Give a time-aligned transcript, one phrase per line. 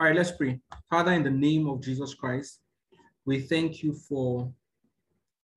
[0.00, 0.58] All right, let's pray.
[0.88, 2.60] Father, in the name of Jesus Christ,
[3.26, 4.50] we thank you for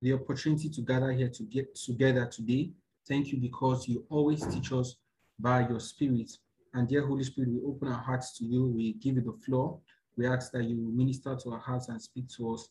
[0.02, 2.68] the opportunity to gather here to get together today.
[3.08, 4.96] Thank you because you always teach us
[5.40, 6.30] by your spirit.
[6.74, 8.66] And dear Holy Spirit, we open our hearts to you.
[8.66, 9.78] We give you the floor.
[10.18, 12.68] We ask that you minister to our hearts and speak to us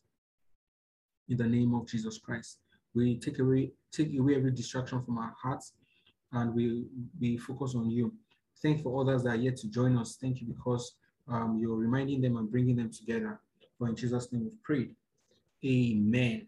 [1.28, 2.60] in the name of Jesus Christ.
[2.94, 5.74] We take away take away every distraction from our hearts
[6.34, 6.86] and we
[7.20, 8.14] we focus on you.
[8.62, 10.20] Thank you for others that are yet to join us.
[10.22, 13.40] Thank you because um, you're reminding them and bringing them together.
[13.78, 14.96] For in Jesus' name we've prayed.
[15.66, 16.48] Amen.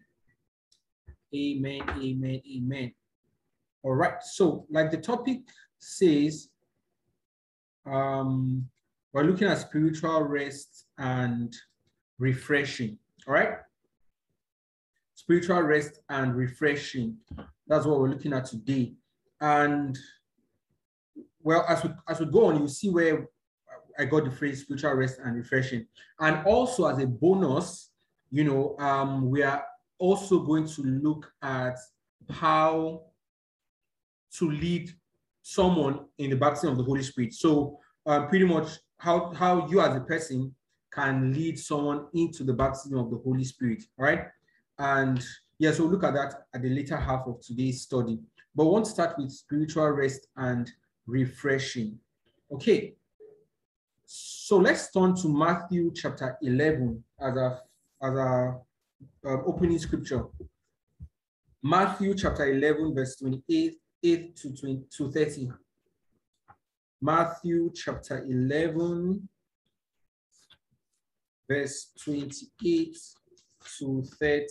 [1.34, 2.92] Amen, amen, amen.
[3.82, 5.40] All right, so like the topic
[5.78, 6.48] says,
[7.84, 8.68] um,
[9.12, 11.54] we're looking at spiritual rest and
[12.18, 12.98] refreshing.
[13.26, 13.58] All right,
[15.14, 17.16] spiritual rest and refreshing.
[17.66, 18.94] That's what we're looking at today.
[19.40, 19.98] And
[21.42, 23.28] well, as we as we go on, you see where
[23.98, 25.86] I got the phrase spiritual rest and refreshing.
[26.20, 27.90] And also as a bonus,
[28.30, 29.64] you know, um, we are
[29.98, 31.76] also going to look at
[32.30, 33.02] how
[34.38, 34.90] to lead
[35.42, 37.32] someone in the baptism of the Holy Spirit.
[37.32, 40.54] So um, pretty much how, how you as a person
[40.92, 44.26] can lead someone into the baptism of the Holy Spirit, right?
[44.78, 45.24] And
[45.58, 48.18] yeah, so we'll look at that at the later half of today's study.
[48.54, 50.70] But we want to start with spiritual rest and
[51.06, 51.98] refreshing.
[52.52, 52.94] Okay,
[54.06, 57.60] so let's turn to Matthew chapter 11 as a
[58.02, 58.56] as a
[59.24, 60.24] uh, opening scripture.
[61.62, 65.50] Matthew chapter 11, verse 28 8 to, 20, to 30.
[67.02, 69.28] Matthew chapter 11,
[71.48, 72.96] verse 28
[73.78, 74.46] to 30.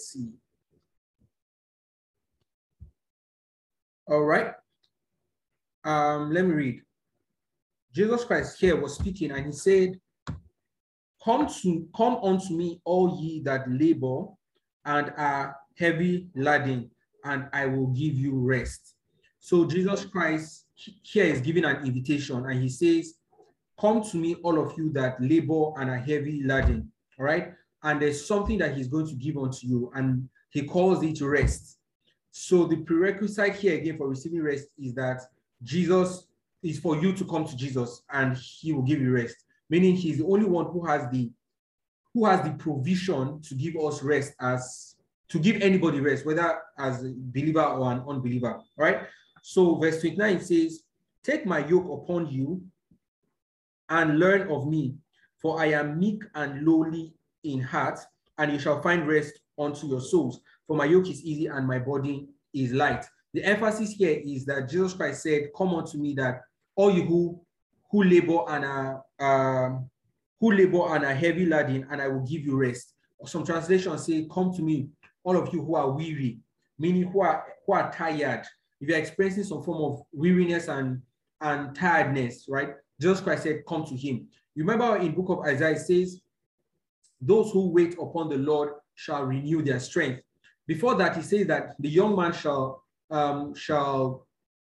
[4.07, 4.51] All right.
[5.83, 6.84] Um, let me read.
[7.95, 9.97] Jesus Christ here was speaking and he said,
[11.23, 14.25] Come to come unto me, all ye that labor
[14.83, 16.91] and are heavy laden,
[17.23, 18.95] and I will give you rest.
[19.39, 23.15] So Jesus Christ here is giving an invitation, and he says,
[23.79, 26.91] Come to me, all of you that labor and are heavy laden.
[27.17, 27.53] All right.
[27.83, 31.77] And there's something that he's going to give unto you, and he calls it rest.
[32.31, 35.21] So the prerequisite here again for receiving rest is that
[35.63, 36.27] Jesus
[36.65, 40.17] is for you to come to Jesus and he will give you rest meaning he's
[40.17, 41.31] the only one who has the
[42.13, 44.95] who has the provision to give us rest as
[45.27, 48.61] to give anybody rest, whether as a believer or an unbeliever.
[48.77, 49.01] Right?
[49.41, 50.83] So verse 29 says,
[51.23, 52.63] Take my yoke upon you
[53.89, 54.95] and learn of me,
[55.41, 57.99] for I am meek and lowly in heart,
[58.37, 60.39] and you shall find rest unto your souls.
[60.67, 63.03] For my yoke is easy and my body is light.
[63.33, 66.43] The emphasis here is that Jesus Christ said, Come unto me that
[66.75, 67.41] all you who
[67.91, 69.89] who labor and are um,
[70.39, 72.93] who labor and are heavy laden, and I will give you rest.
[73.25, 74.89] Some translations say, "Come to me,
[75.23, 76.39] all of you who are weary,"
[76.77, 78.45] meaning who are who are tired.
[78.81, 81.01] If you're experiencing some form of weariness and
[81.41, 82.73] and tiredness, right?
[82.99, 86.21] Jesus Christ said, "Come to Him." You remember in Book of Isaiah it says,
[87.21, 90.21] "Those who wait upon the Lord shall renew their strength."
[90.67, 94.25] Before that, He says that the young man shall um, shall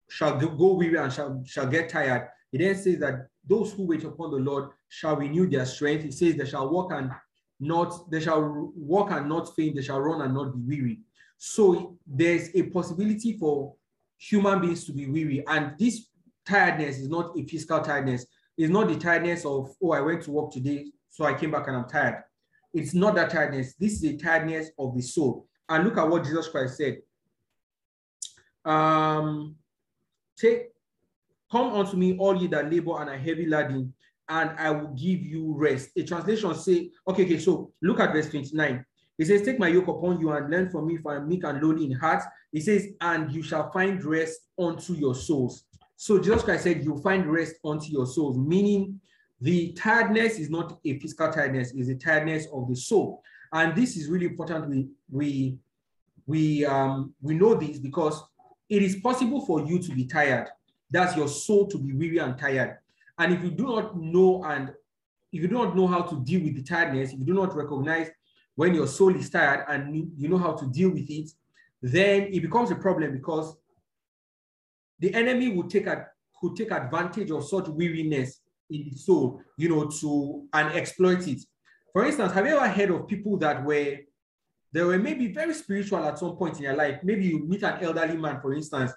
[0.09, 2.27] shall go weary and shall shall get tired.
[2.51, 6.03] He then says that those who wait upon the Lord shall renew their strength.
[6.03, 7.11] He says they shall walk and
[7.59, 10.99] not, they shall walk and not faint, they shall run and not be weary.
[11.37, 13.75] So there's a possibility for
[14.17, 15.43] human beings to be weary.
[15.47, 16.07] And this
[16.47, 18.25] tiredness is not a physical tiredness.
[18.57, 21.67] It's not the tiredness of, oh, I went to work today, so I came back
[21.67, 22.23] and I'm tired.
[22.73, 23.73] It's not that tiredness.
[23.75, 25.47] This is the tiredness of the soul.
[25.67, 26.97] And look at what Jesus Christ said.
[28.65, 29.55] Um,
[30.39, 30.69] take
[31.51, 33.93] Come unto me, all ye that labor and are heavy laden,
[34.27, 35.89] and I will give you rest.
[35.95, 38.85] A translation say, okay, okay, so look at verse 29.
[39.17, 41.43] He says, Take my yoke upon you and learn from me, for I am meek
[41.43, 42.23] and lowly in heart.
[42.51, 45.65] He says, And you shall find rest unto your souls.
[45.95, 49.01] So Jesus Christ said, You find rest unto your souls, meaning
[49.41, 53.23] the tiredness is not a physical tiredness, it's a tiredness of the soul.
[53.51, 54.69] And this is really important.
[54.69, 55.57] We we
[56.27, 58.23] we um we know this because
[58.69, 60.47] it is possible for you to be tired.
[60.91, 62.77] That's your soul to be weary and tired.
[63.17, 64.69] And if you do not know and
[65.31, 67.55] if you do not know how to deal with the tiredness, if you do not
[67.55, 68.09] recognize
[68.55, 71.29] when your soul is tired and you know how to deal with it,
[71.81, 73.55] then it becomes a problem because
[74.99, 76.07] the enemy would take a,
[76.39, 81.39] could take advantage of such weariness in the soul, you know, to and exploit it.
[81.93, 83.97] For instance, have you ever heard of people that were
[84.71, 86.99] they were maybe very spiritual at some point in your life?
[87.03, 88.91] Maybe you meet an elderly man, for instance,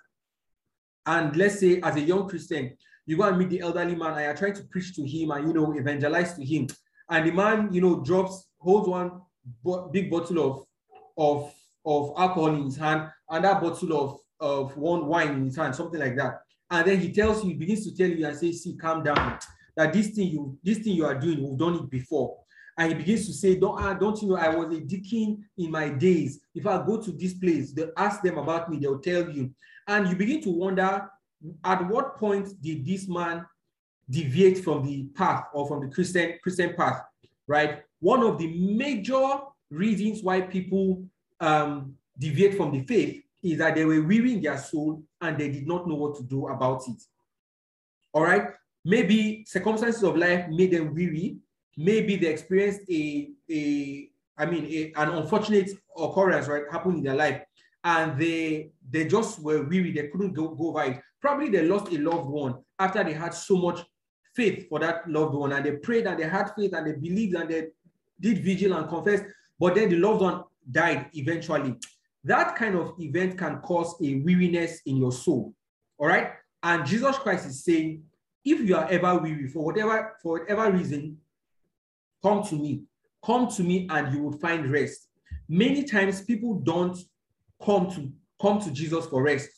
[1.06, 2.76] and let's say as a young Christian,
[3.06, 5.48] you go and meet the elderly man and you're trying to preach to him and
[5.48, 6.68] you know evangelize to him.
[7.10, 9.20] and the man, you know, drops, holds one
[9.92, 10.66] big bottle of
[11.18, 11.54] of
[11.84, 15.74] of alcohol in his hand and that bottle of of one wine in his hand,
[15.74, 16.40] something like that.
[16.70, 19.38] And then he tells you, he begins to tell you and say, see, calm down.
[19.76, 22.38] That this thing you this thing you are doing, we've done it before.
[22.78, 25.70] And he begins to say, Don't, ah, don't you know, I was a deacon in
[25.70, 26.40] my days.
[26.54, 29.50] If I go to this place, they ask them about me, they'll tell you.
[29.86, 31.08] And you begin to wonder
[31.64, 33.44] at what point did this man
[34.08, 37.02] deviate from the path or from the Christian, Christian path,
[37.46, 37.82] right?
[38.00, 39.38] One of the major
[39.70, 41.04] reasons why people
[41.40, 45.48] um, deviate from the faith is that they were weary in their soul and they
[45.48, 47.02] did not know what to do about it.
[48.12, 48.48] All right.
[48.84, 51.36] Maybe circumstances of life made them weary.
[51.76, 57.14] Maybe they experienced a, a I mean, a, an unfortunate occurrence, right, happened in their
[57.14, 57.42] life,
[57.84, 59.92] and they they just were weary.
[59.92, 61.00] They couldn't go, go over it.
[61.20, 63.80] Probably they lost a loved one after they had so much
[64.34, 67.36] faith for that loved one, and they prayed and they had faith and they believed
[67.36, 67.68] and they
[68.20, 69.24] did vigil and confessed,
[69.58, 71.74] but then the loved one died eventually.
[72.24, 75.52] That kind of event can cause a weariness in your soul.
[75.98, 76.32] All right.
[76.62, 78.04] And Jesus Christ is saying,
[78.44, 81.18] if you are ever weary for whatever for whatever reason,
[82.22, 82.82] come to me.
[83.24, 85.08] Come to me and you will find rest.
[85.48, 86.98] Many times people don't
[87.64, 88.10] come to
[88.40, 89.48] come to Jesus for rest.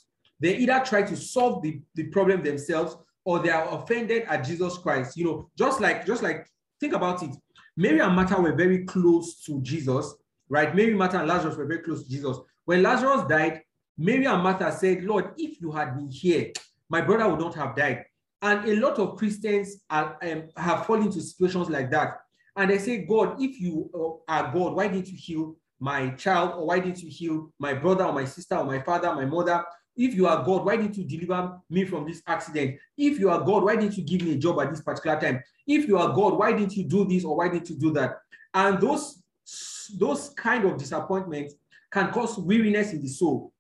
[0.41, 4.77] They either try to solve the, the problem themselves or they are offended at Jesus
[4.79, 5.17] Christ.
[5.17, 6.47] You know, just like just like
[6.81, 7.31] think about it.
[7.77, 10.15] Mary and Martha were very close to Jesus,
[10.49, 10.75] right?
[10.75, 12.39] Mary, Martha, and Lazarus were very close to Jesus.
[12.67, 13.63] When Lazarus died,
[13.99, 16.53] Mary and Martha said, Lord, if you had been here,
[16.89, 18.05] my brother would not have died.
[18.43, 22.19] And a lot of Christians are, um, have fallen into situations like that.
[22.57, 26.53] And they say, God, if you uh, are God, why didn't you heal my child?
[26.55, 29.65] Or why didn't you heal my brother or my sister or my father, my mother?
[29.97, 32.79] If you are God, why didn't you deliver me from this accident?
[32.97, 35.43] If you are God, why didn't you give me a job at this particular time?
[35.67, 38.19] If you are God, why didn't you do this or why didn't you do that?
[38.53, 39.23] And those,
[39.97, 41.55] those kind of disappointments
[41.91, 43.53] can cause weariness in the soul.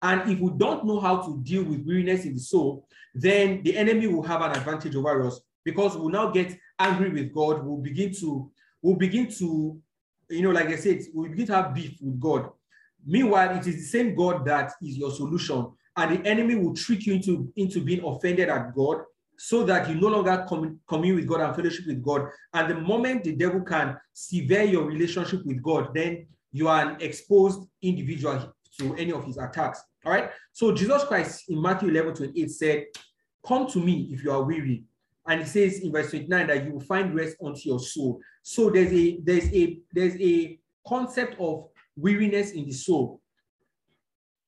[0.00, 3.76] And if we don't know how to deal with weariness in the soul, then the
[3.76, 7.64] enemy will have an advantage over us because we'll now get angry with God.
[7.64, 8.50] We'll begin to,
[8.82, 9.78] we'll begin to,
[10.30, 12.50] you know, like I said, we'll begin to have beef with God.
[13.06, 15.72] Meanwhile, it is the same God that is your solution.
[15.96, 19.02] And the enemy will trick you into, into being offended at God
[19.36, 22.28] so that you no longer com- commune with God and fellowship with God.
[22.52, 27.00] And the moment the devil can sever your relationship with God, then you are an
[27.00, 29.80] exposed individual to any of his attacks.
[30.04, 30.30] All right.
[30.52, 32.84] So Jesus Christ in Matthew 11 28 said,
[33.46, 34.84] Come to me if you are weary.
[35.28, 38.18] And it says in verse 29 that you will find rest unto your soul.
[38.42, 43.20] So there's a there's a there's a concept of weariness in the soul.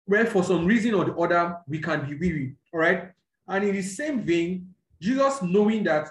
[0.06, 2.56] Where for some reason or the other, we can be weary.
[2.72, 3.10] All right.
[3.46, 6.08] And in the same vein, Jesus, knowing that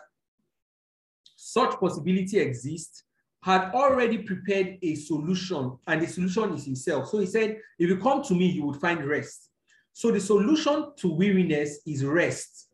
[1.36, 3.04] such possibility exists,
[3.42, 7.10] had already prepared a solution, and the solution is himself.
[7.10, 9.50] So he said, If you come to me, you would find rest.
[9.94, 12.69] So the solution to weariness is rest.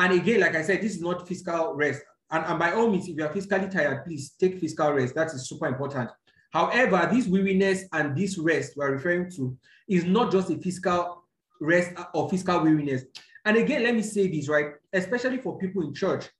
[0.00, 2.00] And again, like I said, this is not physical rest.
[2.30, 5.14] And, and by all means, if you are physically tired, please take physical rest.
[5.14, 6.08] That is super important.
[6.52, 9.54] However, this weariness and this rest we're referring to
[9.86, 11.24] is not just a physical
[11.60, 13.04] rest or physical weariness.
[13.44, 14.72] And again, let me say this, right?
[14.90, 16.30] Especially for people in church.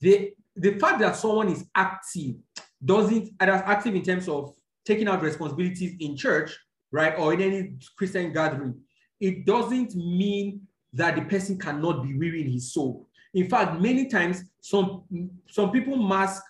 [0.00, 2.34] The, the fact that someone is active
[2.84, 6.58] doesn't, and active in terms of taking out responsibilities in church,
[6.90, 8.80] right, or in any Christian gathering,
[9.20, 13.08] it doesn't mean that the person cannot be weary in his soul.
[13.34, 15.02] In fact, many times some
[15.50, 16.42] some people mask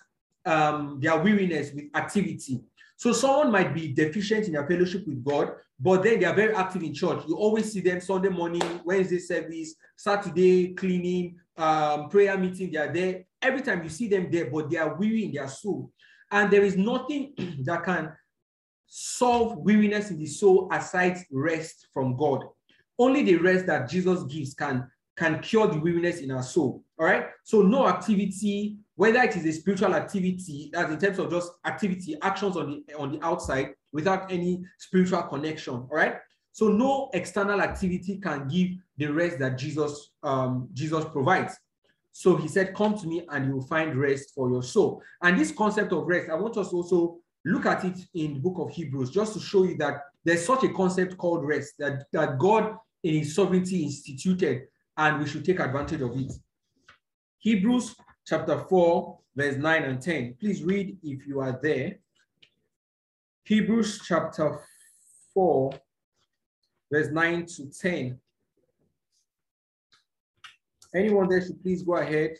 [0.45, 2.61] um, their weariness with activity.
[2.95, 6.53] So someone might be deficient in their fellowship with God, but then they are very
[6.53, 7.23] active in church.
[7.27, 12.71] You always see them Sunday morning, Wednesday service, Saturday cleaning, um, prayer meeting.
[12.71, 15.47] They are there every time you see them there, but they are weary in their
[15.47, 15.91] soul.
[16.31, 18.11] And there is nothing that can
[18.85, 22.43] solve weariness in the soul aside rest from God.
[22.99, 24.87] Only the rest that Jesus gives can,
[25.17, 26.83] can cure the weariness in our soul.
[26.99, 27.27] All right.
[27.43, 32.17] So, no activity, whether it is a spiritual activity, as in terms of just activity,
[32.21, 35.73] actions on the on the outside without any spiritual connection.
[35.73, 36.17] All right.
[36.51, 41.55] So no external activity can give the rest that Jesus um, Jesus provides.
[42.11, 45.01] So he said, Come to me and you will find rest for your soul.
[45.21, 48.55] And this concept of rest, I want us also look at it in the book
[48.57, 52.37] of Hebrews just to show you that there's such a concept called rest that, that
[52.37, 56.31] God in his sovereignty instituted and we should take advantage of it.
[57.39, 60.35] Hebrews chapter 4, verse 9 and 10.
[60.39, 61.99] Please read if you are there.
[63.43, 64.59] Hebrews chapter
[65.33, 65.71] 4,
[66.91, 68.19] verse 9 to 10.
[70.93, 72.31] Anyone there should please go ahead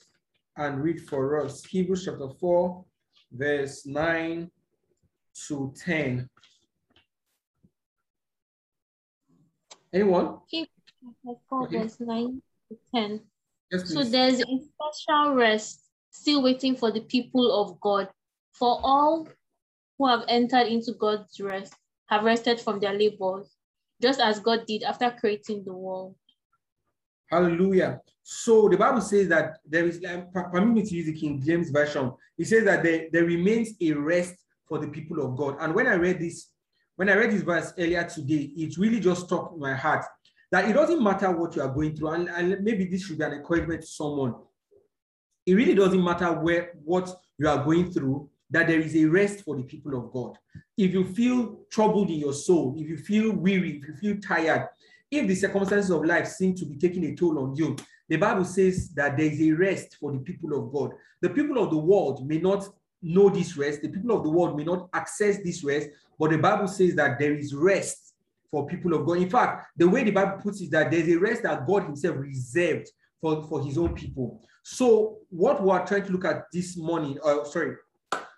[0.58, 2.84] and read for us Hebrews chapter 4,
[3.32, 4.51] verse 9
[5.48, 6.30] to 10.
[9.93, 10.38] Anyone?
[10.48, 11.77] Hebrews 4, okay.
[11.79, 13.22] verse 9 to 10.
[13.72, 18.10] Yes, so there's a special rest still waiting for the people of God.
[18.53, 19.27] For all
[19.98, 21.74] who have entered into God's rest
[22.08, 23.48] have rested from their labors,
[24.01, 26.15] just as God did after creating the world.
[27.29, 28.01] Hallelujah.
[28.24, 31.69] So the Bible says that there is, um, permit me to use the King James
[31.69, 32.12] Version.
[32.38, 34.36] It says that there, there remains a rest
[34.67, 35.58] for the people of God.
[35.60, 36.50] And when I read this,
[37.00, 40.03] when I read this verse earlier today, it really just struck my heart
[40.51, 42.10] that it doesn't matter what you are going through.
[42.10, 44.36] And, and maybe this should be an encouragement to someone.
[45.46, 49.46] It really doesn't matter where what you are going through, that there is a rest
[49.46, 50.38] for the people of God.
[50.77, 54.68] If you feel troubled in your soul, if you feel weary, if you feel tired,
[55.10, 57.77] if the circumstances of life seem to be taking a toll on you,
[58.10, 60.91] the Bible says that there is a rest for the people of God.
[61.22, 62.68] The people of the world may not
[63.01, 66.38] know this rest, the people of the world may not access this rest, but the
[66.38, 68.15] Bible says that there is rest
[68.51, 69.18] for people of God.
[69.18, 72.18] In fact, the way the Bible puts it, that there's a rest that God Himself
[72.18, 72.89] reserved
[73.22, 74.41] for, for His own people.
[74.63, 77.75] So, what we are trying to look at this morning, uh, sorry,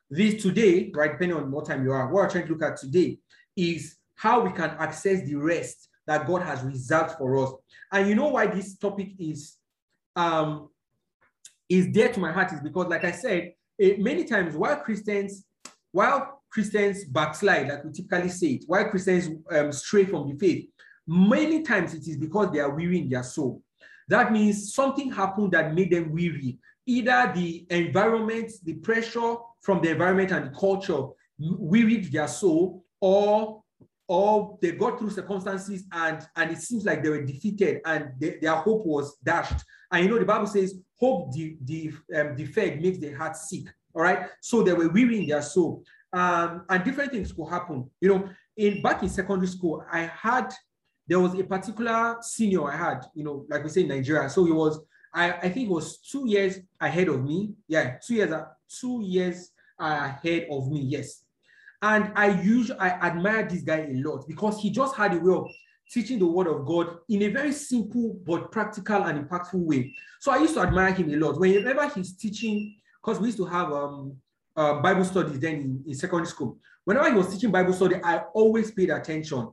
[0.09, 2.77] this today, right, depending on what time you are, what we're trying to look at
[2.77, 3.17] today
[3.55, 7.53] is how we can access the rest that God has reserved for us.
[7.91, 9.57] And you know why this topic is
[10.15, 10.69] um
[11.69, 13.53] is dear to my heart is because, like I said,
[13.97, 15.45] many times while Christians,
[15.91, 20.67] while Christians backslide, like we typically say it, while Christians um, stray from the faith,
[21.07, 23.61] many times it is because they are weary in their soul.
[24.07, 26.59] That means something happened that made them weary.
[26.85, 31.03] Either the environment, the pressure from the environment and the culture
[31.39, 33.63] wearied their soul, or
[34.07, 38.37] or they got through circumstances and and it seems like they were defeated and they,
[38.41, 39.63] their hope was dashed.
[39.91, 43.65] And you know the Bible says hope the the um, deferred makes the heart sick.
[43.93, 47.89] All right, so they were weary in their soul, um, and different things could happen.
[47.99, 50.53] You know, in back in secondary school, I had
[51.07, 54.29] there was a particular senior I had, you know, like we say in Nigeria.
[54.29, 54.79] So he was,
[55.13, 57.53] I, I think it was two years ahead of me.
[57.67, 58.33] Yeah, two years,
[58.79, 60.79] two years ahead of me.
[60.81, 61.25] Yes.
[61.81, 65.33] And I usually I admire this guy a lot because he just had a way
[65.33, 65.47] of
[65.91, 69.93] teaching the word of God in a very simple but practical and impactful way.
[70.19, 71.39] So I used to admire him a lot.
[71.39, 74.15] Whenever he's teaching, because we used to have um,
[74.55, 76.57] uh, Bible studies then in, in secondary school.
[76.85, 79.49] Whenever he was teaching Bible study, I always paid attention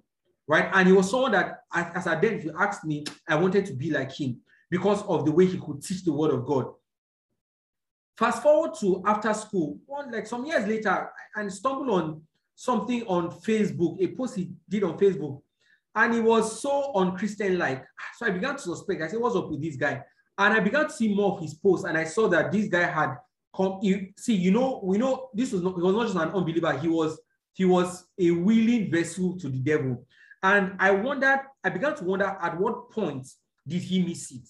[0.48, 0.70] right?
[0.72, 3.74] And he was someone that, as I then, if you asked me, I wanted to
[3.74, 4.40] be like him
[4.70, 6.72] because of the way he could teach the word of God.
[8.16, 12.22] Fast forward to after school, one like some years later, and stumbled on
[12.56, 15.40] something on Facebook, a post he did on Facebook,
[15.98, 17.84] and he was so unchristian like.
[18.16, 19.02] So I began to suspect.
[19.02, 20.02] I said, "What's up with this guy?"
[20.38, 22.84] And I began to see more of his posts, and I saw that this guy
[22.84, 23.16] had
[23.54, 23.80] come.
[23.82, 25.74] You see, you know, we know this was not.
[25.74, 26.78] He was not just an unbeliever.
[26.78, 27.18] He was
[27.52, 30.06] he was a willing vessel to the devil.
[30.44, 33.26] And I wondered, I began to wonder at what point
[33.66, 34.48] did he miss it?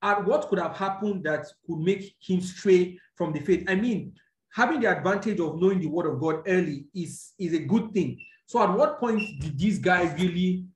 [0.00, 3.64] At what could have happened that could make him stray from the faith?
[3.68, 4.12] I mean,
[4.52, 8.20] having the advantage of knowing the word of God early is, is a good thing.
[8.46, 10.66] So at what point did this guy really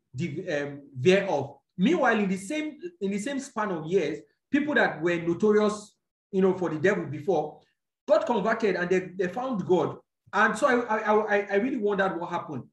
[0.48, 1.56] um, off?
[1.76, 4.18] Meanwhile, in the same in the same span of years,
[4.50, 5.94] people that were notorious,
[6.32, 7.60] you know, for the devil before,
[8.06, 9.96] got converted and they, they found God.
[10.32, 12.64] And so I, I, I really wondered what happened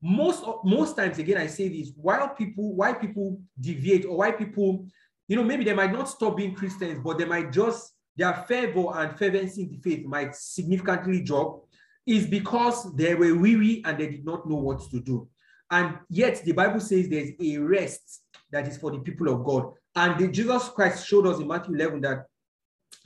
[0.00, 4.86] most most times again i say this while people why people deviate or why people
[5.26, 8.86] you know maybe they might not stop being christians but they might just their fervor
[8.94, 11.64] and fervency in the faith might significantly drop
[12.06, 15.28] is because they were weary and they did not know what to do
[15.70, 19.72] and yet the bible says there's a rest that is for the people of god
[19.96, 22.26] and the jesus christ showed us in matthew 11 that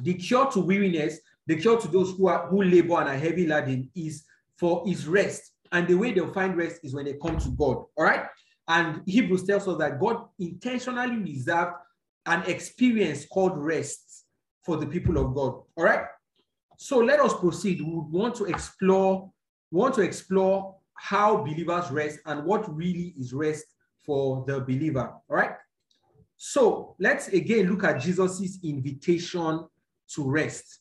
[0.00, 3.46] the cure to weariness the cure to those who are who labor and are heavy
[3.46, 4.24] laden is
[4.58, 7.84] for is rest and the way they'll find rest is when they come to God.
[7.96, 8.26] All right.
[8.68, 11.72] And Hebrews tells us that God intentionally reserved
[12.26, 14.24] an experience called rest
[14.62, 15.62] for the people of God.
[15.76, 16.04] All right.
[16.76, 17.80] So let us proceed.
[17.80, 19.30] We want to explore,
[19.70, 23.64] want to explore how believers rest and what really is rest
[24.06, 25.12] for the believer.
[25.28, 25.56] All right.
[26.36, 29.66] So let's again look at Jesus's invitation
[30.14, 30.78] to rest.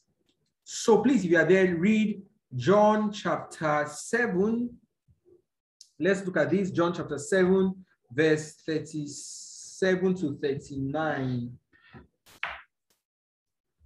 [0.63, 2.21] So please, if you are there, read
[2.55, 4.69] John chapter 7,
[5.99, 7.75] Let's look at this, John chapter 7,
[8.11, 11.51] verse 37 to 39.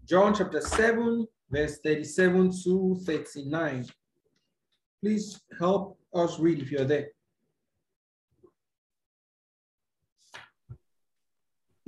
[0.05, 3.85] John chapter 7, verse 37 to 39.
[5.01, 7.09] Please help us read if you're there.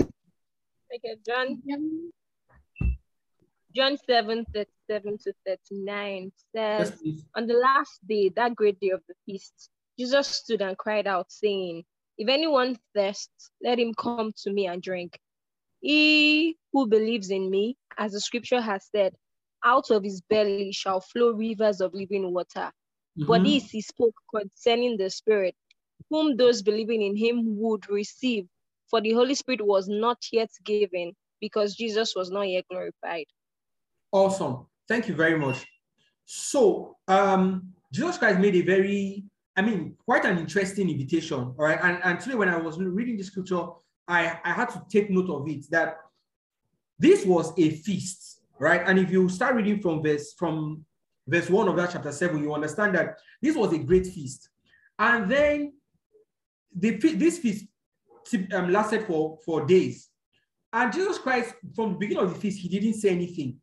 [0.02, 1.62] Okay, John.
[3.76, 9.02] John 7 37 to 39 says, yes, On the last day, that great day of
[9.08, 9.70] the feast,
[10.00, 11.84] Jesus stood and cried out, saying,
[12.18, 15.20] If anyone thirsts, let him come to me and drink.
[15.82, 19.14] He who believes in me, as the scripture has said,
[19.64, 22.72] out of his belly shall flow rivers of living water.
[23.18, 23.28] Mm-hmm.
[23.28, 25.56] But this he spoke concerning the Spirit,
[26.10, 28.48] whom those believing in him would receive,
[28.90, 33.26] for the Holy Spirit was not yet given, because Jesus was not yet glorified.
[34.12, 34.68] Awesome.
[34.88, 35.66] Thank you very much.
[36.26, 39.24] So, um, Jesus Christ made a very,
[39.56, 41.40] I mean, quite an interesting invitation.
[41.40, 41.80] All right.
[41.82, 43.66] And, and today, when I was reading the scripture,
[44.08, 45.98] I, I had to take note of it that
[47.00, 48.82] this was a feast, right?
[48.86, 50.86] And if you start reading from verse from
[51.28, 54.50] verse one of that chapter seven, you understand that this was a great feast.
[54.98, 55.74] And then
[56.76, 57.66] the this feast
[58.54, 60.10] um, lasted for, for days.
[60.74, 63.58] And Jesus Christ, from the beginning of the feast, he didn't say anything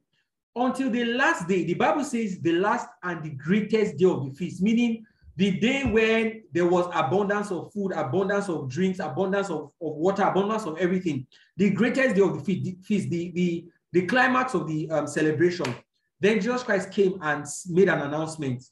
[0.56, 1.64] until the last day.
[1.64, 5.04] The Bible says the last and the greatest day of the feast, meaning
[5.36, 10.22] the day when there was abundance of food, abundance of drinks, abundance of, of water,
[10.22, 11.26] abundance of everything.
[11.56, 15.74] The greatest day of the feast, the, the, the climax of the um, celebration.
[16.20, 18.64] Then Jesus Christ came and made an announcement.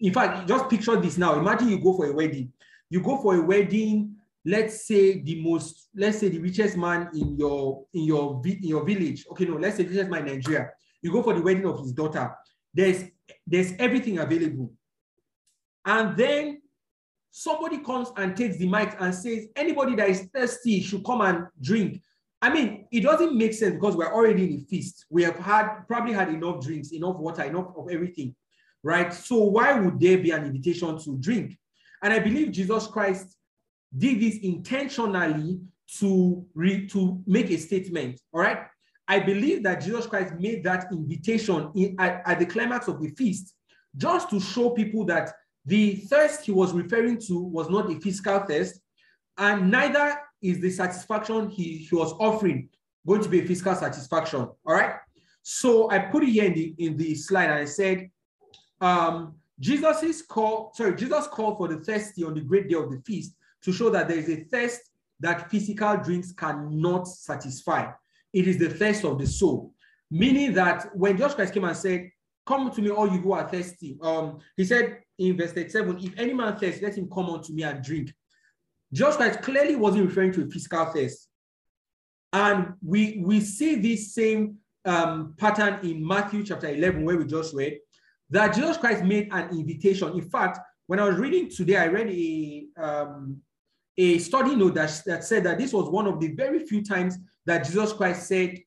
[0.00, 1.38] In fact, just picture this now.
[1.38, 2.52] Imagine you go for a wedding.
[2.90, 4.14] You go for a wedding,
[4.44, 8.84] let's say the most, let's say the richest man in your in your in your
[8.84, 9.26] village.
[9.30, 10.70] Okay, no, let's say the richest man in Nigeria
[11.04, 12.34] you go for the wedding of his daughter.
[12.72, 13.04] There's,
[13.46, 14.72] there's everything available.
[15.84, 16.62] And then
[17.30, 21.46] somebody comes and takes the mic and says, anybody that is thirsty should come and
[21.60, 22.00] drink.
[22.44, 25.06] I mean, it doesn't make sense because we're already in a feast.
[25.08, 28.36] We have had probably had enough drinks, enough water, enough of everything,
[28.82, 29.14] right?
[29.14, 31.58] So why would there be an invitation to drink?
[32.02, 33.34] And I believe Jesus Christ
[33.96, 35.58] did this intentionally
[36.00, 38.66] to, re, to make a statement, all right?
[39.08, 43.08] I believe that Jesus Christ made that invitation in, at, at the climax of the
[43.08, 43.54] feast
[43.96, 45.32] just to show people that
[45.64, 48.80] the thirst he was referring to was not a physical thirst,
[49.38, 52.68] and neither is the satisfaction he, he was offering
[53.06, 54.40] going to be a physical satisfaction.
[54.40, 54.96] All right.
[55.42, 58.10] So I put it here in the in the slide and I said,
[58.80, 63.00] um, Jesus' call, sorry, Jesus called for the thirsty on the great day of the
[63.02, 64.80] feast to show that there is a thirst
[65.20, 67.90] that physical drinks cannot satisfy.
[68.32, 69.72] It is the thirst of the soul.
[70.10, 72.10] Meaning that when Jesus Christ came and said,
[72.46, 73.96] Come to me, all you who are thirsty.
[74.02, 77.62] Um, he said in verse 37, if any man thirsts, let him come unto me
[77.62, 78.12] and drink.
[78.94, 81.28] Jesus Christ clearly wasn't referring to a physical thirst.
[82.32, 87.54] And we, we see this same um, pattern in Matthew chapter 11, where we just
[87.54, 87.78] read,
[88.30, 90.12] that Jesus Christ made an invitation.
[90.12, 93.38] In fact, when I was reading today, I read a, um,
[93.96, 97.18] a study note that, that said that this was one of the very few times
[97.46, 98.60] that Jesus Christ said,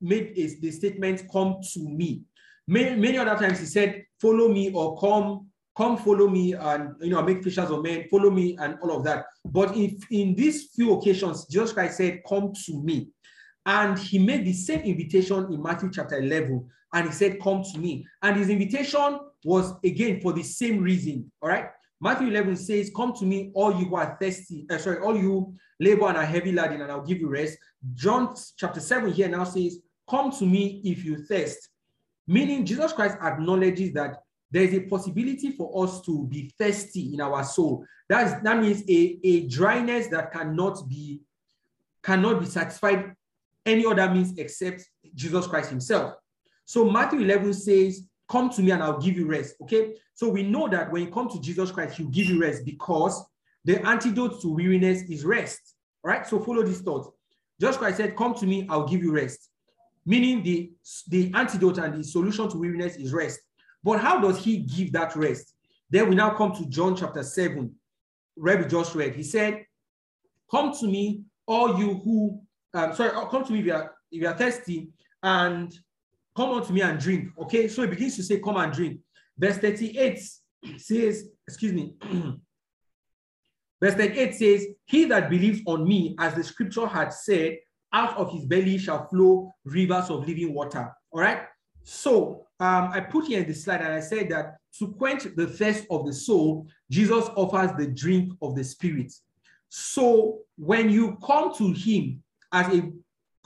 [0.00, 2.22] made the statement, come to me.
[2.66, 5.47] Many, many other times he said, follow me or come,
[5.78, 9.04] come follow me and you know make fishers of men, follow me and all of
[9.04, 9.26] that.
[9.44, 13.08] But if in these few occasions, Jesus Christ said, come to me.
[13.64, 16.68] And he made the same invitation in Matthew chapter 11.
[16.94, 18.04] And he said, come to me.
[18.22, 21.30] And his invitation was again for the same reason.
[21.40, 21.66] All right.
[22.00, 25.52] Matthew 11 says, Come to me, all you who are thirsty, uh, sorry, all you
[25.80, 27.58] labor and are heavy laden, and I'll give you rest.
[27.94, 31.70] John chapter 7 here now says, Come to me if you thirst.
[32.28, 34.18] Meaning, Jesus Christ acknowledges that
[34.50, 37.84] there is a possibility for us to be thirsty in our soul.
[38.08, 41.20] That's, that means a, a dryness that cannot be
[42.02, 43.14] cannot be satisfied
[43.66, 46.14] any other means except Jesus Christ himself.
[46.64, 49.56] So Matthew 11 says, come to me and I'll give you rest.
[49.62, 49.94] Okay.
[50.14, 53.24] So we know that when you come to Jesus Christ, he'll give you rest because
[53.64, 55.74] the antidote to weariness is rest.
[56.02, 56.26] Right.
[56.26, 57.12] So follow this thought.
[57.60, 59.50] Jesus Christ said, Come to me, I'll give you rest.
[60.06, 60.72] Meaning the,
[61.08, 63.40] the antidote and the solution to weariness is rest.
[63.88, 65.54] But how does he give that rest?
[65.90, 67.74] Then we now come to John chapter 7.
[68.36, 69.14] Rabbi just read.
[69.14, 69.64] He said,
[70.50, 72.42] Come to me, all you who
[72.74, 74.90] um, sorry, come to me if you are if you are thirsty,
[75.22, 75.72] and
[76.38, 77.30] Come unto me and drink.
[77.36, 79.00] Okay, so he begins to say, Come and drink.
[79.36, 80.22] Verse 38
[80.76, 81.94] says, Excuse me.
[83.82, 87.56] Verse 38 says, He that believes on me, as the scripture had said,
[87.92, 90.88] out of his belly shall flow rivers of living water.
[91.10, 91.40] All right.
[91.88, 95.46] So um, I put here in the slide and I said that to quench the
[95.46, 99.10] thirst of the soul, Jesus offers the drink of the spirit.
[99.70, 102.22] So when you come to him
[102.52, 102.92] as a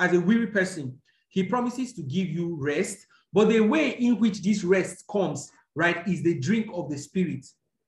[0.00, 3.07] as a weary person, he promises to give you rest.
[3.33, 7.46] But the way in which this rest comes, right, is the drink of the Spirit.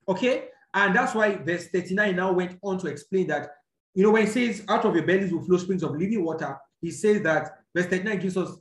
[0.08, 0.44] Okay?
[0.72, 3.50] And that's why verse 39 now went on to explain that,
[3.92, 6.56] you know, when it says, out of your bellies will flow springs of living water,
[6.80, 8.56] he says that verse 39 gives us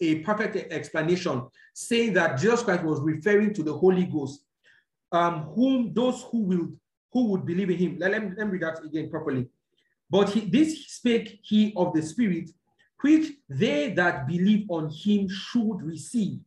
[0.00, 4.44] a perfect explanation, saying that Jesus Christ was referring to the Holy Ghost,
[5.12, 6.68] um, whom those who will
[7.12, 7.96] who would believe in him.
[7.98, 9.48] Let, let, me, let me read that again properly.
[10.08, 12.50] But he, this spake he of the Spirit,
[13.00, 16.38] which they that believe on him should receive.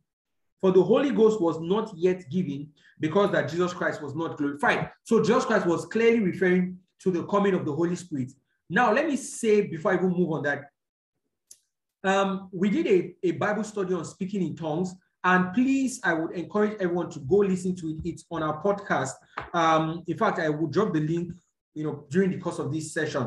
[0.60, 4.90] For the Holy Ghost was not yet given because that Jesus Christ was not glorified.
[5.02, 8.32] So Jesus Christ was clearly referring to the coming of the Holy Spirit.
[8.70, 10.70] Now, let me say before I even move on that
[12.04, 14.94] um, we did a, a Bible study on speaking in tongues.
[15.24, 17.96] And please, I would encourage everyone to go listen to it.
[18.04, 19.12] It's on our podcast.
[19.54, 21.32] Um, in fact, I will drop the link,
[21.72, 23.26] you know, during the course of this session,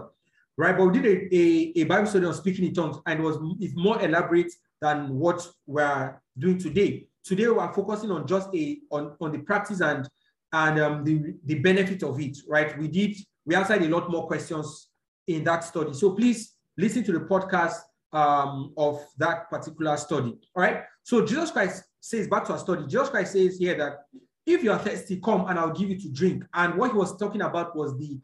[0.57, 0.77] right?
[0.77, 3.37] But we did a, a, a Bible study on speaking in tongues, and it was
[3.59, 7.07] it's more elaborate than what we're doing today.
[7.23, 10.07] Today, we're focusing on just a on, on the practice and
[10.53, 12.77] and um, the the benefit of it, right?
[12.77, 14.89] We did we answered a lot more questions
[15.25, 15.93] in that study.
[15.93, 17.77] So please listen to the podcast
[18.13, 20.37] um, of that particular study.
[20.55, 20.83] All right.
[21.03, 22.83] So Jesus Christ says back to our study.
[22.87, 23.99] Jesus Christ says here that
[24.45, 26.43] if you are thirsty, come and I'll give you to drink.
[26.53, 28.19] And what he was talking about was the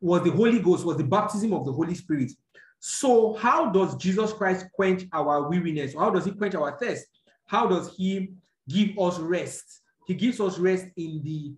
[0.00, 2.30] was the Holy Ghost, was the baptism of the Holy Spirit.
[2.78, 5.94] So how does Jesus Christ quench our weariness?
[5.94, 7.06] How does he quench our thirst?
[7.46, 8.30] How does he
[8.68, 9.80] give us rest?
[10.06, 11.54] He gives us rest in the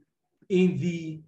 [0.49, 1.21] in the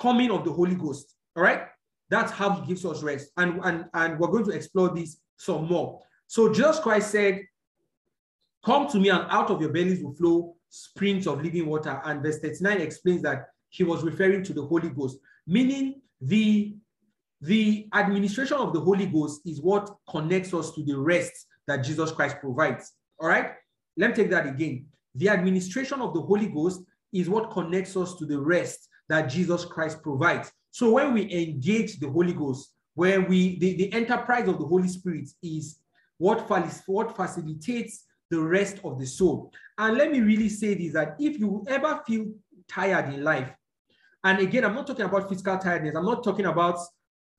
[0.00, 1.14] coming of the Holy Ghost.
[1.36, 1.62] All right.
[2.08, 3.30] That's how he gives us rest.
[3.36, 6.00] And, and, and we're going to explore this some more.
[6.26, 7.40] So Jesus Christ said,
[8.62, 11.98] Come to me, and out of your bellies will flow springs of living water.
[12.04, 16.76] And verse 39 explains that he was referring to the Holy Ghost, meaning the,
[17.40, 22.12] the administration of the Holy Ghost is what connects us to the rest that Jesus
[22.12, 22.92] Christ provides.
[23.18, 23.52] All right,
[23.96, 24.84] let me take that again.
[25.14, 26.82] The administration of the Holy Ghost
[27.14, 30.52] is what connects us to the rest that Jesus Christ provides.
[30.70, 34.88] So when we engage the Holy Ghost, where we the, the enterprise of the Holy
[34.88, 35.78] Spirit is
[36.18, 36.48] what,
[36.86, 39.50] what facilitates the rest of the soul.
[39.78, 42.26] And let me really say this that if you ever feel
[42.68, 43.50] tired in life,
[44.22, 46.78] and again, I'm not talking about physical tiredness, I'm not talking about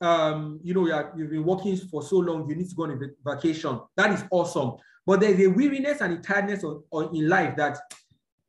[0.02, 2.92] um, you know, you have been working for so long, you need to go on
[2.92, 3.80] a vacation.
[3.96, 4.74] That is awesome.
[5.06, 7.78] But there's a weariness and a tiredness in life that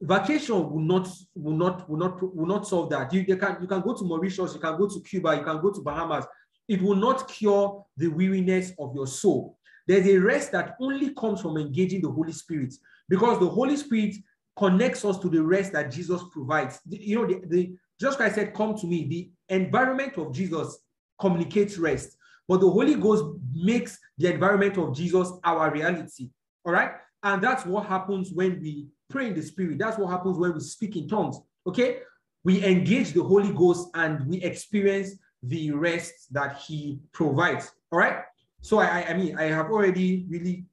[0.00, 3.12] vacation will not will not will not will not solve that.
[3.12, 5.60] You, you can you can go to Mauritius, you can go to Cuba, you can
[5.60, 6.26] go to Bahamas,
[6.68, 9.58] it will not cure the weariness of your soul.
[9.86, 12.74] There's a rest that only comes from engaging the Holy Spirit
[13.08, 14.14] because the Holy Spirit
[14.56, 16.80] connects us to the rest that Jesus provides.
[16.88, 19.06] You know, the, the Jesus Christ said, Come to me.
[19.48, 20.78] The environment of Jesus
[21.20, 22.16] communicates rest,
[22.48, 26.30] but the Holy Ghost makes the environment of Jesus our reality.
[26.64, 26.92] All right.
[27.22, 29.78] And that's what happens when we pray in the Spirit.
[29.78, 31.38] That's what happens when we speak in tongues.
[31.66, 31.98] Okay.
[32.44, 35.12] We engage the Holy Ghost and we experience
[35.42, 37.72] the rest that he provides.
[37.90, 38.22] All right.
[38.60, 40.66] So I, I mean, I have already really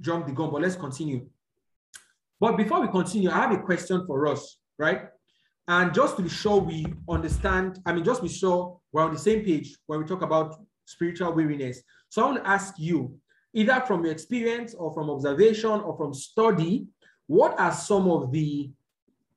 [0.00, 1.26] jumped the gun, but let's continue.
[2.38, 5.02] But before we continue, I have a question for us, right?
[5.68, 9.12] And just to be sure we understand, I mean, just to be sure we're on
[9.12, 11.82] the same page when we talk about spiritual weariness.
[12.08, 13.16] So I want to ask you,
[13.54, 16.86] either from your experience or from observation or from study,
[17.26, 18.70] what are some of the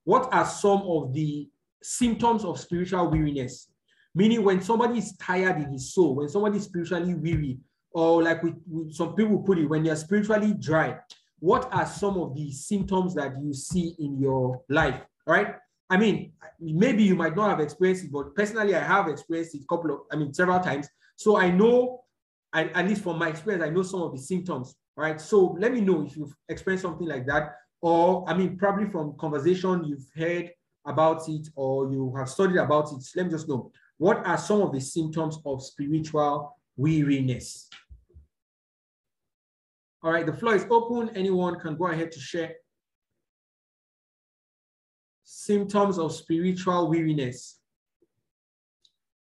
[0.04, 1.50] what are some of the
[1.82, 3.70] symptoms of spiritual weariness?
[4.15, 7.60] Meaning, when somebody is tired in his soul, when somebody is spiritually weary,
[7.91, 10.97] or like we, we, some people put it, when you're spiritually dry,
[11.39, 15.01] what are some of the symptoms that you see in your life?
[15.28, 15.56] Right?
[15.89, 19.63] I mean, maybe you might not have experienced it, but personally, I have experienced it
[19.63, 20.88] a couple of, I mean, several times.
[21.17, 22.04] So I know,
[22.54, 24.75] at least from my experience, I know some of the symptoms.
[24.97, 25.19] Right.
[25.19, 29.17] So let me know if you've experienced something like that, or I mean, probably from
[29.17, 30.49] conversation you've heard
[30.88, 33.06] about it, or you have studied about it.
[33.13, 33.73] Let me just know.
[33.97, 37.69] What are some of the symptoms of spiritual weariness?
[40.03, 41.15] All right, the floor is open.
[41.15, 42.55] Anyone can go ahead to share
[45.23, 47.60] symptoms of spiritual weariness.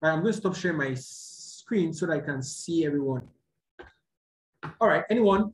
[0.01, 3.27] I'm going to stop sharing my screen so that I can see everyone.
[4.79, 5.53] All right, anyone?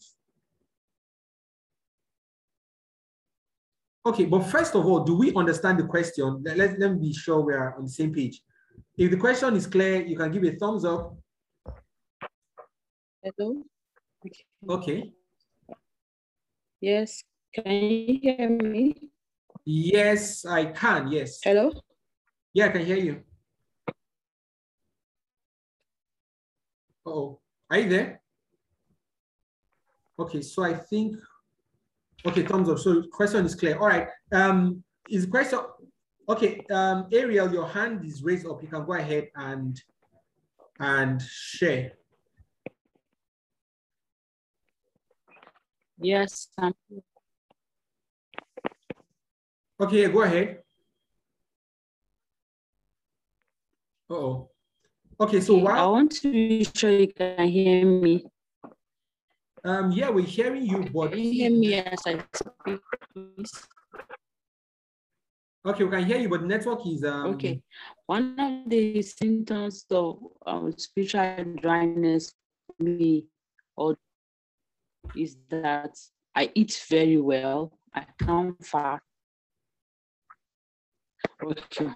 [4.06, 6.42] Okay, but first of all, do we understand the question?
[6.44, 8.42] Let, let, let me be sure we are on the same page.
[8.96, 11.18] If the question is clear, you can give a thumbs up.
[13.24, 13.64] Hello.
[14.70, 15.12] Okay.
[16.80, 17.24] Yes.
[17.54, 19.10] Can you hear me?
[19.66, 21.12] Yes, I can.
[21.12, 21.40] Yes.
[21.44, 21.72] Hello.
[22.54, 23.24] Yeah, I can hear you.
[27.06, 28.22] Uh oh, are you there?
[30.20, 31.18] Okay, so I think.
[32.26, 32.78] Okay, thumbs up.
[32.78, 33.78] So question is clear.
[33.80, 34.08] All right.
[34.32, 35.60] Um, is the question
[36.28, 38.62] Okay, um, Ariel, your hand is raised up.
[38.62, 39.82] You can go ahead and
[40.80, 41.94] and share.
[46.00, 46.48] Yes.
[49.80, 50.60] Okay, go ahead.
[54.10, 54.50] Uh oh.
[55.20, 55.78] Okay, so why?
[55.78, 58.26] I want to be sure you can hear me.
[59.66, 62.80] Um, yeah, we're hearing you, but can you hear me as I speak,
[63.14, 63.68] please?
[65.66, 67.62] Okay, we can hear you, but the network is um okay.
[68.06, 72.34] One of the symptoms of um, spiritual dryness
[72.80, 73.26] me
[73.78, 73.98] or
[75.16, 75.96] is that
[76.36, 77.78] I eat very well.
[77.94, 79.02] I come fat.
[81.42, 81.90] Okay.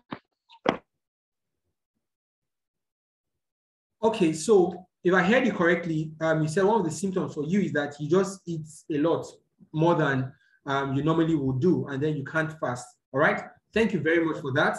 [4.03, 7.43] Okay, so if I heard you correctly, um, you said one of the symptoms for
[7.43, 9.25] you is that you just eat a lot
[9.73, 10.31] more than
[10.65, 12.85] um, you normally would do, and then you can't fast.
[13.11, 13.41] All right.
[13.77, 14.75] Thank you very much for that.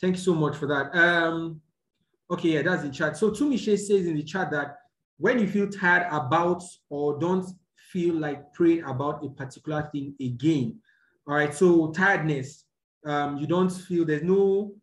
[0.00, 0.98] Thank you so much for that.
[0.98, 1.60] Um,
[2.30, 3.14] okay, yeah, that's the chat.
[3.18, 4.78] So Tumishe says in the chat that
[5.18, 7.44] when you feel tired about or don't
[7.92, 10.80] feel like praying about a particular thing again,
[11.28, 11.52] all right.
[11.52, 12.64] So tiredness,
[13.04, 14.76] um, you don't feel there's no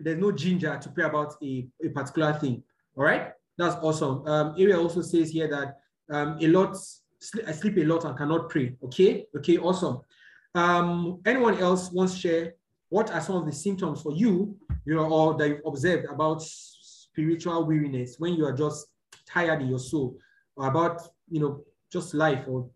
[0.00, 2.64] there's no ginger to pray about a, a particular thing.
[2.96, 4.26] All right, that's awesome.
[4.26, 5.76] Um, Area also says here that
[6.12, 6.76] um, a lot
[7.46, 8.74] I sleep a lot and cannot pray.
[8.82, 10.00] Okay, okay, awesome.
[10.56, 12.55] Um, anyone else wants to share
[12.88, 16.42] what are some of the symptoms for you, you know, or that you've observed about
[16.42, 18.86] spiritual weariness when you are just
[19.28, 20.16] tired in your soul,
[20.56, 22.68] or about you know just life or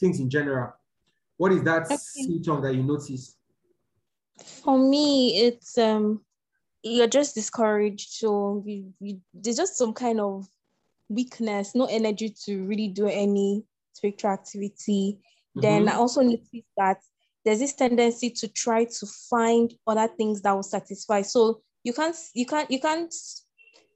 [0.00, 0.72] things in general?
[1.36, 1.96] What is that okay.
[1.96, 3.36] symptom that you notice?
[4.64, 6.20] For me, it's um
[6.82, 8.10] you're just discouraged.
[8.10, 10.46] So you, you, there's just some kind of
[11.08, 15.18] weakness, no energy to really do any spiritual activity.
[15.56, 15.60] Mm-hmm.
[15.60, 16.98] Then I also noticed that
[17.48, 21.22] there's this tendency to try to find other things that will satisfy.
[21.22, 23.14] So you can't you can't you can't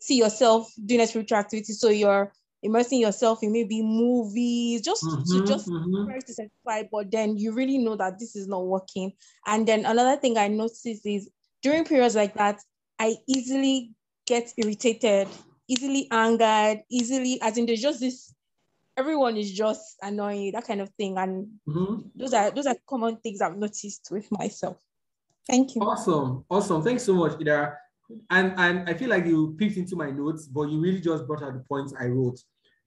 [0.01, 1.75] see yourself doing a spiritual activity.
[1.75, 6.07] So you're immersing yourself in maybe movies just mm-hmm, to just mm-hmm.
[6.07, 9.13] try to satisfy, but then you really know that this is not working.
[9.47, 11.29] And then another thing I noticed is
[11.61, 12.59] during periods like that,
[12.99, 13.91] I easily
[14.27, 15.29] get irritated,
[15.69, 18.33] easily angered, easily, as in there's just this
[18.97, 21.17] everyone is just annoying, that kind of thing.
[21.19, 22.09] And mm-hmm.
[22.15, 24.79] those are those are common things I've noticed with myself.
[25.49, 25.83] Thank you.
[25.83, 26.45] Awesome.
[26.49, 26.83] Awesome.
[26.83, 27.75] Thanks so much, Ida.
[28.31, 31.43] And and I feel like you peeked into my notes, but you really just brought
[31.43, 32.39] out the points I wrote.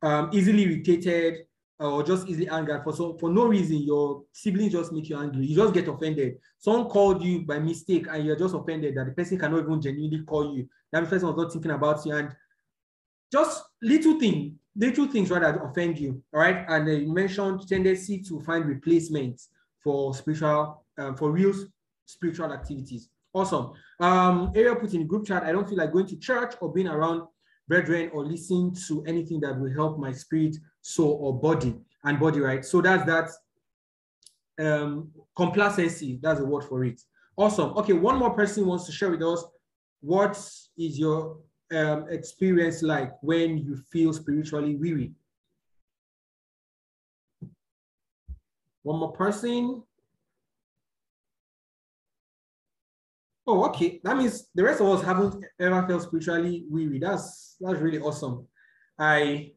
[0.02, 1.46] Um, easily irritated
[1.80, 3.78] or just easily angered for so for no reason.
[3.78, 5.46] Your siblings just make you angry.
[5.46, 6.36] You just get offended.
[6.60, 10.24] Someone called you by mistake, and you're just offended that the person cannot even genuinely
[10.24, 10.68] call you.
[10.92, 12.30] That person was not thinking about you, and
[13.32, 16.66] just little thing little things rather offend you, all right?
[16.68, 19.50] And uh, you mentioned tendency to find replacements
[19.84, 21.54] for spiritual, um, for real
[22.06, 23.10] spiritual activities.
[23.34, 23.74] Awesome.
[24.00, 26.88] Um, area put in group chat, I don't feel like going to church or being
[26.88, 27.24] around
[27.68, 32.40] brethren or listening to anything that will help my spirit, soul, or body and body,
[32.40, 32.64] right?
[32.64, 33.30] So that's that
[34.60, 36.20] um, complacency.
[36.22, 37.02] That's the word for it.
[37.38, 37.76] Awesome.
[37.78, 39.44] Okay, one more person wants to share with us
[40.02, 40.38] what
[40.78, 41.38] is your
[41.74, 45.14] um, experience like when you feel spiritually weary?
[48.84, 49.84] One more person.
[53.48, 54.00] Oh, okay.
[54.04, 57.00] That means the rest of us haven't ever felt spiritually weary.
[57.00, 58.48] That's that's really awesome.
[58.98, 59.54] I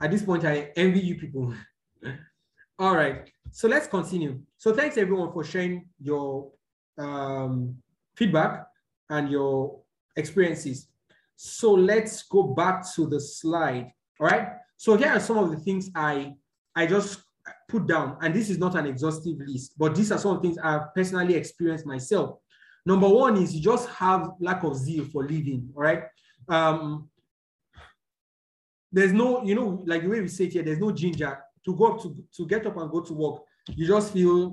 [0.00, 1.54] at this point I envy you people.
[2.78, 3.30] All right.
[3.50, 4.40] So let's continue.
[4.56, 6.50] So thanks everyone for sharing your
[6.98, 7.76] um,
[8.16, 8.66] feedback
[9.10, 9.80] and your
[10.16, 10.88] experiences.
[11.40, 13.92] So let's go back to the slide.
[14.18, 14.48] All right.
[14.76, 16.34] So here are some of the things I
[16.74, 17.20] I just
[17.68, 20.48] put down, and this is not an exhaustive list, but these are some of the
[20.48, 22.40] things I've personally experienced myself.
[22.84, 25.70] Number one is you just have lack of zeal for living.
[25.76, 26.02] All right.
[26.48, 27.08] Um,
[28.90, 31.76] there's no, you know, like the way we say it here, there's no ginger to
[31.76, 33.42] go up to, to get up and go to work.
[33.68, 34.50] You just feel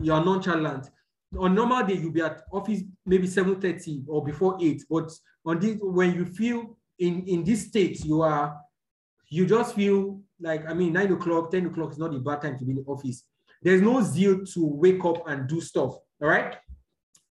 [0.00, 0.90] you're nonchalant
[1.38, 5.10] on normal day you'll be at office maybe 7:30 or before 8 but
[5.44, 8.56] on this when you feel in in this state you are
[9.28, 12.58] you just feel like i mean 9 o'clock 10 o'clock is not a bad time
[12.58, 13.24] to be in the office.
[13.62, 16.56] There's no zeal to wake up and do stuff all right?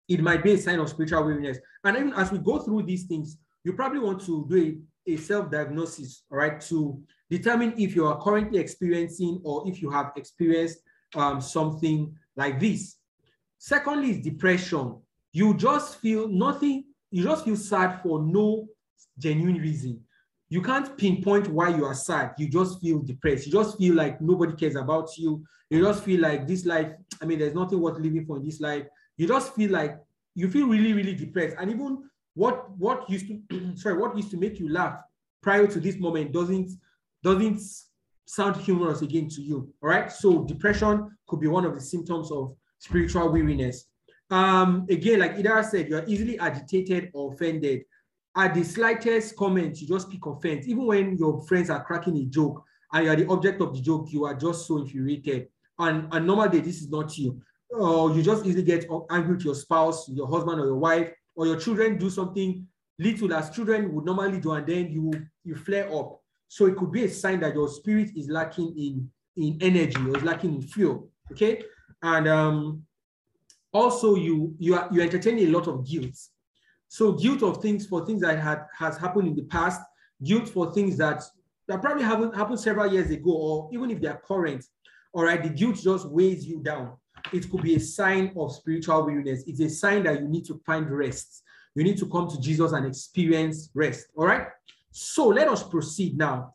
[0.08, 1.58] It might be a sign of spiritual weariness.
[1.84, 5.18] And even as we go through these things you probably want to do a, a
[5.18, 10.80] self-diagnosis all right to determine if you are currently experiencing or if you have experienced
[11.16, 12.98] um, something like this
[13.58, 14.98] Secondly, is depression.
[15.32, 18.68] You just feel nothing, you just feel sad for no
[19.18, 20.02] genuine reason.
[20.50, 22.34] You can't pinpoint why you are sad.
[22.38, 23.48] You just feel depressed.
[23.48, 25.44] You just feel like nobody cares about you.
[25.70, 26.92] You just feel like this life,
[27.22, 28.86] I mean, there's nothing worth living for in this life.
[29.18, 29.98] You just feel like
[30.36, 31.56] you feel really, really depressed.
[31.60, 32.04] And even
[32.36, 35.00] what what used to sorry, what used to make you laugh
[35.42, 36.72] prior to this moment doesn't
[37.24, 37.62] doesn't
[38.26, 39.74] sound humorous again to you.
[39.82, 40.12] All right.
[40.12, 43.88] So depression could be one of the symptoms of spiritual weariness.
[44.30, 47.82] Um, again, like Ida said, you are easily agitated or offended.
[48.38, 50.68] At the slightest comment, you just pick offense.
[50.68, 53.82] Even when your friends are cracking a joke and you are the object of the
[53.82, 55.48] joke, you are just so infuriated.
[55.80, 57.42] And a normal day, this is not you.
[57.70, 61.48] Or you just easily get angry with your spouse, your husband, or your wife, or
[61.48, 62.68] your children do something
[63.00, 65.12] little as children would normally do, and then you
[65.44, 66.22] you flare up.
[66.48, 70.16] So it could be a sign that your spirit is lacking in in energy or
[70.18, 71.10] is lacking in fuel.
[71.32, 71.64] Okay,
[72.02, 72.84] and um,
[73.74, 76.16] also you you are you entertain a lot of guilt.
[76.88, 79.82] So guilt of things for things that had has happened in the past,
[80.24, 81.24] guilt for things that
[81.68, 84.64] that probably haven't happened several years ago, or even if they are current.
[85.14, 86.94] All right, the guilt just weighs you down.
[87.34, 89.44] It could be a sign of spiritual weariness.
[89.48, 91.44] It's a sign that you need to find rest.
[91.74, 94.08] You need to come to Jesus and experience rest.
[94.16, 94.48] All right.
[94.92, 96.54] So let us proceed now.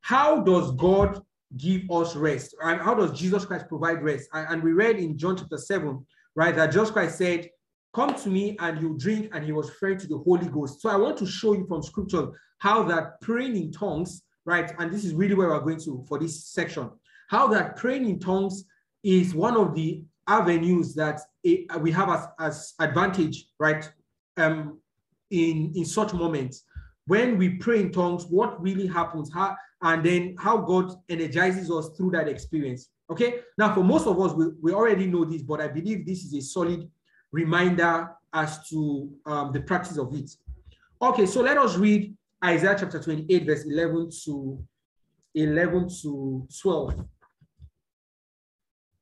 [0.00, 1.22] How does God
[1.56, 2.54] give us rest?
[2.62, 4.28] And how does Jesus Christ provide rest?
[4.32, 7.50] And we read in John chapter 7, right, that Jesus Christ said,
[7.92, 10.80] Come to me and you drink, and he was referring to the Holy Ghost.
[10.80, 14.92] So I want to show you from scripture how that praying in tongues, right, and
[14.92, 16.90] this is really where we're going to for this section,
[17.28, 18.64] how that praying in tongues
[19.02, 23.90] is one of the avenues that we have as, as advantage, right,
[24.36, 24.78] um,
[25.30, 26.64] in, in such moments.
[27.10, 31.88] When we pray in tongues, what really happens, how, and then how God energizes us
[31.96, 32.88] through that experience.
[33.10, 36.22] Okay, now for most of us, we, we already know this, but I believe this
[36.22, 36.88] is a solid
[37.32, 40.30] reminder as to um, the practice of it.
[41.02, 44.64] Okay, so let us read Isaiah chapter 28, verse 11 to
[45.34, 47.06] 11 to 12.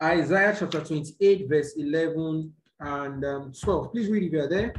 [0.02, 3.92] Isaiah chapter 28, verse 11 and um, 12.
[3.92, 4.72] Please read if you are there.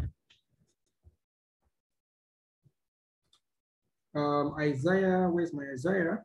[4.16, 6.24] Um, Isaiah, where's my Isaiah?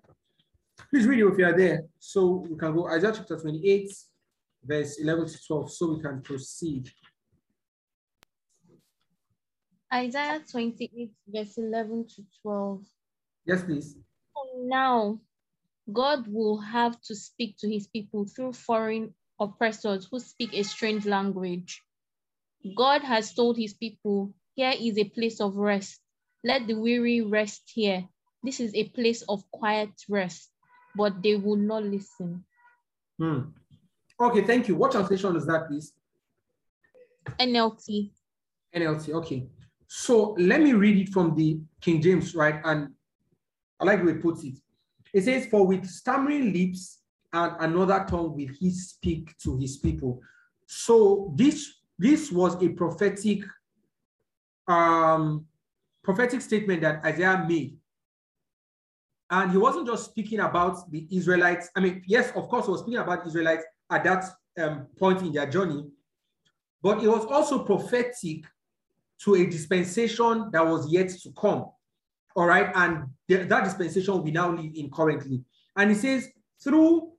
[0.90, 1.82] Please read it if you are there.
[1.98, 3.92] So we can go Isaiah chapter 28,
[4.64, 6.90] verse 11 to 12, so we can proceed.
[9.92, 12.84] Isaiah 28, verse 11 to 12.
[13.46, 13.96] Yes, please.
[14.56, 15.20] Now,
[15.92, 21.04] God will have to speak to his people through foreign oppressors who speak a strange
[21.04, 21.82] language.
[22.74, 26.00] God has told his people, Here is a place of rest
[26.44, 28.06] let the weary rest here.
[28.42, 30.50] This is a place of quiet rest,
[30.94, 32.44] but they will not listen.
[33.18, 33.40] Hmm.
[34.20, 34.76] Okay, thank you.
[34.76, 35.94] What translation is that, please?
[37.40, 38.10] NLT.
[38.76, 39.48] NLT, okay.
[39.86, 42.60] So let me read it from the King James, right?
[42.64, 42.90] And
[43.80, 44.54] I like the way it puts it.
[45.12, 47.00] It says, For with stammering lips
[47.32, 50.20] and another tongue will he speak to his people.
[50.66, 53.44] So this, this was a prophetic
[54.68, 55.46] um,
[56.04, 57.76] prophetic statement that Isaiah made.
[59.30, 61.70] And he wasn't just speaking about the Israelites.
[61.74, 64.24] I mean, yes, of course, he was speaking about Israelites at that
[64.60, 65.86] um, point in their journey,
[66.82, 68.44] but it was also prophetic
[69.22, 71.66] to a dispensation that was yet to come.
[72.36, 72.70] All right.
[72.74, 75.42] And th that dispensation we now live in currently.
[75.76, 76.28] And he says,
[76.62, 77.12] through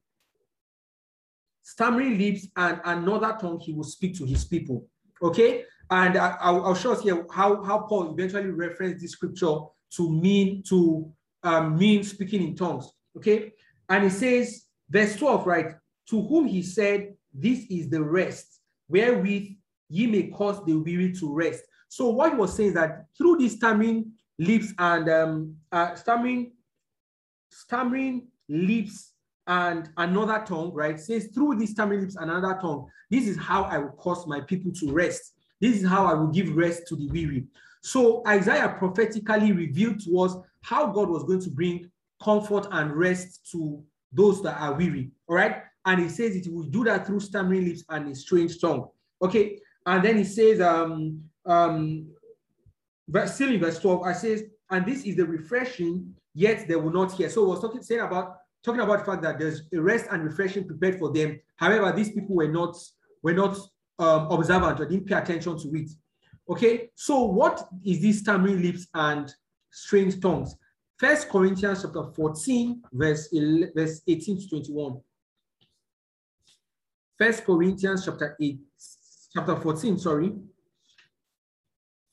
[1.64, 4.88] stammering lips and another tongue, he will speak to his people.
[5.22, 5.66] Okay.
[5.92, 9.58] And I, will show us here how, how Paul eventually referenced this scripture
[9.98, 11.12] to mean to
[11.44, 12.92] um, mean speaking in tongues.
[13.18, 13.54] Okay.
[13.88, 15.76] And he says, verse 12, right?
[16.10, 19.48] To whom he said, This is the rest wherewith
[19.90, 21.64] ye may cause the weary to rest.
[21.88, 26.54] So what he was saying is that through these stammering lips and um, uh, stammering,
[27.52, 29.14] stammering lips
[29.48, 31.00] and another tongue, right?
[31.00, 34.42] Says through these stammering lips and another tongue, this is how I will cause my
[34.42, 35.35] people to rest.
[35.66, 37.46] This is how I will give rest to the weary.
[37.82, 41.90] So Isaiah prophetically revealed to us how God was going to bring
[42.24, 45.10] comfort and rest to those that are weary.
[45.28, 45.64] All right.
[45.86, 48.90] And he says it will do that through stammering lips and a strange tongue.
[49.24, 49.60] Okay.
[49.88, 52.12] And then he says, um, um,
[53.26, 57.14] still in verse 12, I says, and this is the refreshing, yet they will not
[57.14, 57.28] hear.
[57.32, 60.24] So I was talking saying about talking about the fact that there's a rest and
[60.24, 61.40] refreshing prepared for them.
[61.56, 62.76] However, these people were not
[63.24, 63.58] were not
[64.00, 65.90] um, observant or didn't pay attention to it.
[66.48, 69.34] Okay, so what is this stammering lips and
[69.72, 70.56] strange tongues?
[70.98, 75.02] First Corinthians chapter 14, verse, 11, verse 18 to 21.
[77.18, 78.60] First Corinthians chapter 8,
[79.34, 80.34] chapter 14, sorry.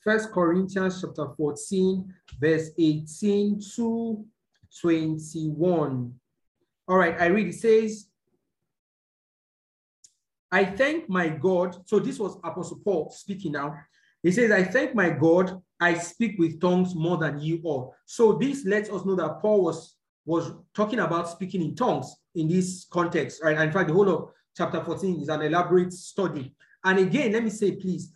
[0.03, 4.25] First Corinthians chapter 14, verse 18 to
[4.81, 6.15] 21.
[6.89, 8.07] All right, I read, it says,
[10.53, 11.77] I thank my God.
[11.89, 13.75] So this was Apostle Paul speaking now.
[14.23, 17.97] He says, I thank my God, I speak with tongues more than you all.
[18.07, 22.47] So this lets us know that Paul was was talking about speaking in tongues in
[22.47, 23.57] this context, right?
[23.57, 26.55] And in fact, the whole of chapter 14 is an elaborate study.
[26.85, 28.13] And again, let me say, please,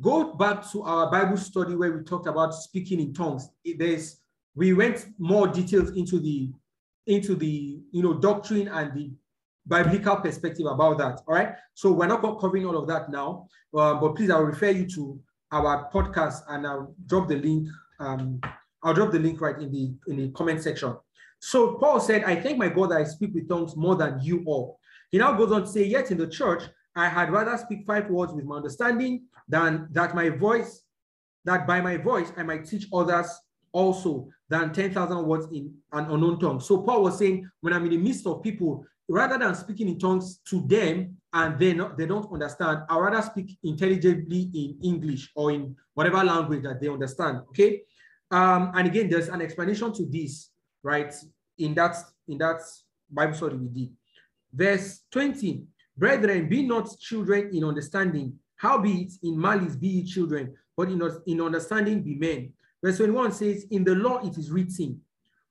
[0.00, 3.48] go back to our Bible study where we talked about speaking in tongues.
[3.76, 4.20] There's
[4.54, 6.50] we went more details into the
[7.06, 9.10] into the you know doctrine and the
[9.66, 11.20] biblical perspective about that.
[11.26, 11.54] All right.
[11.74, 13.46] So we're not covering all of that now,
[13.76, 15.20] uh, but please, I'll refer you to
[15.52, 17.68] our podcast and I'll drop the link.
[17.98, 18.40] Um,
[18.82, 20.96] I'll drop the link right in the in the comment section.
[21.40, 24.42] So Paul said, I thank my God that I speak with tongues more than you
[24.46, 24.78] all.
[25.10, 26.62] He now goes on to say, Yet in the church,
[26.94, 30.82] I had rather speak five words with my understanding than that my voice,
[31.44, 33.28] that by my voice I might teach others
[33.72, 36.60] also than 10,000 words in an unknown tongue.
[36.60, 39.98] So Paul was saying, when I'm in the midst of people, rather than speaking in
[39.98, 45.30] tongues to them and they, not, they don't understand, I rather speak intelligibly in English
[45.34, 47.82] or in whatever language that they understand, okay?
[48.30, 50.50] Um, and again, there's an explanation to this,
[50.82, 51.12] right?
[51.58, 51.96] In that,
[52.28, 52.60] in that
[53.10, 53.92] Bible study we did.
[54.52, 55.64] Verse 20,
[55.96, 61.40] Brethren, be not children in understanding, howbeit in malice be ye children, but in, in
[61.40, 62.52] understanding be men.
[62.82, 65.00] Verse 21 says, In the law it is written,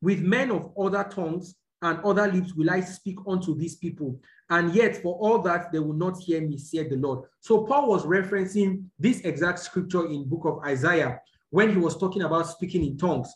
[0.02, 4.20] with men of other tongues and other lips will I speak unto these people.
[4.50, 7.26] And yet, for all that, they will not hear me, said the Lord.
[7.40, 11.20] So Paul was referencing this exact scripture in book of Isaiah
[11.50, 13.34] when he was talking about speaking in tongues.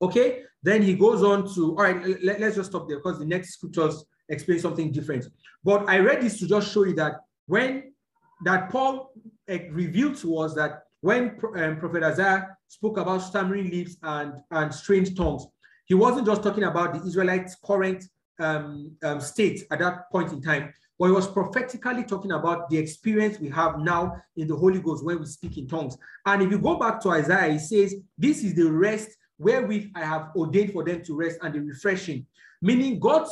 [0.00, 3.26] Okay, then he goes on to, all right, let, us just stop there because the
[3.26, 5.26] next scriptures explain something different.
[5.62, 7.92] But I read this to just show you that when
[8.44, 9.12] that Paul
[9.48, 14.74] uh, revealed to us that when um, Prophet Isaiah spoke about stammering lips and, and
[14.74, 15.46] strange tongues,
[15.94, 18.02] he wasn't just talking about the Israelites' current
[18.40, 22.76] um, um, state at that point in time, but he was prophetically talking about the
[22.76, 25.96] experience we have now in the Holy Ghost when we speak in tongues.
[26.26, 30.04] And if you go back to Isaiah, he says, This is the rest wherewith I
[30.04, 32.26] have ordained for them to rest and the refreshing.
[32.60, 33.28] Meaning, God,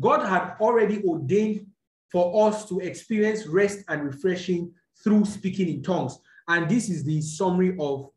[0.00, 1.68] God had already ordained
[2.10, 4.72] for us to experience rest and refreshing
[5.04, 6.18] through speaking in tongues.
[6.48, 8.10] And this is the summary of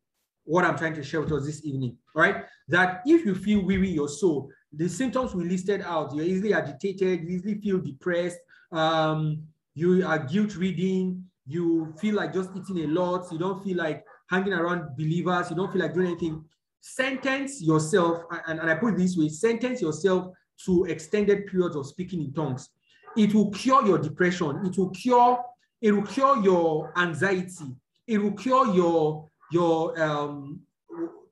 [0.45, 2.45] what I'm trying to share with us this evening, right?
[2.67, 7.23] That if you feel weary your soul, the symptoms we listed out, you're easily agitated,
[7.23, 8.37] you easily feel depressed,
[8.71, 9.43] um,
[9.73, 14.05] you are guilt reading, you feel like just eating a lot, you don't feel like
[14.29, 16.43] hanging around believers, you don't feel like doing anything.
[16.79, 20.33] Sentence yourself, and, and I put this way, sentence yourself
[20.65, 22.69] to extended periods of speaking in tongues.
[23.17, 25.43] It will cure your depression, it will cure,
[25.81, 27.75] it will cure your anxiety,
[28.07, 30.61] it will cure your your um,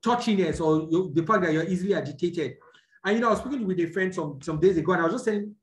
[0.02, 2.56] touchiness or your, the fact that you're easily agitated.
[3.04, 5.04] And you know, I was speaking with a friend some, some days ago, and I
[5.04, 5.54] was just saying,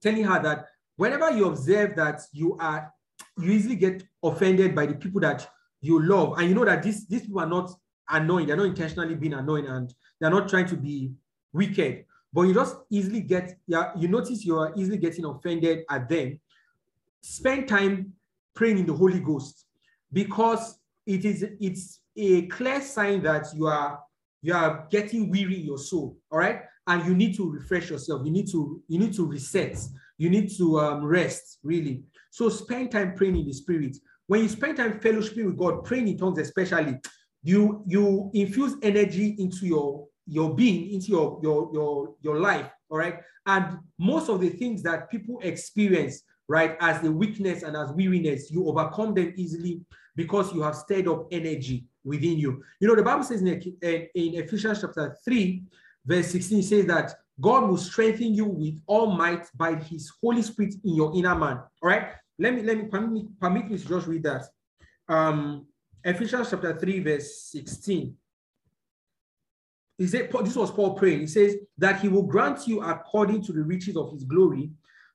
[0.00, 0.66] telling her that
[0.96, 2.92] whenever you observe that you are
[3.38, 5.48] you easily get offended by the people that
[5.80, 7.70] you love, and you know that these, these people are not
[8.08, 11.12] annoying, they're not intentionally being annoying, and they're not trying to be
[11.52, 16.38] wicked, but you just easily get, yeah, you notice you're easily getting offended at them.
[17.22, 18.12] Spend time
[18.54, 19.66] praying in the Holy Ghost
[20.12, 24.00] because it is it's a clear sign that you are
[24.42, 26.62] you are getting weary in your soul all right?
[26.86, 28.22] And you need to refresh yourself.
[28.24, 29.78] You need to you need to reset.
[30.18, 32.02] You need to um, rest really.
[32.30, 33.96] So spend time praying in the spirit.
[34.26, 36.96] When you spend time fellowshipping with god praying in tongues especially
[37.42, 42.98] you you infuse energy into your your being into your your your your life all
[42.98, 43.20] right?
[43.46, 48.50] And most of the things that people experience right as the weakness and as weariness
[48.50, 49.80] you overcome them easily
[50.16, 52.62] because you have stirred up energy within you.
[52.80, 55.62] You know, the Bible says in, in Ephesians chapter 3,
[56.04, 60.74] verse 16, says that God will strengthen you with all might by his Holy Spirit
[60.84, 61.58] in your inner man.
[61.82, 62.08] All right.
[62.38, 64.46] Let me let me permit me, permit me to just read that.
[65.08, 65.66] Um,
[66.02, 68.16] Ephesians chapter 3, verse 16.
[69.98, 71.20] He said, this was Paul praying.
[71.20, 74.70] He says that he will grant you according to the riches of his glory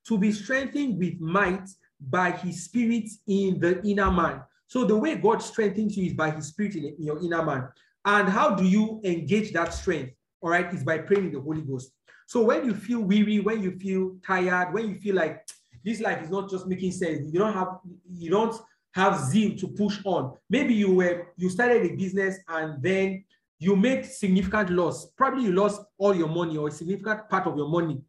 [0.07, 1.67] to be strengthened with might
[1.99, 6.31] by his spirit in the inner man so the way God strengthens you is by
[6.31, 7.67] his spirit in, your inner man.
[8.03, 10.13] And how do you engage that strength?
[10.41, 11.91] All right, is by praying in the Holy Ghost.
[12.27, 15.47] So when you feel weary, when you feel tired, when you feel like
[15.83, 17.79] this life is not just making sense, you don't have
[18.11, 18.55] you don't
[18.93, 20.33] have zeal to push on.
[20.49, 23.23] Maybe you were you started a business and then
[23.59, 25.11] you make significant loss.
[25.11, 28.01] Probably you lost all your money or a significant part of your money.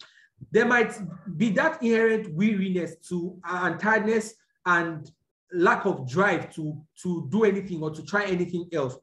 [0.51, 0.93] There might
[1.37, 4.35] be that inherent weariness to and tiredness
[4.65, 5.11] and
[5.53, 8.97] lack of drive to, to do anything or to try anything else.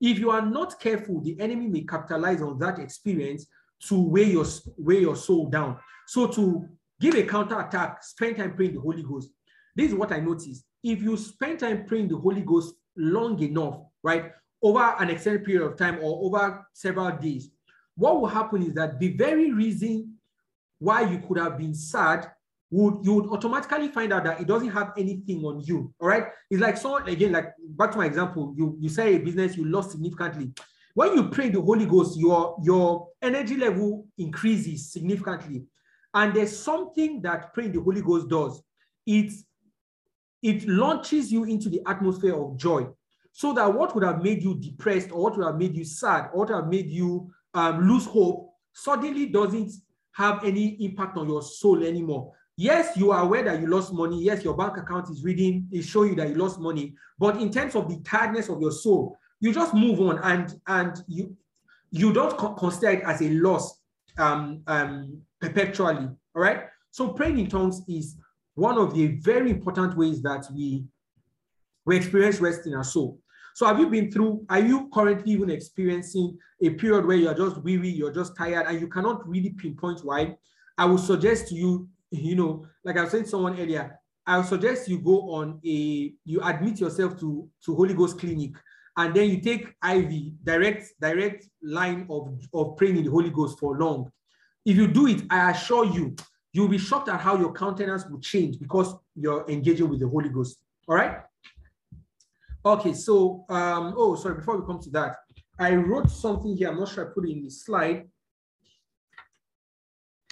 [0.00, 3.46] If you are not careful, the enemy may capitalize on that experience
[3.88, 4.46] to weigh your,
[4.78, 5.78] weigh your soul down.
[6.06, 6.66] So to
[7.00, 9.30] give a counter attack, spend time praying the Holy Ghost.
[9.76, 10.64] This is what I noticed.
[10.82, 14.32] If you spend time praying the Holy Ghost long enough, right,
[14.62, 17.50] over an extended period of time or over several days,
[17.96, 20.14] what will happen is that the very reason
[20.78, 22.30] why you could have been sad
[22.70, 25.92] would you would automatically find out that it doesn't have anything on you.
[26.00, 26.26] All right.
[26.50, 29.64] It's like someone again, like back to my example, you you say a business you
[29.64, 30.52] lost significantly.
[30.94, 35.64] When you pray the Holy Ghost, your your energy level increases significantly.
[36.14, 38.62] And there's something that praying the Holy Ghost does.
[39.06, 39.32] It
[40.42, 42.86] it launches you into the atmosphere of joy.
[43.32, 46.30] So that what would have made you depressed or what would have made you sad
[46.32, 49.72] or what would have made you um, lose hope suddenly doesn't
[50.12, 52.32] have any impact on your soul anymore.
[52.60, 54.22] Yes, you are aware that you lost money.
[54.22, 56.94] Yes, your bank account is reading, is showing you that you lost money.
[57.18, 61.02] But in terms of the tiredness of your soul, you just move on and and
[61.08, 61.34] you
[61.90, 63.80] you don't consider it as a loss
[64.18, 66.06] um, um, perpetually.
[66.34, 66.64] All right.
[66.90, 68.16] So praying in tongues is
[68.56, 70.84] one of the very important ways that we
[71.86, 73.18] we experience rest in our soul.
[73.54, 77.56] So have you been through, are you currently even experiencing a period where you're just
[77.62, 80.36] weary, you're just tired, and you cannot really pinpoint why?
[80.76, 84.38] I would suggest to you, you know, like I was saying to someone earlier, I
[84.38, 88.52] would suggest you go on a, you admit yourself to, to Holy Ghost clinic,
[88.96, 93.58] and then you take IV, direct, direct line of, of praying in the Holy Ghost
[93.58, 94.10] for long.
[94.64, 96.14] If you do it, I assure you,
[96.52, 100.28] you'll be shocked at how your countenance will change because you're engaging with the Holy
[100.28, 100.58] Ghost.
[100.86, 101.18] All right.
[102.64, 105.16] Okay, so um, oh, sorry, before we come to that,
[105.58, 106.68] I wrote something here.
[106.68, 108.08] I'm not sure I put it in the slide.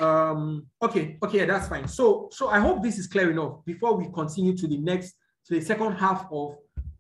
[0.01, 1.89] Um, okay, okay, that's fine.
[1.89, 5.15] So, so I hope this is clear enough before we continue to the next,
[5.47, 6.57] to the second half of,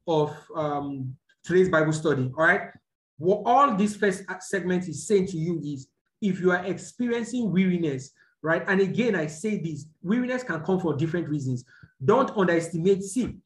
[0.06, 2.30] of um, today's Bible study.
[2.36, 2.70] All right.
[3.18, 5.88] What all this first segment is saying to you is
[6.20, 8.62] if you are experiencing weariness, right?
[8.66, 11.64] And again, I say this weariness can come for different reasons.
[12.04, 13.02] Don't underestimate.
[13.02, 13.36] See,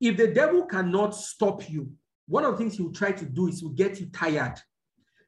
[0.00, 1.92] if the devil cannot stop you,
[2.26, 4.58] one of the things he will try to do is to get you tired.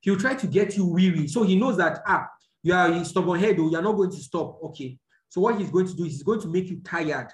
[0.00, 1.28] He will try to get you weary.
[1.28, 2.28] So he knows that, ah,
[2.62, 4.58] you are in stubborn head, oh, or you're not going to stop.
[4.62, 4.98] Okay.
[5.28, 7.28] So what he's going to do is he's going to make you tired.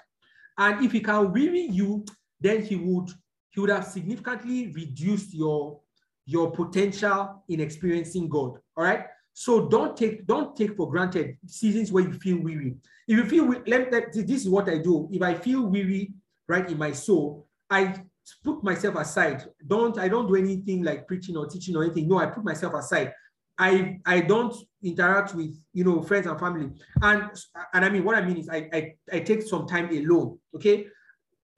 [0.57, 2.05] And if he can weary you,
[2.39, 3.09] then he would
[3.51, 5.79] he would have significantly reduced your
[6.25, 8.59] your potential in experiencing God.
[8.77, 9.05] All right.
[9.33, 12.75] So don't take don't take for granted seasons where you feel weary.
[13.07, 15.09] If you feel let, let this is what I do.
[15.11, 16.13] If I feel weary,
[16.47, 17.95] right in my soul, I
[18.43, 19.45] put myself aside.
[19.65, 22.07] Don't I don't do anything like preaching or teaching or anything.
[22.07, 23.13] No, I put myself aside.
[23.57, 24.53] I I don't
[24.83, 26.69] interact with you know friends and family.
[27.01, 27.29] And
[27.73, 30.39] and I mean what I mean is I I, I take some time alone.
[30.55, 30.87] Okay.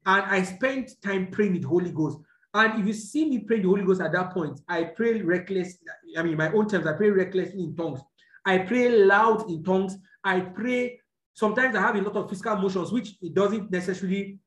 [0.06, 2.18] And I spend time praying with Holy Ghost.
[2.54, 5.78] And if you see me pray the Holy Ghost at that point, I pray reckless.
[6.18, 8.02] I mean, my own terms, I pray recklessly in tongues.
[8.46, 9.98] I pray loud in tongues.
[10.24, 11.00] I pray.
[11.34, 14.40] Sometimes I have a lot of physical motions, which it doesn't necessarily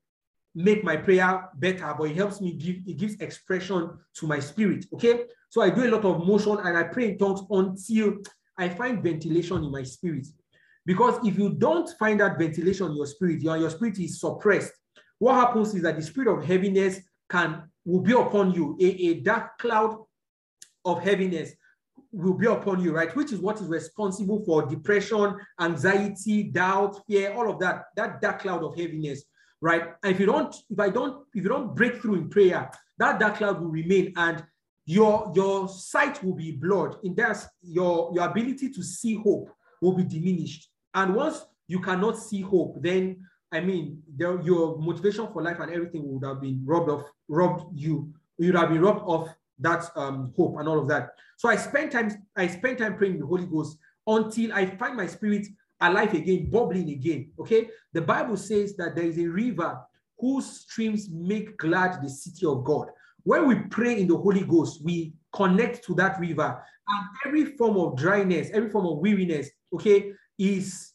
[0.54, 4.86] make my prayer better, but it helps me give it gives expression to my spirit.
[4.92, 8.18] Okay, so I do a lot of motion and I pray in tongues until
[8.58, 10.26] I find ventilation in my spirit.
[10.86, 14.72] Because if you don't find that ventilation in your spirit, your, your spirit is suppressed.
[15.18, 17.00] What happens is that the spirit of heaviness
[17.30, 18.76] can will be upon you.
[18.80, 19.96] A, a dark cloud
[20.84, 21.52] of heaviness
[22.12, 23.14] will be upon you, right?
[23.16, 27.84] Which is what is responsible for depression, anxiety, doubt, fear, all of that.
[27.96, 29.24] That dark cloud of heaviness
[29.64, 29.94] right?
[30.02, 33.18] And if you don't, if I don't, if you don't break through in prayer, that
[33.18, 34.44] dark cloud will remain and
[34.86, 36.96] your your sight will be blurred.
[37.02, 40.68] In that, your your ability to see hope will be diminished.
[40.94, 43.24] And once you cannot see hope, then
[43.54, 47.78] I mean, the, your motivation for life and everything would have been robbed of, robbed
[47.78, 48.12] you.
[48.36, 49.28] You would have been robbed of
[49.60, 51.10] that um, hope and all of that.
[51.36, 55.06] So I spend time, I spend time praying the Holy Ghost until I find my
[55.06, 55.46] spirit
[55.80, 57.30] alive again, bubbling again.
[57.38, 57.68] Okay.
[57.92, 59.80] The Bible says that there is a river
[60.18, 62.88] whose streams make glad the city of God.
[63.24, 67.76] When we pray in the Holy Ghost, we connect to that river, and every form
[67.76, 70.92] of dryness, every form of weariness, okay, is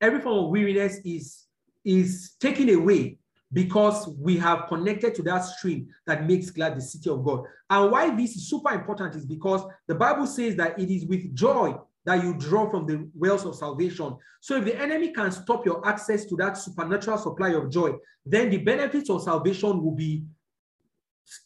[0.00, 1.46] every form of weariness is
[1.84, 3.18] is taken away
[3.52, 7.44] because we have connected to that stream that makes glad the city of God.
[7.68, 11.34] And why this is super important is because the Bible says that it is with
[11.34, 14.16] joy that you draw from the wells of salvation.
[14.40, 17.92] So if the enemy can stop your access to that supernatural supply of joy,
[18.24, 20.24] then the benefits of salvation will be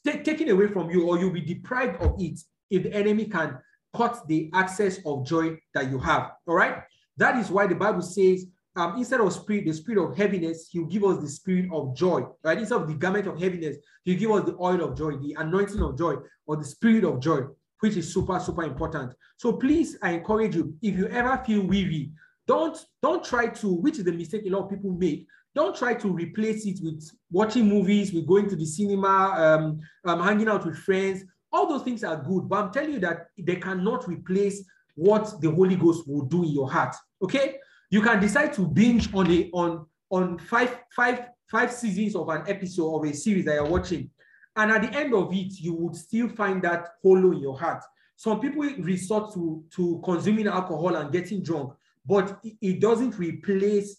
[0.05, 2.39] taken away from you or you'll be deprived of it
[2.71, 3.59] if the enemy can
[3.97, 6.33] cut the access of joy that you have.
[6.47, 6.83] All right.
[7.17, 10.87] That is why the Bible says, um, instead of spirit, the spirit of heaviness, he'll
[10.87, 12.59] give us the spirit of joy, right?
[12.59, 15.81] Instead of the garment of heaviness, he'll give us the oil of joy, the anointing
[15.81, 16.17] of joy,
[16.47, 17.43] or the spirit of joy
[17.85, 19.13] which is super, super important.
[19.37, 22.13] So please, I encourage you, if you ever feel weary,
[22.47, 25.95] don't, don't try to, which is the mistake a lot of people make, don't try
[25.95, 30.67] to replace it with watching movies, with going to the cinema, um, um, hanging out
[30.67, 31.25] with friends.
[31.55, 34.65] all those things are good, but I'm telling you that they cannot replace
[34.97, 36.95] what the Holy Ghost will do in your heart.
[37.23, 37.59] Okay,
[37.91, 42.43] you can decide to binge on a on on five five five seasons of an
[42.49, 44.11] episode of a series that you're watching,
[44.57, 47.83] and at the end of it, you would still find that hollow in your heart.
[48.17, 51.73] Some people resort to to consuming alcohol and getting drunk,
[52.05, 53.97] but it, it doesn't replace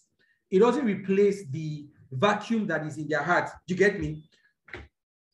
[0.50, 3.50] it doesn't replace the vacuum that is in their heart.
[3.66, 4.28] Do you get me?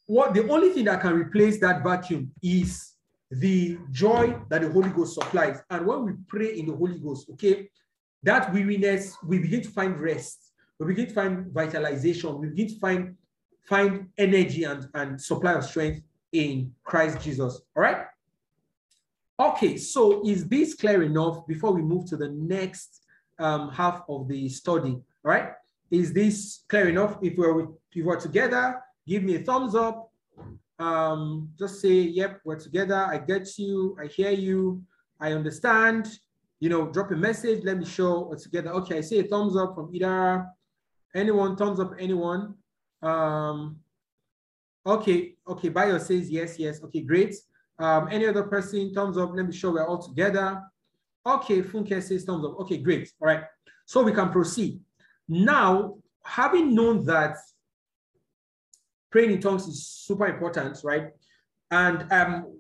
[0.07, 2.93] What the only thing that can replace that vacuum is
[3.33, 5.63] the joy that the Holy Ghost supplies.
[5.71, 7.71] And when we pray in the Holy Ghost, okay,
[8.23, 12.79] that weariness, we begin to find rest, we begin to find vitalization, we begin to
[12.79, 13.17] find
[13.69, 16.03] find energy and, and supply of strength
[16.33, 17.61] in Christ Jesus.
[17.77, 18.07] All right.
[19.39, 23.02] Okay, so is this clear enough before we move to the next
[23.39, 24.93] um, half of the study?
[25.25, 25.51] All right.
[25.91, 27.19] Is this clear enough?
[27.23, 30.11] If we're, if we're together, give me a thumbs up.
[30.79, 32.97] Um, just say, yep, we're together.
[32.97, 33.97] I get you.
[34.03, 34.83] I hear you.
[35.21, 36.09] I understand.
[36.61, 37.63] You know, drop a message.
[37.65, 38.71] Let me show we're together.
[38.71, 40.47] Okay, I see a thumbs up from either
[41.15, 41.57] anyone.
[41.57, 42.55] Thumbs up, anyone.
[43.03, 43.77] Um,
[44.87, 45.69] okay, okay.
[45.69, 46.83] Bio says yes, yes.
[46.83, 47.35] Okay, great.
[47.79, 48.93] Um, any other person?
[48.95, 49.33] Thumbs up.
[49.35, 50.63] Let me show we're all together.
[51.25, 52.59] Okay, Funke says thumbs up.
[52.61, 53.11] Okay, great.
[53.21, 53.45] All right.
[53.87, 54.81] So we can proceed.
[55.29, 57.37] Now, having known that
[59.11, 61.11] praying in tongues is super important, right?
[61.71, 62.59] And um,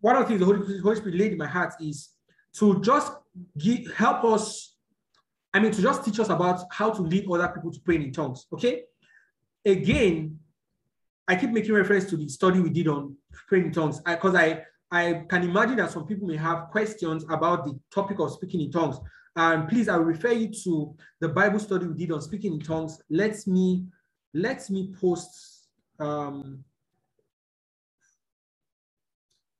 [0.00, 2.10] one of the things the Holy, Holy Spirit laid in my heart is
[2.54, 3.12] to just
[3.56, 4.76] give, help us,
[5.52, 8.12] I mean, to just teach us about how to lead other people to praying in
[8.12, 8.82] tongues, okay?
[9.64, 10.38] Again,
[11.26, 13.16] I keep making reference to the study we did on
[13.48, 17.24] praying in tongues because I, I, I can imagine that some people may have questions
[17.28, 18.96] about the topic of speaking in tongues.
[19.36, 23.00] And please, I refer you to the Bible study we did on speaking in tongues.
[23.10, 23.84] Let me
[24.34, 25.68] let me post
[25.98, 26.64] um,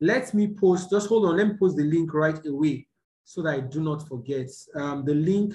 [0.00, 2.86] let me post just hold on let me post the link right away
[3.24, 5.54] so that i do not forget um, the link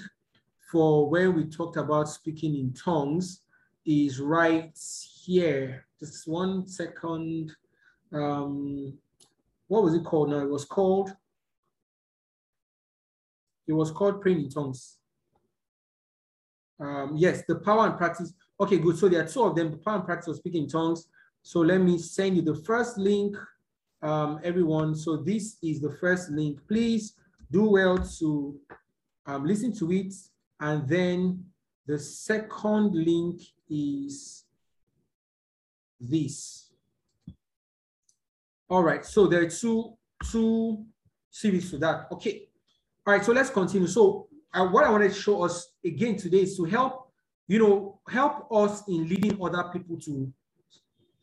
[0.70, 3.40] for where we talked about speaking in tongues
[3.86, 4.78] is right
[5.24, 7.52] here just one second
[8.12, 8.92] um,
[9.74, 11.10] what was it called now it was called
[13.66, 14.98] it was called praying in tongues.
[16.80, 18.32] Um, yes, the power and practice.
[18.60, 18.98] Okay, good.
[18.98, 21.08] So there are two of them, the power and practice of speaking in tongues.
[21.42, 23.36] So let me send you the first link,
[24.02, 24.94] um, everyone.
[24.94, 26.58] So this is the first link.
[26.68, 27.14] Please
[27.50, 28.58] do well to
[29.26, 30.14] um, listen to it.
[30.60, 31.44] And then
[31.86, 34.44] the second link is
[36.00, 36.63] this.
[38.70, 39.94] All right, so there are two,
[40.30, 40.84] two
[41.30, 42.06] series to that.
[42.12, 42.48] Okay,
[43.06, 43.86] all right, so let's continue.
[43.86, 47.12] So uh, what I wanted to show us again today is to help,
[47.46, 50.32] you know, help us in leading other people to,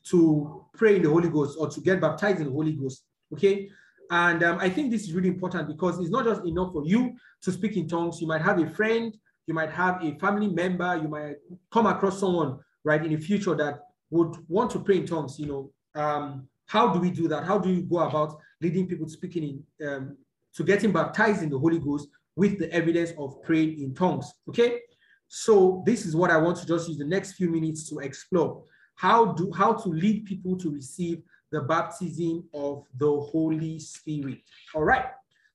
[0.09, 3.05] to pray in the Holy Ghost or to get baptized in the Holy Ghost.
[3.33, 3.69] Okay.
[4.11, 7.15] And um, I think this is really important because it's not just enough for you
[7.41, 8.21] to speak in tongues.
[8.21, 9.15] You might have a friend,
[9.47, 11.35] you might have a family member, you might
[11.71, 13.79] come across someone right in the future that
[14.09, 15.39] would want to pray in tongues.
[15.39, 17.43] You know, um, how do we do that?
[17.43, 20.17] How do you go about leading people speaking in um,
[20.55, 24.31] to getting baptized in the Holy Ghost with the evidence of praying in tongues.
[24.47, 24.79] Okay,
[25.27, 28.63] so this is what I want to just use the next few minutes to explore
[28.95, 34.39] how do how to lead people to receive the baptism of the Holy Spirit.
[34.73, 35.07] All right,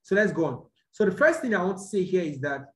[0.03, 0.65] so let's go on.
[0.93, 2.73] So the first thing I want to say here is that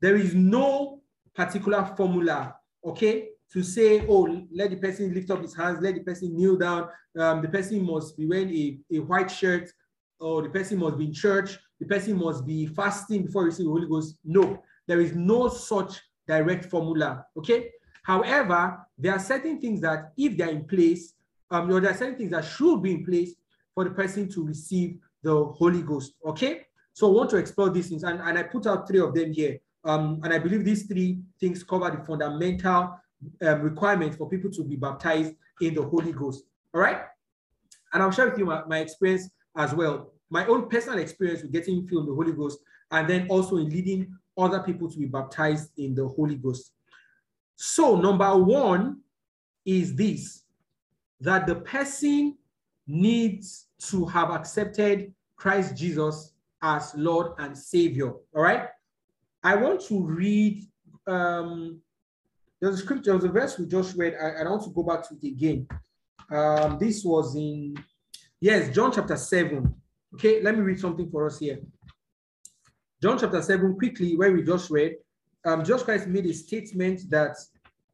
[0.00, 1.00] there is no
[1.34, 2.54] particular formula,
[2.84, 6.56] okay, to say, oh, let the person lift up his hands, let the person kneel
[6.56, 6.88] down,
[7.18, 9.70] um, the person must be wearing a, a white shirt,
[10.18, 13.78] or the person must be in church, the person must be fasting before receiving the
[13.78, 14.16] Holy Ghost.
[14.24, 17.24] No, there is no such direct formula.
[17.36, 17.70] Okay.
[18.02, 21.14] However, there are certain things that, if they're in place,
[21.50, 23.34] um, there are certain things that should be in place
[23.74, 26.14] for the person to receive the Holy Ghost.
[26.24, 26.62] Okay.
[26.92, 29.32] So I want to explore these things, and, and I put out three of them
[29.32, 29.58] here.
[29.84, 32.98] Um, and I believe these three things cover the fundamental
[33.42, 36.44] um, requirements for people to be baptized in the Holy Ghost.
[36.74, 37.02] All right.
[37.92, 40.12] And I'll share with you my, my experience as well.
[40.30, 42.58] My own personal experience with getting filled with the Holy Ghost,
[42.90, 46.72] and then also in leading other people to be baptized in the Holy Ghost.
[47.54, 49.00] So, number one
[49.64, 50.42] is this
[51.20, 52.36] that the person
[52.86, 58.12] needs to have accepted Christ Jesus as Lord and Savior.
[58.34, 58.68] All right.
[59.42, 60.66] I want to read
[61.06, 61.80] um,
[62.60, 64.14] there's a scripture, there's a verse we just read.
[64.20, 65.68] I, I want to go back to it again.
[66.30, 67.74] Um, this was in
[68.40, 69.74] Yes, John chapter 7.
[70.14, 71.58] Okay, let me read something for us here.
[73.02, 74.96] John chapter 7, quickly, where we just read,
[75.46, 77.36] um, Jesus Christ made a statement that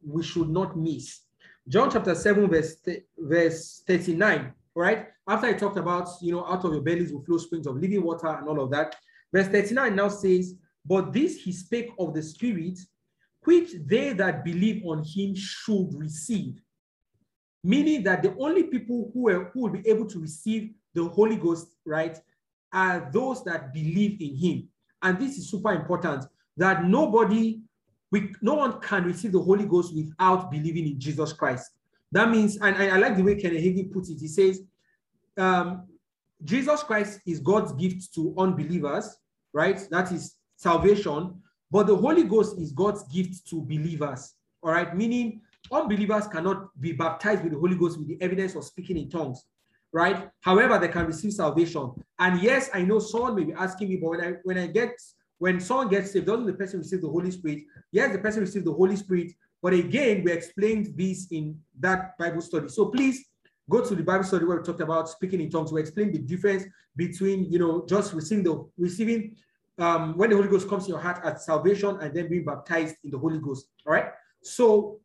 [0.05, 1.21] we should not miss.
[1.67, 2.75] John chapter 7, verse,
[3.17, 4.53] verse 39.
[4.75, 5.07] right?
[5.27, 8.03] After I talked about, you know, out of your bellies will flow springs of living
[8.03, 8.97] water and all of that.
[9.31, 10.55] Verse 39 now says,
[10.85, 12.79] But this he spake of the Spirit,
[13.45, 16.61] which they that believe on him should receive.
[17.63, 21.37] Meaning that the only people who, are, who will be able to receive the Holy
[21.37, 22.17] Ghost, right,
[22.71, 24.69] are those that believe in him.
[25.01, 26.25] And this is super important
[26.57, 27.61] that nobody,
[28.11, 31.71] we, no one can receive the Holy Ghost without believing in Jesus Christ.
[32.11, 34.19] That means, and, I like the way Kenneth Hagin puts it.
[34.19, 34.61] He says,
[35.37, 35.87] um,
[36.43, 39.17] Jesus Christ is God's gift to unbelievers,
[39.53, 39.79] right?
[39.89, 41.41] That is salvation.
[41.73, 44.95] But the Holy Ghost is God's gift to believers, all right?
[44.95, 49.09] Meaning unbelievers cannot be baptized with the Holy Ghost with the evidence of speaking in
[49.09, 49.43] tongues,
[49.91, 50.29] right?
[50.41, 51.91] However, they can receive salvation.
[52.19, 54.91] And yes, I know someone may be asking me, but when I when I get
[55.39, 57.63] when someone gets saved, doesn't the person receive the Holy Spirit?
[57.91, 62.41] Yes, the person receives the Holy Spirit, but again, we explained this in that Bible
[62.41, 62.67] study.
[62.69, 63.25] So please
[63.67, 65.73] go to the Bible study where we talked about speaking in tongues.
[65.73, 66.65] We explained the difference
[66.95, 69.37] between, you know, just receiving the receiving
[69.79, 72.95] um, when the Holy Ghost comes in your heart at salvation and then being baptized
[73.03, 73.67] in the Holy Ghost.
[73.85, 74.11] All right.
[74.41, 74.99] So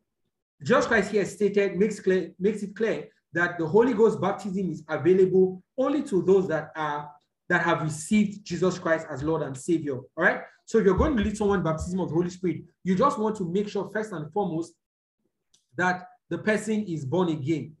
[0.63, 4.83] Jesus Christ here stated makes clear makes it clear that the Holy Ghost baptism is
[4.89, 7.09] available only to those that are
[7.47, 9.95] that have received Jesus Christ as Lord and Savior.
[9.95, 10.41] All right.
[10.65, 13.35] So if you're going to lead someone baptism of the Holy Spirit, you just want
[13.37, 14.73] to make sure first and foremost
[15.75, 17.75] that the person is born again.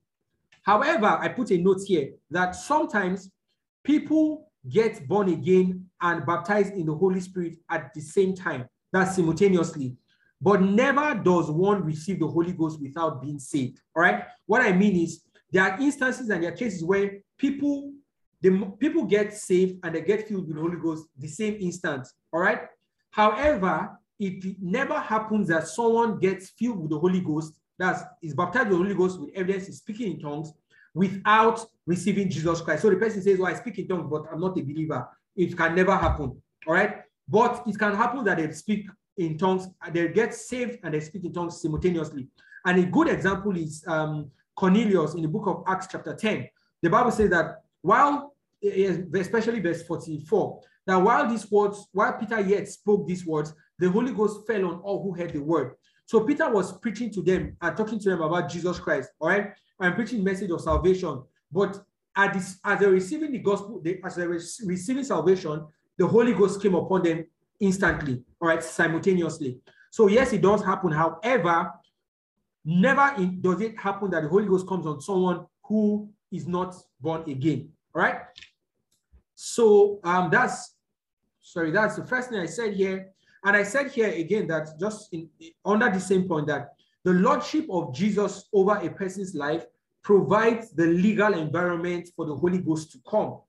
[0.63, 3.29] However, I put a note here that sometimes
[3.83, 9.15] people get born again and baptized in the Holy Spirit at the same time, that's
[9.15, 9.95] simultaneously.
[10.41, 13.79] But never does one receive the Holy Ghost without being saved.
[13.95, 14.23] All right.
[14.45, 17.93] What I mean is there are instances and there are cases where people
[18.41, 22.07] the people get saved and they get filled with the Holy Ghost the same instant.
[22.31, 22.61] All right.
[23.11, 28.69] However, it never happens that someone gets filled with the Holy Ghost, that is baptized
[28.69, 30.51] with the Holy Ghost with evidence is speaking in tongues
[30.93, 32.81] without receiving Jesus Christ.
[32.81, 35.07] So the person says, Well, I speak in tongues, but I'm not a believer.
[35.35, 36.41] It can never happen.
[36.67, 37.01] All right.
[37.27, 38.87] But it can happen that they speak
[39.17, 42.27] in tongues, they get saved and they speak in tongues simultaneously.
[42.65, 46.47] And a good example is um, Cornelius in the book of Acts, chapter 10.
[46.81, 52.67] The Bible says that while, especially verse 44, now, while these words, while Peter yet
[52.67, 55.75] spoke these words, the Holy Ghost fell on all who heard the word.
[56.07, 59.51] So Peter was preaching to them and talking to them about Jesus Christ, all right,
[59.79, 61.23] and preaching message of salvation.
[61.51, 61.81] But
[62.15, 65.65] at this, as they're receiving the gospel, they, as they're receiving salvation,
[65.97, 67.25] the Holy Ghost came upon them
[67.59, 69.59] instantly, all right, simultaneously.
[69.91, 70.91] So yes, it does happen.
[70.91, 71.71] However,
[72.63, 76.75] never in, does it happen that the Holy Ghost comes on someone who is not
[76.99, 77.69] born again.
[77.95, 78.21] All right.
[79.35, 80.75] So um, that's
[81.41, 83.11] sorry, that's the first thing I said here.
[83.43, 85.29] And I said here again that just in,
[85.63, 86.73] under the same point that
[87.03, 89.65] the lordship of Jesus over a person's life
[90.03, 93.39] provides the legal environment for the Holy Ghost to come.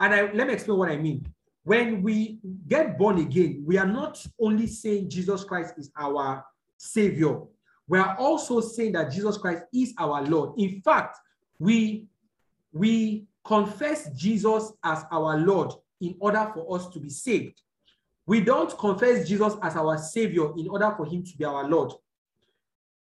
[0.00, 1.26] And I, let me explain what I mean.
[1.64, 2.38] When we
[2.68, 6.44] get born again, we are not only saying Jesus Christ is our
[6.76, 7.40] Savior,
[7.88, 10.58] we are also saying that Jesus Christ is our Lord.
[10.58, 11.18] In fact,
[11.58, 12.06] we,
[12.72, 17.60] we confess Jesus as our Lord in order for us to be saved.
[18.26, 21.92] We don't confess Jesus as our Savior in order for Him to be our Lord.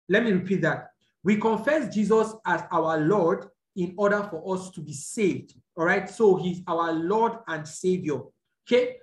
[0.09, 0.91] Let me repeat that.
[1.23, 3.47] We confess Jesus as our Lord
[3.77, 5.55] in order for us to be saved.
[5.77, 6.09] All right.
[6.09, 8.21] So He's our Lord and Savior.
[8.67, 8.97] Okay.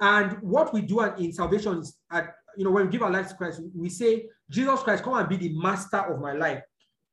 [0.00, 3.30] And what we do in salvation is, at, you know, when we give our lives
[3.30, 6.62] to Christ, we say, Jesus Christ, come and be the master of my life.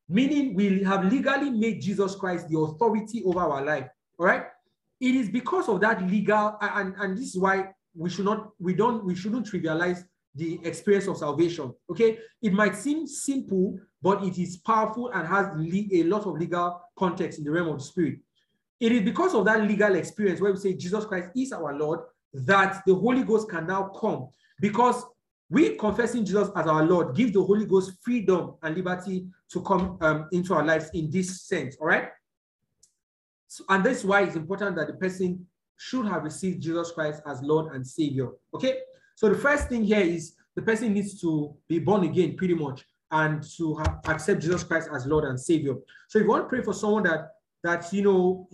[0.08, 3.86] Meaning we have legally made Jesus Christ the authority over our life.
[4.18, 4.44] All right.
[5.00, 8.74] It is because of that legal, and, and this is why we should not, we
[8.74, 10.02] don't, we shouldn't trivialize
[10.34, 11.72] the experience of salvation.
[11.90, 12.18] Okay.
[12.42, 17.38] It might seem simple, but it is powerful and has a lot of legal context
[17.38, 18.18] in the realm of the spirit.
[18.80, 22.00] It is because of that legal experience where we say Jesus Christ is our Lord
[22.32, 24.28] that the Holy Ghost can now come
[24.60, 25.04] because
[25.50, 29.96] we confessing Jesus as our Lord gives the Holy Ghost freedom and liberty to come
[30.02, 31.76] um, into our lives in this sense.
[31.80, 32.10] All right.
[33.48, 35.46] So, and that's why it's important that the person
[35.78, 38.28] should have received Jesus Christ as Lord and Savior.
[38.54, 38.76] Okay.
[39.18, 42.86] So the first thing here is the person needs to be born again, pretty much,
[43.10, 45.74] and to have, accept Jesus Christ as Lord and Savior.
[46.06, 47.30] So if you want to pray for someone that
[47.64, 48.48] that you know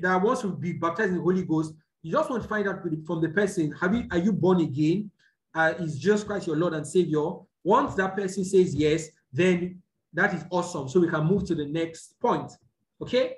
[0.00, 2.80] that wants to be baptized in the Holy Ghost, you just want to find out
[3.06, 5.10] from the person: Have you are you born again?
[5.54, 7.30] uh, is Jesus Christ your Lord and Savior,
[7.62, 9.80] once that person says yes, then
[10.12, 10.88] that is awesome.
[10.88, 12.52] So we can move to the next point.
[13.00, 13.34] Okay.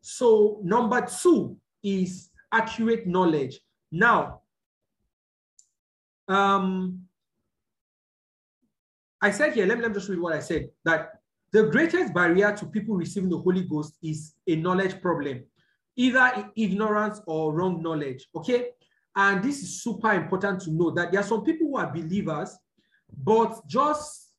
[0.00, 3.60] So number two is accurate knowledge.
[3.92, 4.40] Now,
[6.30, 7.02] um,
[9.20, 11.20] I said here, let me, let me just read what I said that
[11.52, 15.44] the greatest barrier to people receiving the Holy Ghost is a knowledge problem,
[15.96, 18.26] either ignorance or wrong knowledge.
[18.34, 18.68] Okay.
[19.16, 22.56] And this is super important to know that there are some people who are believers,
[23.24, 24.32] but just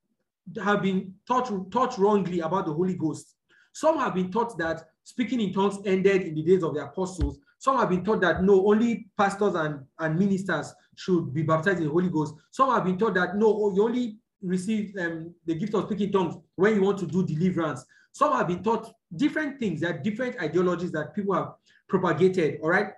[0.64, 3.36] have been taught, taught wrongly about the Holy Ghost.
[3.74, 7.38] Some have been taught that speaking in tongues ended in the days of the apostles.
[7.60, 11.86] Some have been taught that no, only pastors and, and ministers should be baptized in
[11.86, 12.36] the Holy Ghost.
[12.52, 16.36] Some have been taught that no, you only receive um, the gift of speaking tongues
[16.56, 17.86] when you want to do deliverance.
[18.12, 19.84] Some have been taught different things.
[19.84, 21.54] Are different ideologies that people have
[21.88, 22.60] propagated.
[22.62, 22.94] All right.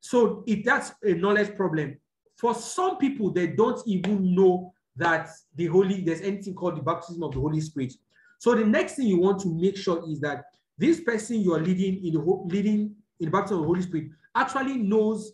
[0.00, 1.96] So if that's a knowledge problem,
[2.36, 7.22] for some people, they don't even know that the Holy, there's anything called the baptism
[7.22, 7.94] of the Holy Spirit.
[8.38, 10.44] So the next thing you want to make sure is that
[10.76, 14.10] this person you are leading in the leading in the baptism of the Holy Spirit
[14.34, 15.32] actually knows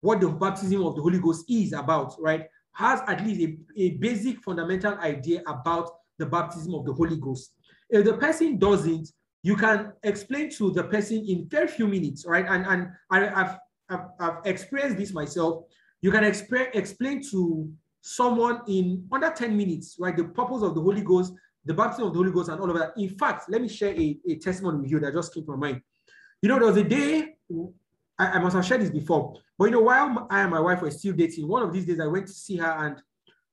[0.00, 2.46] what the baptism of the Holy Ghost is about, right?
[2.72, 7.54] Has at least a, a basic fundamental idea about the baptism of the Holy Ghost.
[7.90, 9.08] If the person doesn't,
[9.42, 12.44] you can explain to the person in very few minutes, right?
[12.48, 15.64] And, and I, have I've, I've experienced this myself.
[16.02, 17.70] You can exp- explain to
[18.00, 20.16] someone in under 10 minutes, right?
[20.16, 21.32] The purpose of the Holy Ghost,
[21.64, 22.92] the baptism of the Holy Ghost, and all of that.
[22.96, 25.68] In fact, let me share a, a testimony with you that just came to my
[25.68, 25.82] mind.
[26.42, 27.34] You know, there was a day,
[28.18, 30.82] I, I, must have shared this before, but you know, while I and my wife
[30.82, 32.96] were still dating, one of these days I went to see her and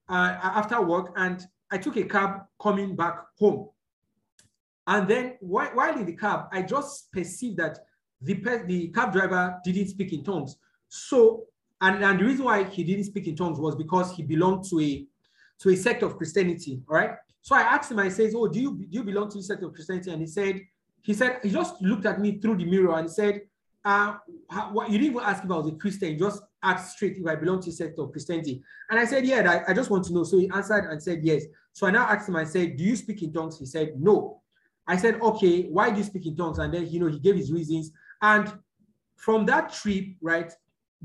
[0.10, 3.70] uh, after work, and I took a cab coming back home.
[4.88, 7.80] And then while, while in the cab, I just perceived that
[8.22, 8.34] the,
[8.66, 10.58] the cab driver didn't speak in tongues.
[10.88, 11.46] So,
[11.82, 14.80] and, and the reason why he didn't speak in tongues was because he belonged to
[14.80, 15.06] a
[15.60, 16.82] to a sect of Christianity.
[16.90, 17.12] All right.
[17.42, 19.64] So I asked him, I says, Oh, do you do you belong to the sect
[19.64, 20.12] of Christianity?
[20.12, 20.62] And he said,
[21.02, 23.42] he said, he just looked at me through the mirror and said,
[23.86, 24.18] uh,
[24.72, 27.28] what, you didn't even ask if I was a Christian, you just asked straight if
[27.28, 28.64] I belong to the sect of Christianity.
[28.90, 30.24] And I said, Yeah, I, I just want to know.
[30.24, 31.44] So he answered and said, Yes.
[31.72, 33.60] So I now asked him, I said, Do you speak in tongues?
[33.60, 34.42] He said, No.
[34.88, 36.58] I said, Okay, why do you speak in tongues?
[36.58, 37.92] And then, you know, he gave his reasons.
[38.24, 38.52] And
[39.18, 40.52] from that trip, right,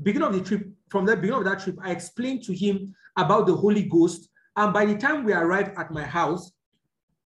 [0.01, 3.45] beginning of the trip, from the beginning of that trip, I explained to him about
[3.45, 4.27] the Holy Ghost.
[4.55, 6.51] And by the time we arrived at my house,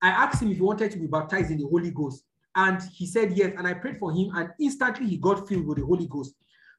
[0.03, 2.25] I asked him if he wanted to be baptized in the Holy Ghost.
[2.57, 3.55] And he said yes.
[3.57, 6.35] And I prayed for him, and instantly he got filled with the Holy Ghost.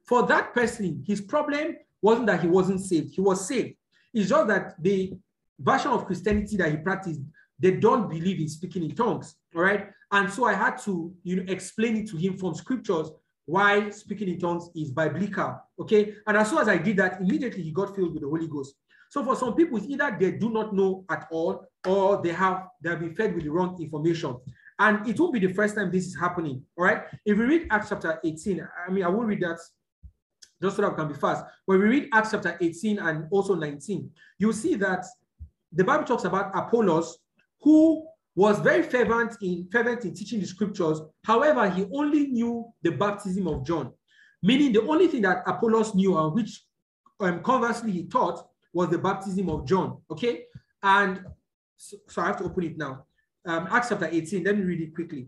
[0.06, 3.76] For that person, his problem wasn't that he wasn't saved, he was saved.
[4.14, 5.14] It's just that the
[5.60, 7.22] version of Christianity that he practiced,
[7.60, 9.36] they don't believe in speaking in tongues.
[9.56, 9.90] All right.
[10.12, 13.10] And so I had to, you know, explain it to him from scriptures
[13.46, 15.60] why speaking in tongues is biblical.
[15.80, 16.16] Okay.
[16.28, 18.76] And as soon as I did that, immediately he got filled with the Holy Ghost.
[19.10, 22.68] So for some people, it's either they do not know at all or they have
[22.82, 24.36] they have been fed with the wrong information.
[24.78, 26.62] And it won't be the first time this is happening.
[26.78, 27.04] All right.
[27.26, 29.60] If we read Acts chapter 18, I mean, I will read that
[30.62, 31.46] just so that we can be fast.
[31.66, 34.10] When we read Acts chapter 18 and also 19,
[34.40, 35.06] you'll see that
[35.72, 37.18] the Bible talks about Apollos,
[37.62, 38.06] who
[38.36, 41.02] was very fervent in fervent in teaching the scriptures.
[41.24, 43.94] However, he only knew the baptism of John,
[44.44, 46.64] meaning the only thing that Apollos knew and which
[47.20, 50.02] um, conversely he taught was the baptism of John.
[50.12, 50.44] Okay,
[50.84, 51.24] and
[51.78, 53.06] so, so I have to open it now.
[53.46, 54.44] Um, Acts chapter 18.
[54.44, 55.28] Let me read it quickly.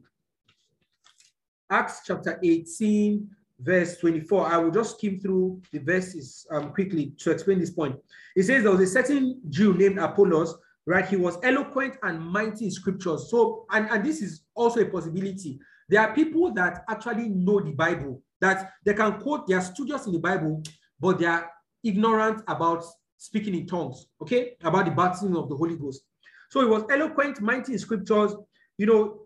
[1.69, 4.47] Acts chapter 18, verse 24.
[4.47, 7.95] I will just skim through the verses um, quickly to explain this point.
[8.35, 10.57] It says there was a certain Jew named Apollos
[10.87, 11.05] right?
[11.05, 13.29] He was eloquent and mighty in scriptures.
[13.29, 15.59] So, and, and this is also a possibility.
[15.89, 20.07] There are people that actually know the Bible, that they can quote, they are studious
[20.07, 20.63] in the Bible,
[20.99, 21.51] but they are
[21.83, 22.83] ignorant about
[23.17, 24.55] speaking in tongues, okay?
[24.63, 26.01] About the baptism of the Holy Ghost.
[26.49, 28.35] So he was eloquent, mighty in scriptures.
[28.77, 29.21] You know,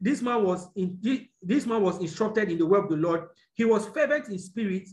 [0.00, 0.98] this man was in
[1.42, 3.28] this man was instructed in the word of the Lord.
[3.54, 4.88] He was fervent in spirit.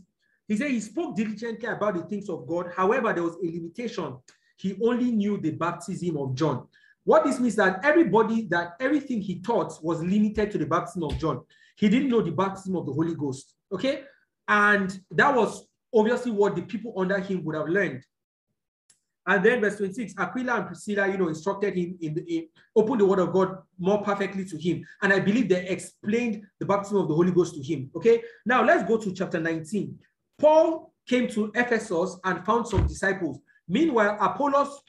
[0.46, 2.72] He said he spoke diligently about the things of God.
[2.76, 4.16] However, there was a limitation
[4.60, 6.66] he only knew the baptism of John.
[7.04, 11.18] What this means that everybody, that everything he taught was limited to the baptism of
[11.18, 11.40] John.
[11.76, 13.54] He didn't know the baptism of the Holy Ghost.
[13.72, 14.02] Okay.
[14.46, 18.04] And that was obviously what the people under him would have learned.
[19.26, 23.00] And then verse 26, Aquila and Priscilla, you know, instructed him in the in, opened
[23.00, 24.84] the word of God more perfectly to him.
[25.02, 27.90] And I believe they explained the baptism of the Holy Ghost to him.
[27.94, 28.22] Okay.
[28.46, 29.98] Now let's go to chapter 19.
[30.38, 33.40] Paul came to Ephesus and found some disciples.
[33.68, 34.80] Meanwhile, Apollos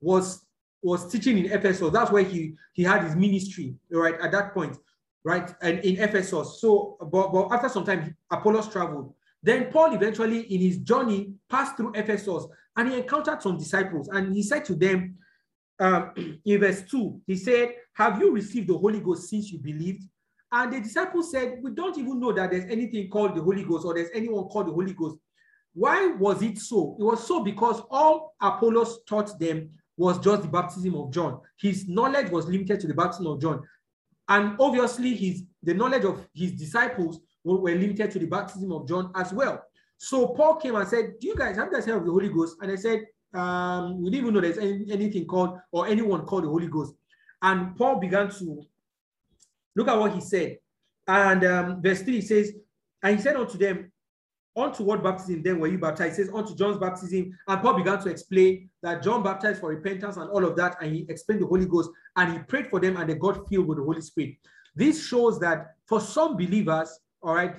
[0.00, 0.46] was
[0.82, 1.90] was teaching in Ephesus.
[1.92, 4.18] That's where he he had his ministry, right?
[4.20, 4.76] At that point,
[5.24, 5.52] right?
[5.62, 6.60] And in Ephesus.
[6.60, 9.14] So, but, but after some time, Apollos traveled.
[9.42, 14.08] Then Paul eventually, in his journey, passed through Ephesus and he encountered some disciples.
[14.08, 15.16] And he said to them,
[15.78, 16.12] um,
[16.44, 20.04] in verse 2, he said, Have you received the Holy Ghost since you believed?
[20.52, 23.86] And the disciples said, We don't even know that there's anything called the Holy Ghost
[23.86, 25.16] or there's anyone called the Holy Ghost.
[25.72, 26.96] Why was it so?
[26.98, 31.40] It was so because all Apollos taught them was just the baptism of John.
[31.58, 33.62] His knowledge was limited to the baptism of John.
[34.28, 39.10] And obviously, his the knowledge of his disciples were, limited to the baptism of John
[39.14, 39.62] as well.
[39.98, 42.56] So Paul came and said, Do you guys have you of the Holy Ghost?
[42.60, 46.44] And I said, um, we didn't even know there's any, anything called or anyone called
[46.44, 46.94] the Holy Ghost.
[47.42, 48.62] And Paul began to
[49.76, 50.58] look at what he said.
[51.06, 52.52] And um, verse 3 says,
[53.02, 53.92] And he said unto them,
[54.56, 56.18] Unto what baptism then were you baptized?
[56.18, 57.36] He says, Unto John's baptism.
[57.46, 60.76] And Paul began to explain that John baptized for repentance and all of that.
[60.80, 63.68] And he explained the Holy Ghost and he prayed for them and they got filled
[63.68, 64.36] with the Holy Spirit.
[64.74, 67.56] This shows that for some believers, all right,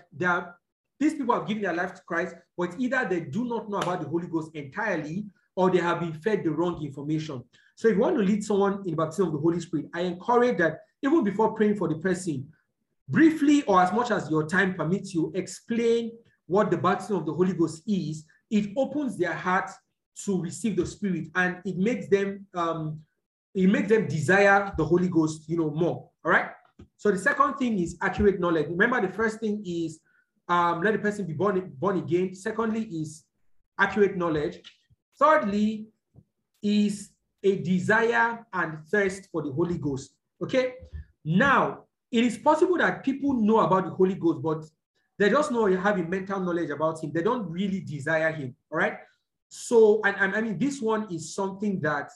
[0.99, 4.01] these people have given their life to Christ, but either they do not know about
[4.01, 7.43] the Holy Ghost entirely or they have been fed the wrong information.
[7.75, 10.01] So if you want to lead someone in the baptism of the Holy Spirit, I
[10.01, 12.47] encourage that even before praying for the person,
[13.09, 16.11] briefly or as much as your time permits you, explain
[16.45, 18.25] what the baptism of the Holy Ghost is.
[18.49, 19.69] It opens their heart
[20.25, 22.99] to receive the Spirit and it makes them um,
[23.53, 26.09] it makes them desire the Holy Ghost, you know, more.
[26.23, 26.51] All right.
[26.97, 28.67] So the second thing is accurate knowledge.
[28.69, 29.99] Remember, the first thing is
[30.47, 32.35] um, let the person be born, born again.
[32.35, 33.25] Secondly, is
[33.79, 34.59] accurate knowledge.
[35.19, 35.87] Thirdly,
[36.61, 37.09] is
[37.43, 40.13] a desire and thirst for the Holy Ghost.
[40.41, 40.73] Okay.
[41.23, 44.65] Now, it is possible that people know about the Holy Ghost, but
[45.17, 47.11] they just know you have a mental knowledge about him.
[47.13, 48.55] They don't really desire him.
[48.71, 48.97] All right.
[49.49, 52.09] So, and, and I mean, this one is something that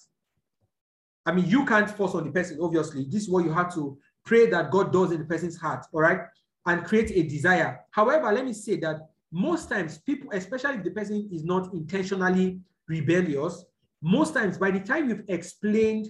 [1.26, 3.06] I mean, you can't force on the person, obviously.
[3.06, 6.02] This is what you have to pray that God does in the person's heart, all
[6.02, 6.22] right?
[6.66, 7.80] And create a desire.
[7.92, 8.98] However, let me say that
[9.32, 13.66] most times people, especially if the person is not intentionally rebellious,
[14.02, 16.08] most times by the time you've explained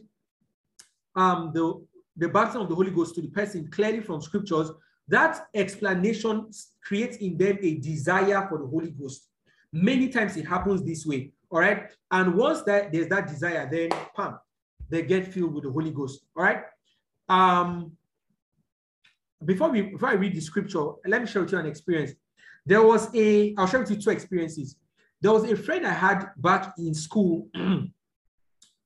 [1.16, 1.86] um, the,
[2.18, 4.72] the baptism of the Holy Ghost to the person clearly from scriptures,
[5.08, 6.50] that explanation
[6.84, 9.30] creates in them a desire for the Holy Ghost.
[9.72, 11.92] Many times it happens this way, all right?
[12.12, 14.40] And once that there's that desire, then pam,
[14.90, 16.26] they get filled with the Holy Ghost.
[16.36, 16.64] All right.
[17.28, 17.92] Um,
[19.46, 22.12] before we before I read the scripture, let me share with you an experience.
[22.66, 24.78] There was a, I'll share with you two experiences.
[25.22, 27.48] There was a friend I had back in school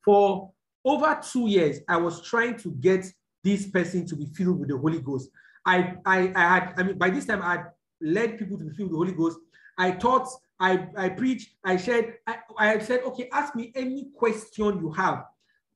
[0.05, 0.51] for
[0.83, 1.79] over two years.
[1.87, 3.05] I was trying to get
[3.43, 5.29] this person to be filled with the Holy Ghost.
[5.65, 7.65] I, I, I had, I mean, by this time I had
[8.01, 9.39] led people to be filled with the Holy Ghost.
[9.77, 10.27] I taught,
[10.59, 15.23] I, I preached, I shared, I, I said, okay, ask me any question you have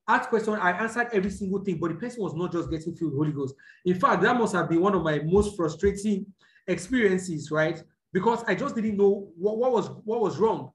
[0.07, 3.11] asked question, I answered every single thing, but the person was not just getting filled
[3.11, 3.55] with Holy Ghost.
[3.85, 6.25] In fact, that must have been one of my most frustrating
[6.67, 7.81] experiences, right?
[8.11, 10.71] Because I just didn't know what, what was what was wrong.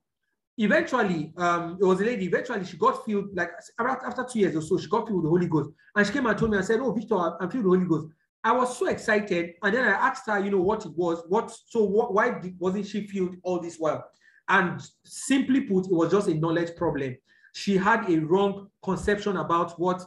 [0.57, 2.27] Eventually, um, it was a lady.
[2.27, 4.77] Eventually, she got filled like after two years or so.
[4.77, 6.59] She got filled with the Holy Ghost, and she came and told me.
[6.59, 9.75] I said, "Oh, Victor, I'm filled with the Holy Ghost." I was so excited, and
[9.75, 11.23] then I asked her, you know, what it was.
[11.29, 11.85] What so?
[11.85, 14.05] What, why did, wasn't she filled all this while?
[14.49, 17.17] And simply put, it was just a knowledge problem
[17.59, 20.01] she had a wrong conception about what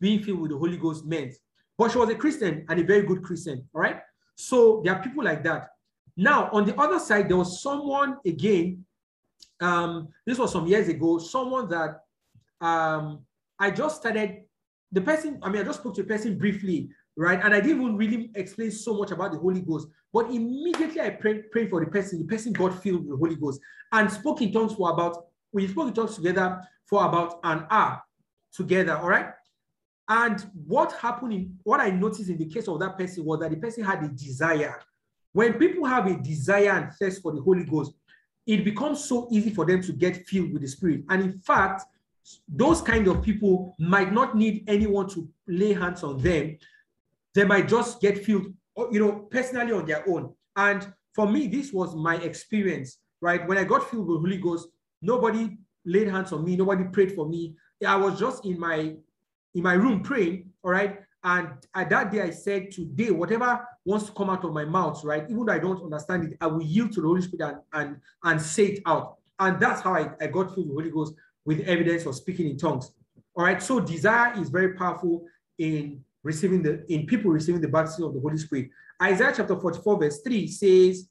[0.00, 1.34] being filled with the Holy Ghost meant.
[1.78, 3.64] But she was a Christian and a very good Christian.
[3.72, 4.00] All right.
[4.34, 5.68] So there are people like that.
[6.16, 8.84] Now, on the other side, there was someone again.
[9.60, 12.00] Um, this was some years ago, someone that
[12.60, 13.20] um,
[13.60, 14.42] I just started.
[14.90, 17.40] The person, I mean, I just spoke to the person briefly, right?
[17.40, 19.86] And I didn't even really explain so much about the Holy Ghost.
[20.12, 22.18] But immediately I prayed, prayed for the person.
[22.18, 23.60] The person got filled with the Holy Ghost
[23.92, 28.02] and spoke in tongues for about, we spoke in tongues together for about an hour
[28.52, 29.30] together, all right?
[30.08, 33.50] And what happened in what I noticed in the case of that person was that
[33.50, 34.80] the person had a desire.
[35.32, 37.92] When people have a desire and thirst for the Holy Ghost,
[38.46, 41.02] it becomes so easy for them to get filled with the Spirit.
[41.08, 41.82] And in fact,
[42.48, 46.56] those kind of people might not need anyone to lay hands on them.
[47.34, 48.46] They might just get filled,
[48.92, 50.32] you know, personally on their own.
[50.54, 53.46] And for me, this was my experience, right?
[53.46, 54.68] When I got filled with the Holy Ghost,
[55.06, 56.56] nobody laid hands on me.
[56.56, 57.54] Nobody prayed for me.
[57.86, 58.94] I was just in my
[59.54, 60.50] in my room praying.
[60.62, 61.00] All right.
[61.24, 65.02] And at that day, I said, today, whatever wants to come out of my mouth,
[65.02, 65.24] right?
[65.28, 67.96] Even though I don't understand it, I will yield to the Holy Spirit and and,
[68.24, 69.16] and say it out.
[69.38, 72.48] And that's how I, I got filled with the Holy Ghost with evidence of speaking
[72.50, 72.90] in tongues.
[73.34, 73.62] All right.
[73.62, 75.24] So desire is very powerful
[75.58, 78.70] in receiving the in people receiving the baptism of the Holy Spirit.
[79.02, 81.08] Isaiah chapter 44, verse 3 says,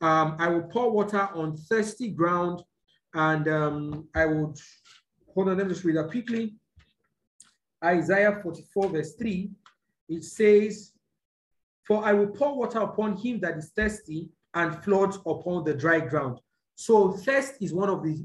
[0.00, 2.62] um, I will pour water on thirsty ground
[3.14, 4.58] and um, I would,
[5.32, 6.56] hold on, let me just read that quickly.
[7.84, 9.50] Isaiah 44 verse 3,
[10.08, 10.92] it says,
[11.84, 16.00] For I will pour water upon him that is thirsty and floods upon the dry
[16.00, 16.40] ground.
[16.74, 18.24] So thirst is one of the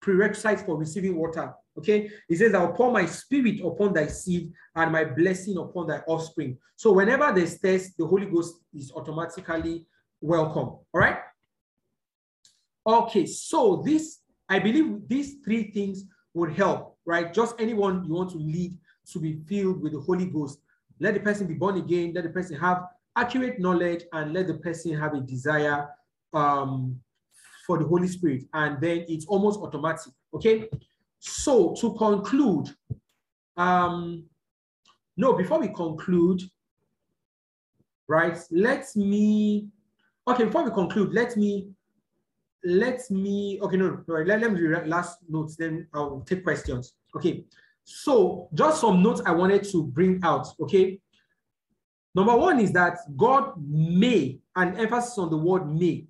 [0.00, 1.52] prerequisites for receiving water.
[1.76, 5.98] Okay, it says, I'll pour my spirit upon thy seed and my blessing upon thy
[6.08, 6.58] offspring.
[6.74, 9.86] So whenever there's thirst, the Holy Ghost is automatically
[10.20, 10.68] welcome.
[10.68, 11.18] All right.
[12.84, 17.32] Okay, so this I believe these three things would help, right?
[17.32, 18.76] Just anyone you want to lead
[19.12, 20.60] to be filled with the Holy Ghost.
[21.00, 22.12] Let the person be born again.
[22.14, 22.84] Let the person have
[23.16, 25.88] accurate knowledge and let the person have a desire
[26.32, 27.00] um,
[27.66, 28.44] for the Holy Spirit.
[28.54, 30.12] And then it's almost automatic.
[30.34, 30.68] Okay.
[31.18, 32.68] So to conclude,
[33.56, 34.24] um,
[35.16, 36.42] no, before we conclude,
[38.06, 39.66] right, let me,
[40.28, 41.68] okay, before we conclude, let me,
[42.64, 46.94] let me, okay, no, no let, let me read last notes, then I'll take questions.
[47.16, 47.44] Okay,
[47.84, 51.00] so just some notes I wanted to bring out, okay?
[52.14, 56.06] Number one is that God may, and emphasis on the word may,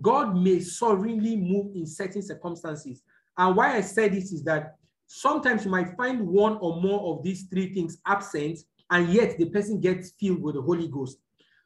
[0.00, 3.02] God may sovereignly move in certain circumstances.
[3.36, 7.24] And why I said this is that sometimes you might find one or more of
[7.24, 8.60] these three things absent,
[8.90, 11.18] and yet the person gets filled with the Holy Ghost.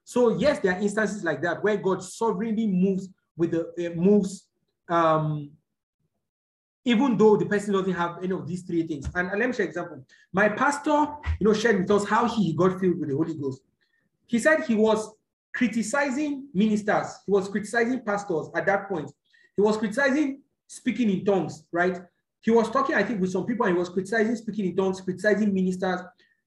[0.05, 4.49] So yes, there are instances like that where God sovereignly moves with the moves,
[4.89, 5.51] um,
[6.85, 9.09] even though the person doesn't have any of these three things.
[9.15, 10.05] And, and let me share an example.
[10.33, 11.07] My pastor,
[11.41, 13.63] you know, shared with us how he got filled with the Holy Ghost.
[14.27, 15.13] He said he was
[15.53, 17.07] criticizing ministers.
[17.27, 19.11] He was criticizing pastors at that point.
[19.57, 22.01] He was criticizing speaking in tongues, right?
[22.43, 25.01] He was talking, I think, with some people and he was criticizing speaking in tongues,
[25.01, 26.01] criticizing ministers.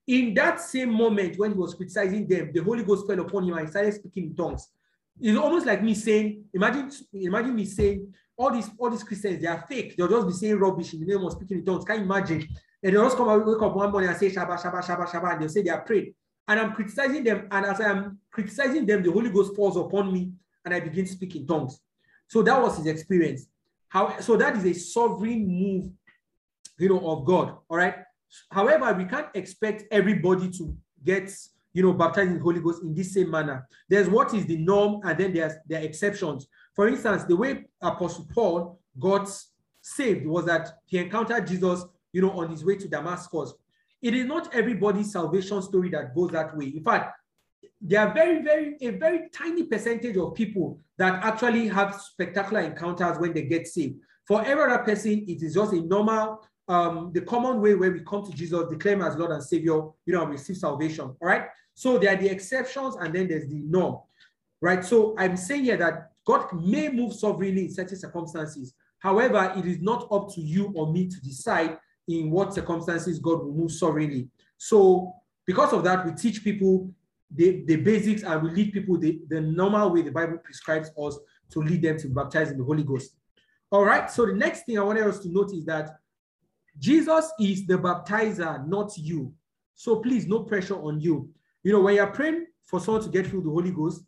[0.07, 3.55] In that same moment when he was criticizing them, the Holy Ghost fell upon him
[3.55, 4.69] and he started speaking in tongues.
[5.19, 9.47] It's almost like me saying, imagine, imagine me saying, all these all these Christians, they
[9.47, 9.97] are fake.
[9.97, 11.83] They'll just be saying rubbish in the name of speaking in tongues.
[11.83, 12.47] Can you imagine?
[12.81, 15.31] And they'll just come out, wake up one morning and say Shabbat, Shabbat, Shabbat, Shabbat,
[15.33, 16.13] and they'll say they are praying.
[16.47, 17.47] And I'm criticizing them.
[17.51, 20.31] And as I'm criticizing them, the Holy Ghost falls upon me
[20.63, 21.79] and I begin speaking tongues.
[22.27, 23.47] So that was his experience.
[23.89, 25.91] How, so that is a sovereign move,
[26.77, 27.57] you know, of God.
[27.69, 27.95] All right.
[28.51, 31.31] However, we can't expect everybody to get,
[31.73, 33.67] you know, baptized in the Holy Ghost in this same manner.
[33.87, 36.47] There's what is the norm, and then there's there are exceptions.
[36.75, 39.29] For instance, the way Apostle Paul got
[39.81, 43.53] saved was that he encountered Jesus, you know, on his way to Damascus.
[44.01, 46.67] It is not everybody's salvation story that goes that way.
[46.67, 47.17] In fact,
[47.81, 53.17] there are very, very, a very tiny percentage of people that actually have spectacular encounters
[53.19, 53.99] when they get saved.
[54.25, 58.01] For every other person, it is just a normal, um, the common way where we
[58.01, 61.05] come to Jesus, declare him as Lord and Savior, you know, receive salvation.
[61.05, 61.47] All right.
[61.73, 63.99] So there are the exceptions and then there's the norm.
[64.61, 64.85] Right.
[64.85, 68.75] So I'm saying here that God may move sovereignly in certain circumstances.
[68.99, 73.43] However, it is not up to you or me to decide in what circumstances God
[73.43, 74.29] will move sovereignly.
[74.57, 75.13] So
[75.47, 76.93] because of that, we teach people
[77.33, 81.17] the, the basics and we lead people the, the normal way the Bible prescribes us
[81.51, 83.15] to lead them to baptize in the Holy Ghost.
[83.71, 85.98] All right, so the next thing I wanted us to note is that
[86.77, 89.33] Jesus is the baptizer, not you.
[89.75, 91.29] So please, no pressure on you.
[91.63, 94.03] You know, when you're praying for someone to get filled with the Holy Ghost,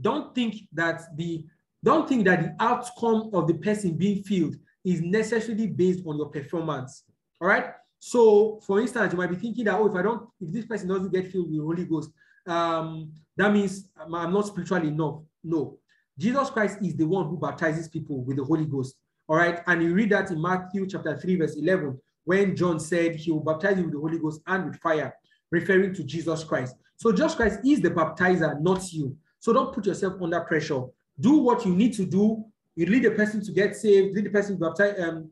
[0.00, 1.44] don't think that the
[1.82, 6.28] don't think that the outcome of the person being filled is necessarily based on your
[6.28, 7.04] performance.
[7.40, 7.66] All right.
[7.98, 10.88] So, for instance, you might be thinking that, oh, if I don't, if this person
[10.88, 12.10] doesn't get filled with the Holy Ghost,
[12.46, 15.20] um, that means I'm not spiritual enough.
[15.42, 15.78] No.
[16.18, 18.96] Jesus Christ is the one who baptizes people with the Holy Ghost.
[19.28, 19.60] All right.
[19.66, 23.40] And you read that in Matthew chapter 3, verse 11, when John said he will
[23.40, 25.14] baptize you with the Holy Ghost and with fire,
[25.50, 26.76] referring to Jesus Christ.
[26.96, 29.16] So, Jesus Christ is the baptizer, not you.
[29.38, 30.82] So, don't put yourself under pressure.
[31.20, 32.44] Do what you need to do.
[32.74, 35.30] You lead the person to get saved, lead the person to baptize, um,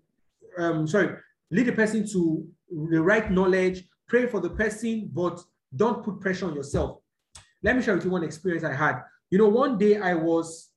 [0.58, 1.16] um, sorry,
[1.50, 5.42] lead the person to the right knowledge, pray for the person, but
[5.76, 7.00] don't put pressure on yourself.
[7.62, 9.02] Let me share with you one experience I had.
[9.30, 10.70] You know, one day I was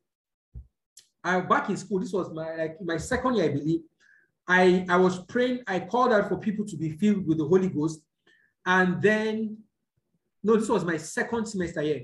[1.27, 1.99] I back in school.
[1.99, 3.81] This was my like my second year, I believe.
[4.47, 5.61] I I was praying.
[5.67, 8.01] I called out for people to be filled with the Holy Ghost,
[8.65, 9.57] and then
[10.43, 12.01] no, this was my second semester year,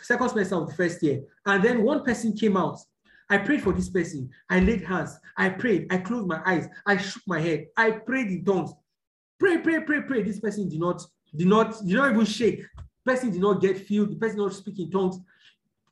[0.00, 2.78] second semester of the first year, and then one person came out
[3.28, 4.30] I prayed for this person.
[4.48, 5.18] I laid hands.
[5.36, 5.92] I prayed.
[5.92, 6.68] I closed my eyes.
[6.84, 7.66] I shook my head.
[7.76, 8.72] I prayed in tongues.
[9.38, 10.22] Pray, pray, pray, pray.
[10.22, 11.02] This person did not,
[11.34, 12.62] did not, did not even shake.
[13.04, 14.12] Person did not get filled.
[14.12, 15.18] The person did not speak in tongues.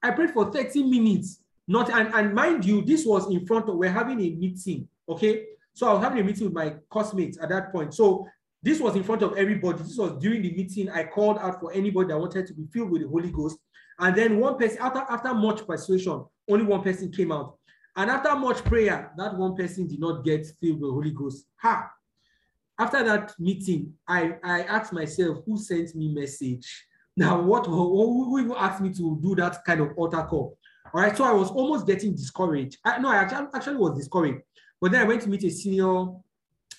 [0.03, 1.41] I prayed for 30 minutes.
[1.67, 4.89] Not and, and mind you, this was in front of we're having a meeting.
[5.09, 5.47] Okay.
[5.73, 7.95] So I was having a meeting with my classmates at that point.
[7.95, 8.29] So
[8.63, 9.79] this was in front of everybody.
[9.83, 10.89] This was during the meeting.
[10.89, 13.59] I called out for anybody that wanted to be filled with the Holy Ghost.
[13.99, 17.57] And then one person, after, after much persuasion, only one person came out.
[17.97, 21.47] And after much prayer, that one person did not get filled with the Holy Ghost.
[21.57, 21.91] Ha!
[22.79, 26.87] After that meeting, I, I asked myself, who sent me message?
[27.17, 30.59] Now, what who who asked me to do that kind of altar call?
[30.95, 32.79] All right, so I was almost getting discouraged.
[32.85, 34.43] I, no, I actually, actually was discouraged.
[34.81, 36.07] But then I went to meet a senior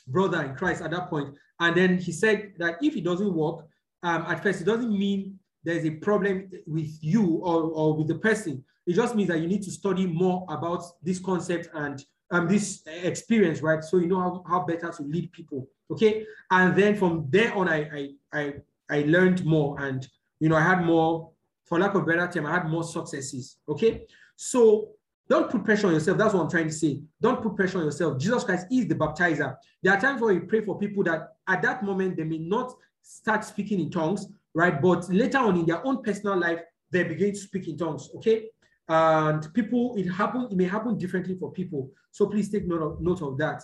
[0.07, 3.65] brother in Christ at that point, and then he said that if it doesn't work,
[4.03, 8.15] um, at first it doesn't mean there's a problem with you or, or with the
[8.15, 8.63] person.
[8.87, 12.01] It just means that you need to study more about this concept and
[12.31, 13.83] um, this experience, right?
[13.83, 15.67] So you know how, how better to lead people.
[15.91, 16.25] Okay.
[16.51, 18.53] And then from there on, I, I, I,
[18.89, 20.07] I learned more and,
[20.39, 21.31] you know, I had more,
[21.65, 23.57] for lack of better term, I had more successes.
[23.67, 24.05] Okay.
[24.35, 24.89] So
[25.27, 26.17] don't put pressure on yourself.
[26.17, 27.01] That's what I'm trying to say.
[27.19, 28.19] Don't put pressure on yourself.
[28.19, 29.55] Jesus Christ is the baptizer.
[29.81, 32.73] There are times where you pray for people that at that moment they may not
[33.01, 34.79] start speaking in tongues, right?
[34.81, 36.59] But later on in their own personal life,
[36.91, 38.09] they begin to speak in tongues.
[38.17, 38.49] Okay.
[38.87, 41.91] And people, it happen, it may happen differently for people.
[42.11, 43.63] So please take note of, note of that.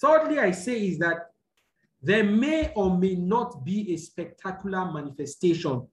[0.00, 1.30] Thirdly, I say is that
[2.02, 5.88] there may or may not be a spectacular manifestation.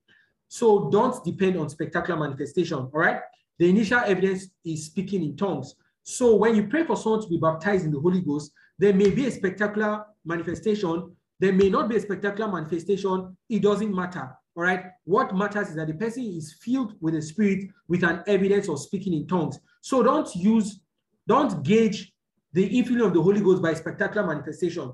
[0.52, 2.78] So don't depend on spectacular manifestation.
[2.78, 3.22] All right.
[3.57, 5.76] The initial evidence is speaking in tongues.
[6.03, 9.11] So when you pray for someone to be baptized in the Holy Ghost, there may
[9.11, 11.15] be a spectacular manifestation.
[11.40, 13.38] There may not be a spectacular manifestation.
[13.48, 14.30] It doesn't matter.
[14.57, 14.88] All right.
[15.06, 18.78] What matters is that the person is filled with the Spirit with an evidence of
[18.82, 19.57] speaking in tongues.
[19.80, 20.82] So don't use,
[21.30, 22.11] don't gauge
[22.52, 24.91] the infilling of the Holy Ghost by spectacular manifestation.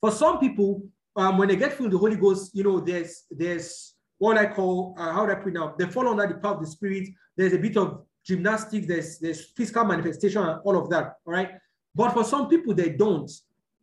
[0.00, 0.82] For some people,
[1.14, 4.46] um, when they get filled with the Holy Ghost, you know, there's there's what I
[4.46, 5.74] call uh, how do I put now?
[5.78, 7.08] They fall under the power of the Spirit
[7.38, 11.52] there's a bit of gymnastics, there's, there's physical manifestation and all of that, all right?
[11.94, 13.30] But for some people, they don't,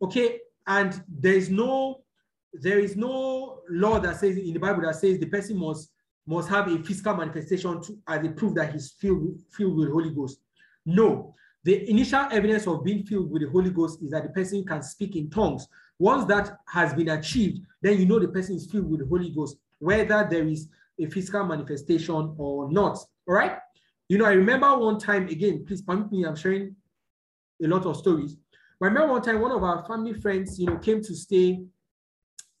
[0.00, 0.38] okay?
[0.66, 2.02] And there's no,
[2.52, 5.90] there is no law that says in the Bible that says the person must
[6.28, 10.10] must have a physical manifestation to, as a proof that he's filled, filled with Holy
[10.10, 10.40] Ghost.
[10.84, 14.64] No, the initial evidence of being filled with the Holy Ghost is that the person
[14.64, 15.68] can speak in tongues.
[16.00, 19.30] Once that has been achieved, then you know the person is filled with the Holy
[19.30, 22.98] Ghost, whether there is a physical manifestation or not.
[23.28, 23.58] All right.
[24.08, 26.76] You know, I remember one time, again, please permit me, I'm sharing
[27.62, 28.36] a lot of stories.
[28.78, 31.62] But I remember one time, one of our family friends, you know, came to stay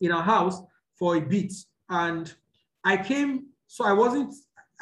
[0.00, 0.60] in our house
[0.98, 1.52] for a bit.
[1.88, 2.32] And
[2.84, 4.34] I came, so I wasn't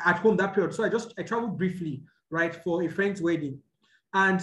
[0.04, 0.74] at home that period.
[0.74, 3.58] So I just, I traveled briefly, right, for a friend's wedding.
[4.14, 4.40] And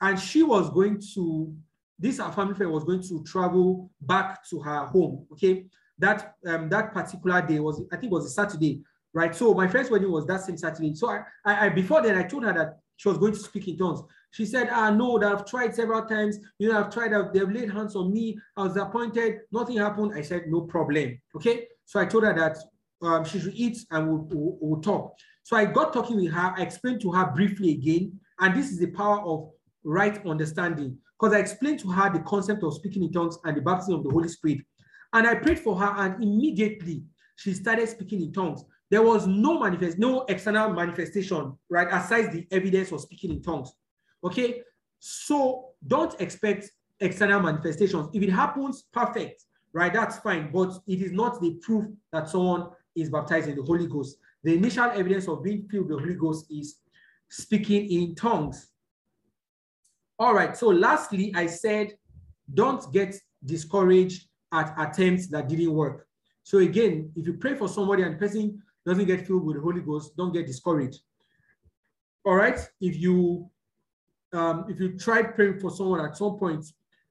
[0.00, 1.54] and she was going to,
[1.98, 5.26] this our family friend was going to travel back to her home.
[5.32, 5.66] Okay.
[5.98, 8.82] That um that particular day was, I think it was a Saturday
[9.14, 9.34] right?
[9.34, 10.94] So my first wedding was that same Saturday.
[10.94, 13.68] So I, I, I, before then I told her that she was going to speak
[13.68, 14.02] in tongues.
[14.32, 16.38] She said, ah, no, that I've tried several times.
[16.58, 18.36] You know, I've tried, they've laid hands on me.
[18.56, 19.38] I was appointed.
[19.52, 20.12] Nothing happened.
[20.14, 21.18] I said, no problem.
[21.36, 21.68] Okay.
[21.86, 22.58] So I told her that
[23.02, 25.14] um, she should eat and we'll, we'll, we'll talk.
[25.44, 26.54] So I got talking with her.
[26.56, 28.18] I explained to her briefly again.
[28.40, 29.50] And this is the power of
[29.84, 30.98] right understanding.
[31.18, 34.04] Because I explained to her the concept of speaking in tongues and the baptism of
[34.04, 34.58] the Holy Spirit.
[35.14, 37.04] And I prayed for her, and immediately
[37.36, 38.64] she started speaking in tongues.
[38.90, 41.88] There was no manifest, no external manifestation, right?
[41.90, 43.72] Aside the evidence of speaking in tongues.
[44.22, 44.62] Okay.
[44.98, 46.70] So don't expect
[47.00, 48.08] external manifestations.
[48.12, 49.92] If it happens, perfect, right?
[49.92, 50.50] That's fine.
[50.52, 54.16] But it is not the proof that someone is baptized in the Holy Ghost.
[54.42, 56.76] The initial evidence of being filled with the Holy Ghost is
[57.28, 58.68] speaking in tongues.
[60.18, 60.56] All right.
[60.56, 61.92] So lastly, I said,
[62.52, 63.14] don't get
[63.44, 66.06] discouraged at attempts that didn't work.
[66.44, 69.62] So again, if you pray for somebody and the person doesn't get filled with the
[69.62, 71.00] Holy Ghost, don't get discouraged.
[72.24, 72.58] All right.
[72.80, 73.50] If you
[74.32, 76.64] um, if you tried praying for someone at some point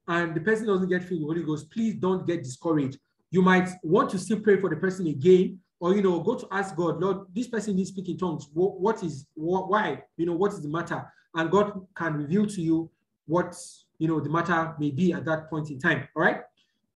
[0.07, 2.98] and the person doesn't get filled with the Holy Ghost, please don't get discouraged.
[3.32, 6.48] You might want to still pray for the person again, or you know, go to
[6.52, 8.48] ask God, Lord, this person needs speaking tongues.
[8.53, 10.03] what, what is what, why?
[10.18, 11.06] You know, what is the matter?
[11.36, 12.91] And God can reveal to you
[13.26, 13.56] what
[13.98, 16.07] you know the matter may be at that point in time.
[16.15, 16.41] All right.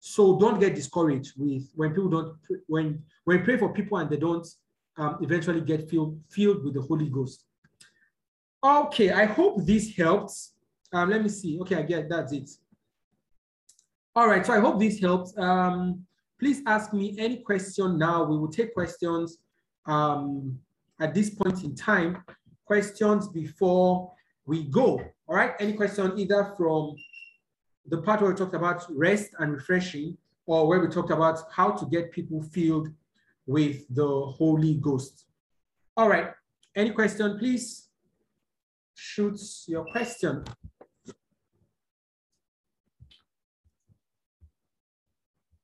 [0.08, 2.38] So don't get discouraged with when people don't
[2.68, 4.46] when when pray for people and they don't
[4.96, 7.44] um, eventually get filled, filled with the Holy Ghost.
[8.64, 10.52] Okay, I hope this helps.
[10.92, 11.58] Um, let me see.
[11.60, 12.48] Okay, I get that's it.
[14.14, 15.36] All right, so I hope this helps.
[15.36, 16.06] Um,
[16.38, 18.22] please ask me any question now.
[18.22, 19.38] We will take questions
[19.86, 20.56] um,
[21.00, 22.22] at this point in time.
[22.64, 24.12] Questions before
[24.46, 25.00] we go.
[25.26, 26.94] All right, any question either from
[27.88, 31.70] the part where we talked about rest and refreshing or where we talked about how
[31.70, 32.88] to get people filled
[33.46, 35.26] with the Holy Ghost.
[35.96, 36.30] All right,
[36.74, 37.88] any question, please?
[38.94, 40.44] Shoot your question.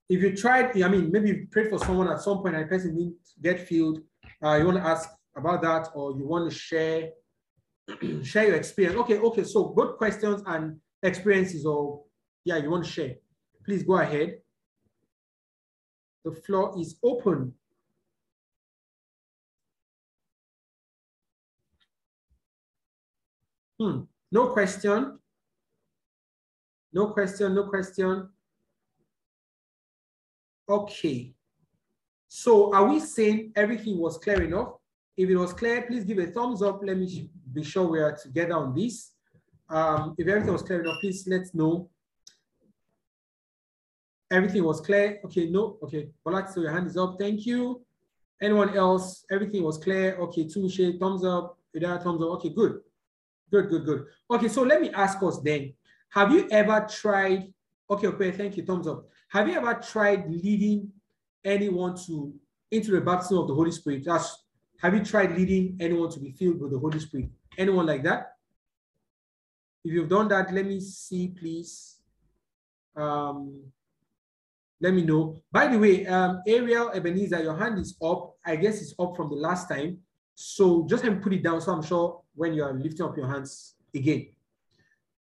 [0.09, 2.69] If you tried, I mean, maybe you prayed for someone at some point and the
[2.69, 4.01] person didn't get filled,
[4.45, 7.11] uh, you want to ask about that or you want to share
[8.23, 8.97] share your experience.
[9.01, 12.03] Okay, okay, so good questions and experiences or
[12.45, 13.15] yeah, you want to share.
[13.65, 14.39] Please go ahead.
[16.25, 17.55] The floor is open.
[23.79, 24.01] Hmm.
[24.31, 25.19] No question.
[26.93, 28.29] No question, no question.
[30.69, 31.35] Okay.
[32.29, 34.75] So are we saying everything was clear enough?
[35.17, 36.81] If it was clear, please give a thumbs up.
[36.83, 39.13] Let me be sure we are together on this.
[39.69, 41.91] Um, if everything was clear enough, please let's know.
[44.33, 45.21] Everything was clear.
[45.27, 45.77] Okay, no.
[45.83, 47.17] Okay, Bolat, so your hand is up.
[47.21, 47.83] Thank you.
[48.41, 49.27] Anyone else?
[49.31, 50.17] Everything was clear.
[50.17, 51.59] Okay, Tumishe, thumbs up.
[51.77, 52.31] Ida, thumbs up.
[52.37, 52.81] Okay, good.
[53.51, 54.07] Good, good, good.
[54.31, 55.75] Okay, so let me ask us then.
[56.09, 57.53] Have you ever tried?
[57.91, 58.65] Okay, okay, thank you.
[58.65, 59.07] Thumbs up.
[59.29, 60.91] Have you ever tried leading
[61.45, 62.35] anyone to
[62.71, 64.03] into the baptism of the Holy Spirit?
[64.05, 64.45] That's,
[64.81, 67.29] have you tried leading anyone to be filled with the Holy Spirit?
[67.59, 68.33] Anyone like that?
[69.85, 71.97] If you've done that, let me see, please.
[72.97, 73.73] Um,
[74.83, 75.41] let me know.
[75.53, 78.35] By the way, um, Ariel Ebenezer, your hand is up.
[78.45, 79.99] I guess it's up from the last time.
[80.35, 81.61] So just have put it down.
[81.61, 84.27] So I'm sure when you are lifting up your hands again.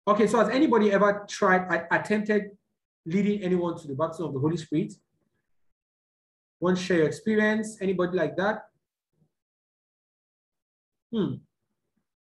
[0.09, 2.57] Okay, so has anybody ever tried, attempted
[3.05, 4.95] leading anyone to the baptism of the Holy Spirit?
[6.59, 7.77] Want to share your experience?
[7.83, 8.63] Anybody like that?
[11.13, 11.35] Hmm.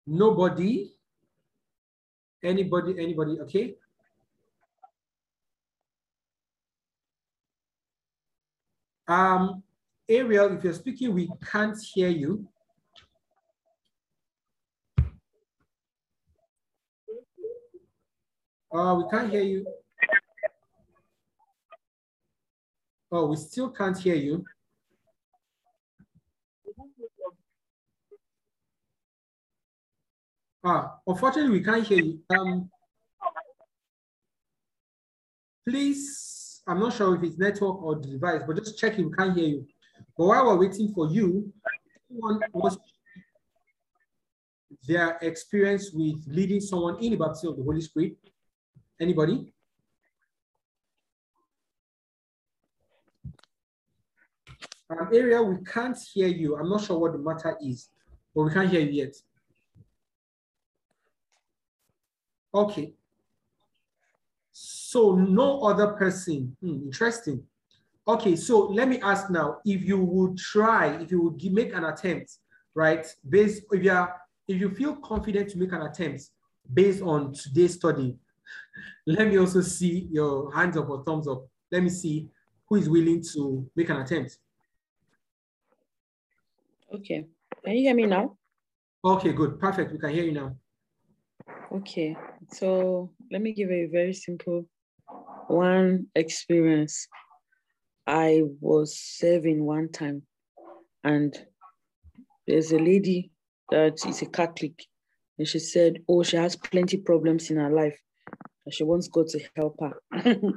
[0.06, 0.92] Nobody.
[2.44, 3.76] Anybody, anybody, okay?
[9.12, 9.62] Um,
[10.08, 12.48] Ariel, if you're speaking, we can't hear you.
[18.72, 19.66] Uh, we can't hear you.
[23.10, 24.46] Oh, we still can't hear you.
[30.64, 32.20] Ah, unfortunately, we can't hear you.
[32.30, 32.70] Um,
[35.68, 39.36] please, I'm not sure if it's network or device, but just check if we can't
[39.36, 39.66] hear you.
[40.16, 41.52] But while we're waiting for you,
[44.86, 48.16] their experience with leading someone in the baptism of the Holy Spirit?
[49.00, 49.52] Anybody?
[54.90, 56.56] Um, Ariel, we can't hear you.
[56.56, 57.88] I'm not sure what the matter is,
[58.34, 59.14] but we can't hear you yet.
[62.54, 62.92] Okay.
[64.92, 66.54] So no other person.
[66.60, 67.42] Hmm, interesting.
[68.06, 71.84] Okay, so let me ask now, if you would try, if you would make an
[71.84, 72.30] attempt,
[72.74, 73.06] right?
[73.26, 74.14] Based if you are
[74.46, 76.24] if you feel confident to make an attempt
[76.74, 78.18] based on today's study,
[79.06, 81.46] let me also see your hands up or thumbs up.
[81.70, 82.28] Let me see
[82.68, 84.36] who is willing to make an attempt.
[86.94, 87.24] Okay.
[87.64, 88.36] Can you hear me now?
[89.02, 89.58] Okay, good.
[89.58, 89.90] Perfect.
[89.90, 90.54] We can hear you now.
[91.72, 92.14] Okay.
[92.50, 94.66] So let me give a very simple
[95.52, 97.06] one experience.
[98.06, 100.22] I was serving one time,
[101.04, 101.36] and
[102.46, 103.30] there's a lady
[103.70, 104.84] that is a Catholic,
[105.38, 107.98] and she said, Oh, she has plenty problems in her life,
[108.64, 110.02] and she wants God to help her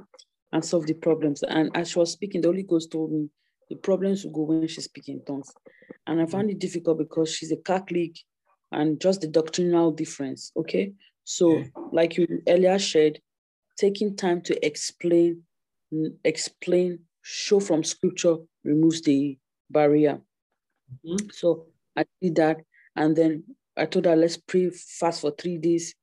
[0.51, 1.43] and solve the problems.
[1.43, 3.29] And as she was speaking, the Holy Ghost told me
[3.69, 5.53] the problems will go when she's speaking tongues.
[6.07, 8.17] And I found it difficult because she's a Catholic
[8.71, 10.51] and just the doctrinal difference.
[10.57, 10.93] Okay.
[11.23, 13.19] So, like you earlier shared,
[13.77, 15.43] taking time to explain,
[16.23, 19.37] explain, show from scripture removes the
[19.69, 20.21] barrier.
[21.05, 21.27] Mm-hmm.
[21.31, 22.57] So I did that.
[22.95, 23.43] And then
[23.77, 25.95] I told her, let's pray fast for three days.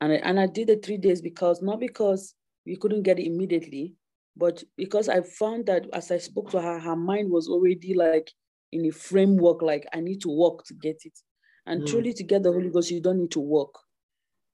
[0.00, 2.34] And I, and I did the three days because, not because
[2.66, 3.94] we couldn't get it immediately,
[4.36, 8.30] but because I found that as I spoke to her, her mind was already like
[8.72, 11.16] in a framework, like I need to work to get it.
[11.66, 11.86] And mm.
[11.86, 13.74] truly to get the Holy Ghost, you don't need to work.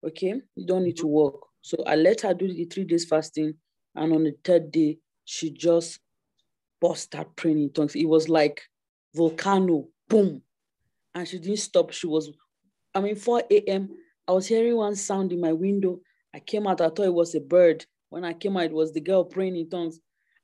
[0.07, 0.35] Okay?
[0.55, 1.41] You don't need to work.
[1.63, 3.55] So I let her do the three days fasting.
[3.95, 6.01] And on the third day, she just
[6.81, 7.95] burst out praying in tongues.
[7.95, 8.63] It was like
[9.15, 10.43] volcano, boom.
[11.15, 11.93] And she didn't stop.
[11.93, 12.31] She was,
[12.95, 13.91] I mean, 4 a.m.
[14.29, 16.01] I was hearing one sound in my window.
[16.33, 17.85] I came out, I thought it was a bird.
[18.11, 19.99] When I came out, it was the girl praying in tongues.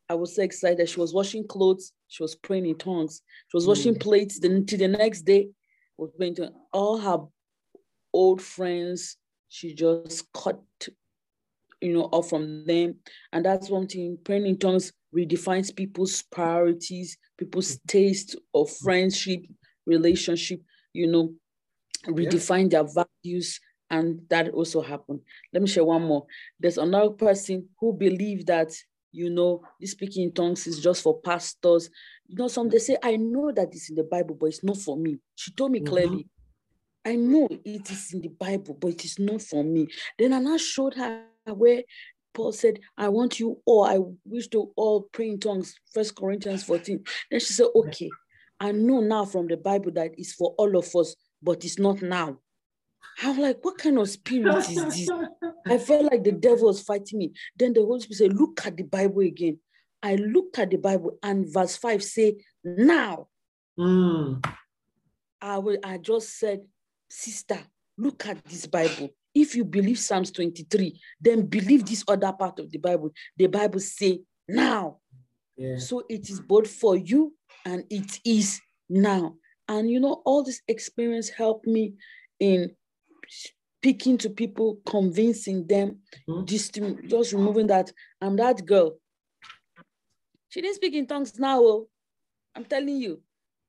[0.09, 0.89] I was so excited.
[0.89, 1.93] She was washing clothes.
[2.09, 3.23] She was praying in tongues.
[3.49, 4.01] She was washing mm.
[4.01, 4.39] plates.
[4.39, 5.49] Then to the next day,
[5.97, 7.19] was going to all her
[8.13, 9.17] old friends.
[9.49, 10.61] She just cut,
[11.81, 12.97] you know, off from them.
[13.33, 14.19] And that's one thing.
[14.25, 17.87] Praying in tongues redefines people's priorities, people's mm.
[17.87, 19.41] taste of friendship,
[19.87, 20.61] relationship.
[20.93, 21.35] You know,
[22.07, 22.83] redefine yeah.
[22.83, 25.21] their values and that also happened.
[25.53, 26.27] Let me share one more.
[26.59, 28.73] There's another person who believed that,
[29.13, 31.89] you know, this speaking in tongues is just for pastors.
[32.27, 34.79] You know, some they say, I know that it's in the Bible, but it's not
[34.79, 35.19] for me.
[35.35, 35.89] She told me mm-hmm.
[35.89, 36.29] clearly,
[37.05, 39.87] I know it is in the Bible, but it is not for me.
[40.19, 41.23] Then I now showed her
[41.55, 41.83] where
[42.35, 46.65] Paul said, I want you all, I wish to all pray in tongues, First Corinthians
[46.65, 47.03] 14.
[47.31, 48.11] Then she said, Okay,
[48.61, 52.03] I know now from the Bible that it's for all of us, but it's not
[52.03, 52.39] now.
[53.23, 55.09] I'm like, what kind of spirit is this?
[55.67, 57.33] I felt like the devil was fighting me.
[57.57, 59.59] Then the Holy Spirit said, look at the Bible again.
[60.03, 63.29] I looked at the Bible and verse 5 say, now.
[63.79, 64.45] Mm.
[65.41, 66.61] I, will, I just said,
[67.11, 67.59] sister,
[67.97, 69.11] look at this Bible.
[69.37, 73.11] If you believe Psalms 23, then believe this other part of the Bible.
[73.37, 74.97] The Bible say now.
[75.57, 75.77] Yeah.
[75.79, 77.35] So it is both for you
[77.67, 79.35] and it is now.
[79.69, 81.95] And you know, all this experience helped me
[82.41, 82.71] in
[83.29, 86.47] speaking to people, convincing them, mm-hmm.
[86.47, 87.93] just, just removing that.
[88.23, 88.97] I'm that girl.
[90.49, 91.61] She didn't speak in tongues now.
[91.61, 91.89] Oh.
[92.55, 93.21] I'm telling you.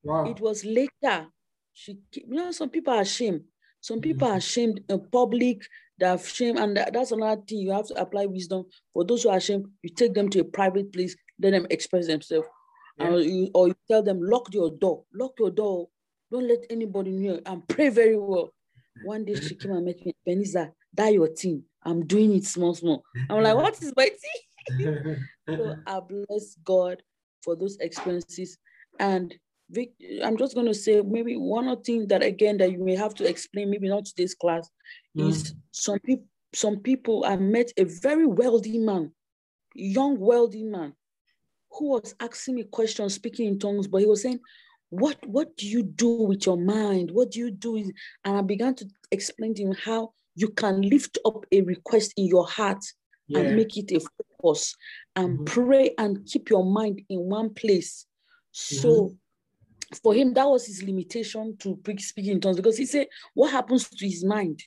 [0.01, 0.25] Wow.
[0.25, 1.27] It was later.
[1.73, 3.41] She, you know, some people are ashamed.
[3.81, 4.11] Some mm-hmm.
[4.11, 5.61] people are ashamed in public,
[5.97, 7.59] they're ashamed, and that's another thing.
[7.59, 8.65] You have to apply wisdom.
[8.93, 12.07] For those who are ashamed, you take them to a private place, let them express
[12.07, 12.47] themselves.
[12.97, 13.09] Yeah.
[13.09, 15.89] Or, you, or you tell them, lock your door, lock your door,
[16.31, 18.51] don't let anybody know, and pray very well.
[19.03, 21.63] One day she came and met me, Beniza, that your team.
[21.83, 23.03] I'm doing it small, small.
[23.29, 25.17] I'm like, what is my team?
[25.47, 27.01] so I bless God
[27.43, 28.57] for those experiences.
[28.99, 29.33] And
[29.69, 29.91] Vic,
[30.23, 33.13] I'm just going to say maybe one other thing that again that you may have
[33.15, 34.69] to explain, maybe not today's class,
[35.17, 35.29] mm.
[35.29, 36.25] is some people.
[36.55, 39.11] Some people I met a very wealthy man,
[39.75, 40.93] young wealthy man,
[41.71, 44.39] who was asking me questions, speaking in tongues, but he was saying,
[44.89, 47.11] "What what do you do with your mind?
[47.11, 47.75] What do you do?"
[48.23, 52.27] And I began to explain to him how you can lift up a request in
[52.27, 52.83] your heart
[53.27, 53.39] yeah.
[53.39, 53.99] and make it a
[54.39, 54.73] focus,
[55.17, 55.43] and mm-hmm.
[55.43, 58.05] pray and keep your mind in one place.
[58.53, 59.15] So mm-hmm
[60.03, 63.89] for him, that was his limitation to speaking in tongues because he said, What happens
[63.89, 64.61] to his mind?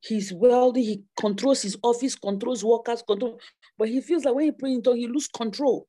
[0.00, 3.40] He's wealthy, he controls his office, controls workers, control,
[3.76, 5.86] but he feels like when he prays in tongues, he loses control.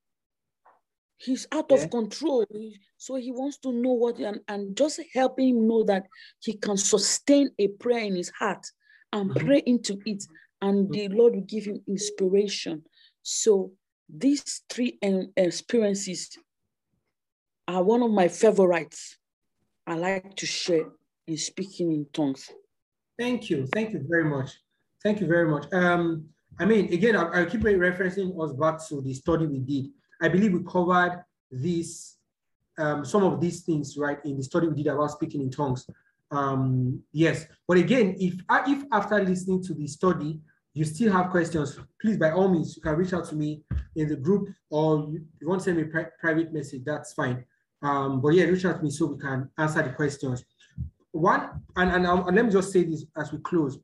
[1.17, 1.77] He's out yeah.
[1.77, 2.45] of control.
[2.97, 6.07] So he wants to know what, and, and just helping him know that
[6.39, 8.65] he can sustain a prayer in his heart
[9.13, 9.45] and mm-hmm.
[9.45, 10.23] pray into it,
[10.61, 12.83] and the Lord will give him inspiration.
[13.21, 13.73] So
[14.13, 16.37] these three um, experiences
[17.75, 19.17] are one of my favorites.
[19.85, 20.89] I like to share
[21.27, 22.49] in speaking in tongues.
[23.17, 23.67] Thank you.
[23.67, 24.49] Thank you very much.
[25.03, 25.71] Thank you very much.
[25.71, 26.25] Um,
[26.59, 29.91] I mean, again, I, I keep referencing us back to the study we did.
[30.21, 32.17] I believe we covered these,
[32.77, 35.87] um, some of these things, right, in the study we did about speaking in tongues.
[36.31, 38.35] Um, yes, but again, if
[38.67, 40.39] if after listening to the study,
[40.73, 43.63] you still have questions, please, by all means, you can reach out to me
[43.95, 47.13] in the group or you, you want to send me a pri private message, that's
[47.13, 47.43] fine.
[47.81, 50.43] Um, but yeah, reach out to me so we can answer the questions.
[51.11, 53.79] One, and, and, um, and let me just say this as we close.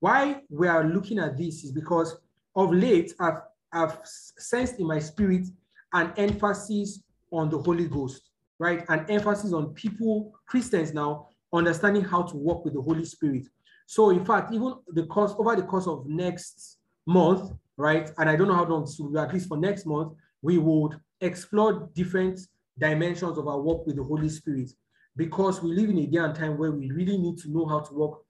[0.00, 2.16] Why we are looking at this is because
[2.54, 3.40] of late, I've,
[3.72, 5.46] I've sensed in my spirit
[5.92, 7.02] an emphasis
[7.32, 8.84] on the Holy Ghost, right?
[8.88, 13.46] An emphasis on people, Christians now, understanding how to work with the Holy Spirit.
[13.86, 18.10] So in fact, even the course over the course of next month, right?
[18.18, 20.12] And I don't know how long this will be, at least for next month,
[20.42, 22.38] we would explore different
[22.78, 24.70] dimensions of our work with the Holy Spirit
[25.16, 27.80] because we live in a day and time where we really need to know how
[27.80, 28.20] to work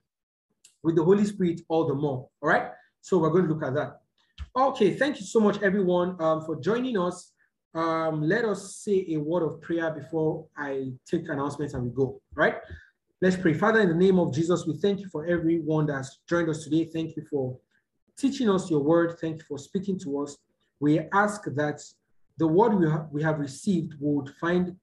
[0.83, 2.29] with the Holy Spirit all the more.
[2.43, 2.71] All right.
[3.01, 4.01] So we're going to look at that.
[4.57, 4.95] Okay.
[4.95, 7.33] Thank you so much, everyone, um, for joining us.
[7.75, 12.21] Um, let us say a word of prayer before I take announcements and we go.
[12.35, 12.57] Right.
[13.21, 13.53] Let's pray.
[13.53, 16.85] Father, in the name of Jesus, we thank you for everyone that's joined us today.
[16.85, 17.59] Thank you for
[18.17, 19.19] teaching us your word.
[19.21, 20.37] Thank you for speaking to us.
[20.81, 21.81] We ask that
[22.39, 24.75] the word we, ha we have received would find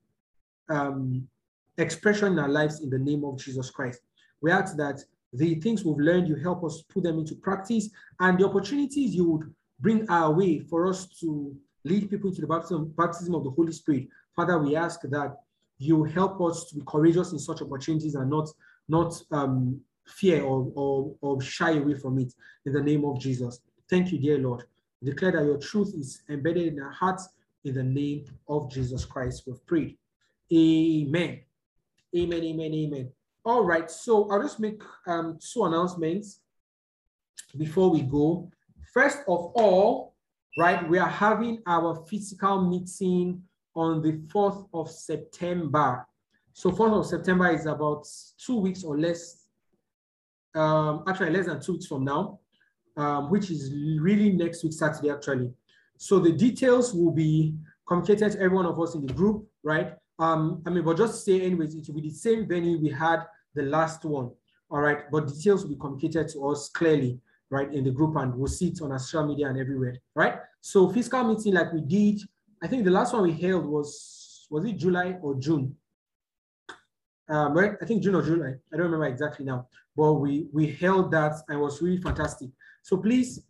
[0.69, 1.27] um,
[1.77, 4.01] expression in our lives in the name of Jesus Christ.
[4.41, 4.99] We ask that
[5.33, 9.29] the things we've learned, you help us put them into practice, and the opportunities you
[9.31, 13.51] would bring our way for us to lead people into the baptism, baptism of the
[13.51, 14.07] Holy Spirit.
[14.35, 15.37] Father, we ask that
[15.77, 18.49] you help us to be courageous in such opportunities and not,
[18.87, 22.33] not um, fear or, or, or shy away from it
[22.65, 23.59] in the name of Jesus.
[23.89, 24.63] Thank you, dear Lord.
[25.03, 27.29] Declare that your truth is embedded in our hearts
[27.65, 29.97] in the name of Jesus Christ, we've prayed.
[30.53, 31.41] Amen.
[32.15, 33.11] Amen, amen, amen.
[33.43, 36.39] All right, so I'll just make um, two announcements
[37.57, 38.49] before we go.
[38.93, 40.15] First of all,
[40.57, 43.41] right, we are having our physical meeting
[43.75, 46.07] on the 4th of September.
[46.53, 49.47] So 4th of September is about two weeks or less,
[50.53, 52.39] um, actually less than two weeks from now,
[52.95, 55.51] um, which is really next week, Saturday, actually.
[55.97, 57.55] So the details will be
[57.87, 59.93] communicated to every one of us in the group, right?
[60.19, 63.23] Um, I mean, but just say anyways, it will be the same venue we had
[63.53, 64.31] the last one,
[64.69, 65.09] all right?
[65.11, 67.19] But details will be communicated to us clearly,
[67.49, 70.39] right, in the group and we'll see it on our social media and everywhere, right?
[70.61, 72.21] So fiscal meeting like we did,
[72.63, 75.75] I think the last one we held was, was it July or June?
[77.27, 80.67] Um, right, I think June or July, I don't remember exactly now, but we, we
[80.67, 82.49] held that and was really fantastic.
[82.83, 83.41] So please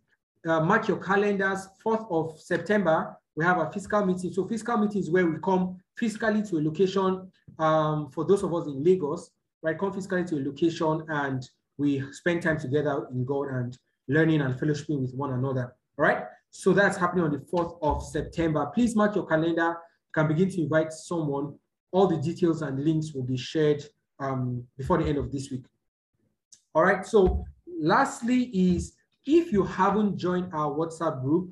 [0.46, 4.32] uh, mark your calendars, 4th of September, we have a fiscal meeting.
[4.32, 8.54] So fiscal meeting is where we come physically to a location um, for those of
[8.54, 9.30] us in Lagos,
[9.62, 9.78] right?
[9.78, 11.48] Come physically to a location and
[11.78, 13.78] we spend time together in God and
[14.08, 15.74] learning and fellowshipping with one another.
[15.98, 16.24] All right.
[16.50, 18.66] So that's happening on the 4th of September.
[18.74, 19.68] Please mark your calendar.
[19.68, 21.58] You can begin to invite someone.
[21.92, 23.84] All the details and links will be shared
[24.18, 25.64] um, before the end of this week.
[26.74, 27.04] All right.
[27.04, 27.44] So
[27.80, 28.95] lastly is
[29.26, 31.50] if you haven't joined our WhatsApp group,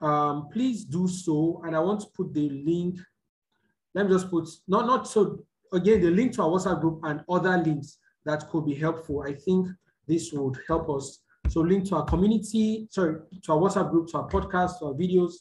[0.00, 1.62] um, please do so.
[1.64, 2.98] And I want to put the link.
[3.94, 7.22] Let me just put, not, not so, again, the link to our WhatsApp group and
[7.28, 9.22] other links that could be helpful.
[9.22, 9.68] I think
[10.06, 11.20] this would help us.
[11.48, 14.94] So link to our community, sorry, to our WhatsApp group, to our podcast, to our
[14.94, 15.34] videos,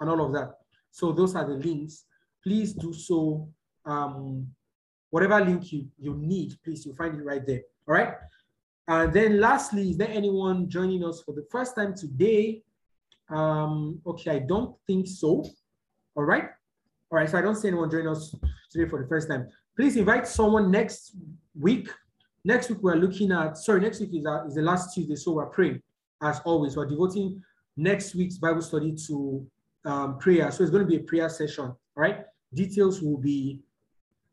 [0.00, 0.54] and all of that.
[0.90, 2.04] So those are the links.
[2.42, 3.48] Please do so.
[3.84, 4.48] Um,
[5.10, 7.60] whatever link you, you need, please, you'll find it right there.
[7.86, 8.14] All right.
[8.86, 12.62] And then lastly, is there anyone joining us for the first time today?
[13.30, 15.44] Um, okay, I don't think so.
[16.14, 16.50] All right.
[17.10, 18.34] All right, so I don't see anyone joining us
[18.70, 19.48] today for the first time.
[19.76, 21.16] Please invite someone next
[21.58, 21.88] week
[22.46, 25.32] Next week, we're looking at, sorry, next week is, uh, is the last Tuesday, so
[25.32, 25.80] we're praying
[26.22, 26.76] as always.
[26.76, 27.42] We're devoting
[27.78, 29.46] next week's Bible study to
[29.86, 30.50] um, prayer.
[30.50, 32.24] So it's going to be a prayer session, all right?
[32.52, 33.60] Details will be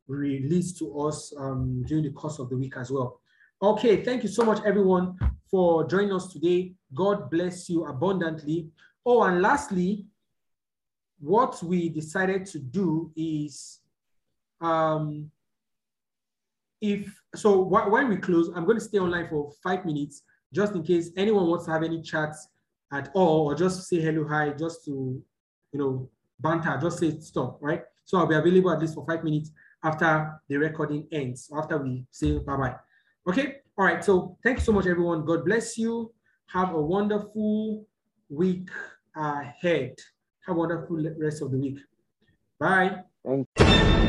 [0.07, 3.21] released to us um, during the course of the week as well.
[3.63, 5.19] Okay, thank you so much, everyone,
[5.51, 6.73] for joining us today.
[6.95, 8.69] God bless you abundantly.
[9.05, 10.07] Oh, and lastly,
[11.19, 13.81] what we decided to do is
[14.61, 15.29] um,
[16.81, 20.81] if so when we close, I'm going to stay online for five minutes just in
[20.81, 22.47] case anyone wants to have any chats
[22.91, 25.23] at all or just say hello, hi, just to,
[25.71, 26.09] you know,
[26.39, 27.83] banter, just say stop, right?
[28.05, 29.51] So I'll be available at least for five minutes
[29.83, 32.75] after the recording ends, after we say bye-bye.
[33.27, 35.23] Okay, all right, so thank you so much, everyone.
[35.25, 36.11] God bless you.
[36.47, 37.85] Have a wonderful
[38.29, 38.69] week
[39.15, 39.95] ahead.
[40.47, 41.79] Have a wonderful rest of the week.
[42.59, 43.03] Bye.
[43.23, 44.00] Thank you.